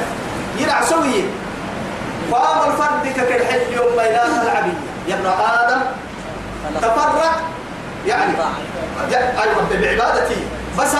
يرع 0.60 0.82
سوي. 0.82 1.24
فام 2.32 2.72
الفرد 2.72 3.28
كالحل 3.30 3.74
يوم 3.74 3.92
بينات 3.98 4.44
العبية 4.44 4.80
يا 5.08 5.16
ابن 5.16 5.26
آدم 5.26 5.82
تفرق. 6.82 7.42
يعني 8.08 8.34
أيوة 9.44 9.68
بعبادتي. 9.82 10.42
بس 10.78 10.94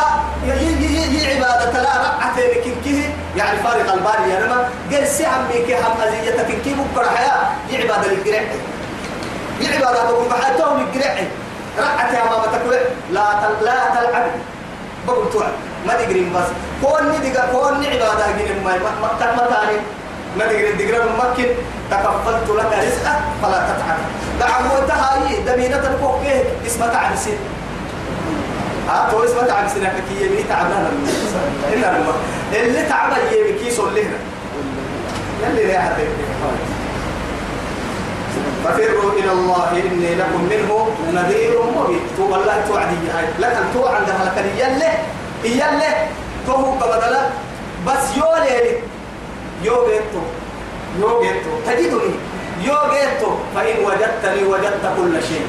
هي 0.46 1.36
عبادة 1.36 1.82
لا 1.82 1.98
رقعتين 1.98 2.64
كنكه 2.64 3.10
يعني 3.38 3.58
فارق 3.60 3.94
الباري 3.94 4.32
يا 4.32 4.40
نما. 4.46 4.70
قال 4.92 5.08
سعم 5.08 5.42
بك 5.50 5.72
هم 5.74 6.02
أزيتك 6.02 6.46
كنكه 6.48 6.76
بكرة 6.94 7.10
حياة. 7.16 7.50
هي 7.70 7.82
عبادة 7.84 8.08
للقرع. 8.12 8.42
هي 9.60 9.76
عبادة 9.76 10.12
للقرع 10.12 11.28
رقعت 11.80 12.14
يا 12.14 12.24
ماما 12.24 12.58
تقول 12.58 12.74
لا 13.12 13.26
تل 13.42 13.66
لا 13.66 13.76
تلعب 13.96 14.26
بقول 15.08 15.32
توعد. 15.34 15.52
ما 15.88 15.94
تقرين 15.94 16.34
بس. 16.34 16.48
كون 16.82 17.08
ندق 17.08 17.52
كون 17.52 17.86
عبادة 17.86 18.26
جن 18.38 18.64
ما 18.64 18.78
ما 18.78 18.92
ما 19.38 19.48
تاني. 19.50 19.78
ما 20.38 20.46
تقرين 20.46 20.78
تقرين 20.78 21.02
ممكن 21.02 21.48
تكفلت 21.92 22.50
لك 22.50 22.72
رزقك 22.80 23.20
فلا 23.42 23.60
تتعب 23.68 23.98
دعوتها 24.40 25.28
هي 25.28 25.36
دمينة 25.44 25.78
الفوق 25.78 26.22
اسمها 26.66 26.88
تعبسين 26.88 27.38
ها 28.92 29.12
تو 29.12 29.24
اسمها 29.24 29.48
تعبسين 29.48 29.84
كي 29.84 30.26
يمي 30.26 30.44
تعبنا 30.44 30.92
إلا 31.74 31.88
لما 31.88 32.14
اللي 32.54 32.84
تعب 32.90 33.12
يمي 33.32 33.54
كيس 33.60 33.80
لهنا 33.80 34.20
يلي 35.44 35.64
لا 35.66 35.80
حتى 35.80 36.04
ففروا 38.66 39.12
إلى 39.12 39.32
الله 39.32 39.70
إني 39.72 40.16
لكم 40.16 40.42
منه 40.52 40.88
نذير 41.14 41.54
مبين. 41.78 42.00
تو 42.18 42.24
والله 42.24 42.66
توعدي 42.68 42.96
هاي 43.16 43.26
لكن 43.40 43.64
تو 43.74 43.86
عندها 43.88 44.26
لكن 44.26 44.46
يلي 44.58 44.92
يلي 45.44 45.92
تو 46.48 46.72
بدلا 46.76 47.22
بس 47.88 48.18
يولي 48.18 48.78
يو 49.64 49.76
بيتو 49.86 50.24
يو 51.00 51.20
بيتو 51.20 51.52
تجدني. 51.66 52.14
يو 52.62 52.76
بيتو 52.92 53.32
فإن 53.56 53.86
وجدتني 53.86 54.44
وجدت 54.44 54.86
كل 54.98 55.24
شيء. 55.30 55.46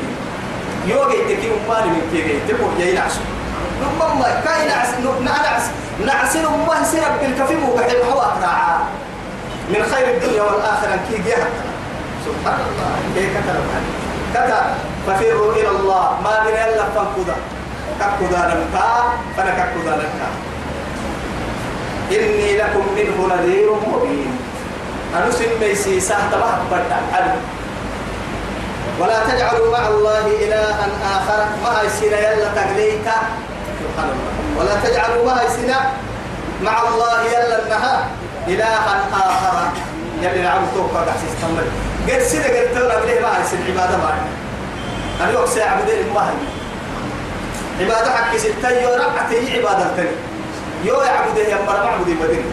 يو 0.86 1.04
بيتك 1.08 1.42
أمالي 1.44 1.90
من 1.90 2.04
كي 2.12 2.40
تبو 2.48 2.66
جاي 2.78 2.92
نعسو 2.94 3.20
نمما 3.82 4.40
كاي 4.44 4.66
نعس 4.68 4.88
نعس 5.24 5.64
نعس 6.06 6.36
نمما 6.36 6.84
سيرب 6.84 7.14
بالكفي 7.20 7.56
وبحي 7.56 7.92
الحوا 7.96 8.22
من 9.70 9.82
خير 9.94 10.14
الدنيا 10.14 10.42
والآخرة 10.42 10.98
كي 11.08 11.16
جهة 11.26 11.46
سبحان 12.26 12.60
الله. 12.68 12.90
كيف 13.14 13.30
كتب 13.36 13.64
كتب 14.34 14.64
ففروا 15.06 15.52
إلى 15.52 15.68
الله. 15.68 16.06
ما 16.24 16.42
من 16.44 16.48
إلا 16.48 16.84
فانقذا 16.94 17.36
ككذا 18.00 18.40
نمكا 18.50 18.88
فأنا 19.36 19.50
ككذا 19.50 19.92
نمكا 19.96 20.28
إني 22.10 22.58
لكم 22.58 22.84
منه 22.96 23.34
نذير 23.34 23.68
مبين. 23.86 24.38
أنسل 25.24 25.50
ميسي 25.60 26.00
سهتبه 26.00 26.52
بدأ 26.70 27.00
ولا 29.00 29.18
تجعلوا 29.30 29.72
مع 29.78 29.88
الله 29.88 30.26
إلها 30.26 30.86
آخر. 31.16 31.44
ما 31.64 31.82
يسينا 31.86 32.18
يلا 32.32 32.48
تقليك. 32.54 33.06
ولا 34.58 34.74
تجعلوا 34.84 35.26
ما 35.26 35.42
يسينا 35.42 35.80
مع 36.62 36.82
الله 36.88 37.22
يلا 37.22 37.64
النهار 37.64 38.04
إلها 38.48 39.00
آخر. 39.12 39.68
يلي 40.22 40.42
نعم 40.42 40.62
توقع 40.74 41.04
تحسيس 41.04 41.34
تمر 41.42 41.64
قد 42.08 42.22
سيدة 42.22 42.60
قد 42.60 42.74
تولى 42.74 42.96
بليه 43.02 43.20
ما 43.20 43.28
يسير 43.44 43.58
عبادة 43.68 43.96
معي 43.98 44.20
أنا 45.20 45.30
يوك 45.32 45.48
سيعبدين 45.48 45.98
المهل 46.06 46.34
عبادة 47.80 48.10
حق 48.10 48.36
ستة 48.36 48.68
يو 48.70 48.88
رقعتي 48.94 49.58
عبادة 49.58 49.96
تاني 49.96 50.10
يو 50.84 50.94
يعبده 51.00 51.42
يمبر 51.48 51.84
معبودي 51.84 52.14
بدين 52.14 52.44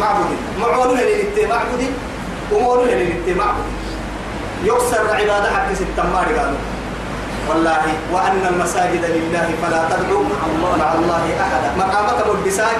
معبودي 0.00 0.34
معونه 0.60 1.00
للتي 1.02 1.46
معبودي 1.46 1.88
ومونه 2.52 2.82
للتي 2.92 3.34
معبودي 3.34 3.70
يكسر 4.64 5.14
عبادة 5.14 5.50
حق 5.50 5.72
ستة 5.72 6.02
ماري 6.14 6.38
قالوا. 6.38 6.58
والله 7.48 7.82
وأن 8.12 8.46
المساجد 8.50 9.04
لله 9.04 9.48
فلا 9.62 9.80
تدعوا 9.90 10.24
مع 10.78 10.94
الله 10.94 11.24
أحدا. 11.40 11.68
مقامك 11.78 12.26
ملبسان 12.28 12.76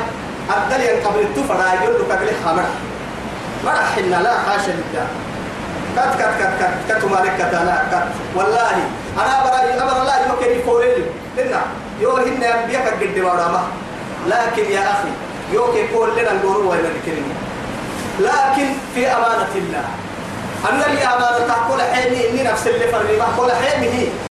الدليل 0.56 1.06
قبل 1.06 1.20
التفرع 1.20 1.74
يقول 1.74 1.94
لك 1.94 2.12
قبل 2.12 2.28
خمر 2.44 2.64
مرحنا 3.64 4.16
لا 4.22 4.34
حاشا 4.38 4.70
لله. 4.70 5.06
كت 5.96 6.12
كت 6.18 6.32
كت 6.38 6.52
كت 6.60 6.72
كت 6.88 7.04
مالك 7.04 7.34
كتانا 7.34 7.84
كت. 7.92 8.06
والله 8.36 8.76
أنا 9.18 9.34
برا 9.44 9.82
أمر 9.82 10.02
الله 10.02 10.16
يوكي 10.28 10.62
فوريل 10.62 11.04
لنا. 11.38 11.62
يو 12.00 12.16
هن 12.16 12.42
أنبياء 12.42 12.86
قد 12.86 13.18
ما 13.18 13.62
لكن 14.26 14.72
يا 14.72 14.82
أخي 14.92 15.10
يوكي 15.52 15.88
كل 15.88 16.08
لنا 16.16 16.32
نقول 16.32 16.66
وين 16.66 16.84
الكلمة. 16.94 17.34
لكن 18.20 18.68
في 18.94 19.06
أمانة 19.06 19.54
الله. 19.54 19.84
أنا 20.68 20.86
اللي 20.86 21.04
أمانة 21.04 21.54
تقول 21.54 21.82
حيني 21.82 22.30
إني 22.30 22.42
نفس 22.42 22.66
اللي 22.66 22.88
فرني 22.92 23.16
ما 23.16 23.24
قول 23.24 23.52
حيني 23.52 24.29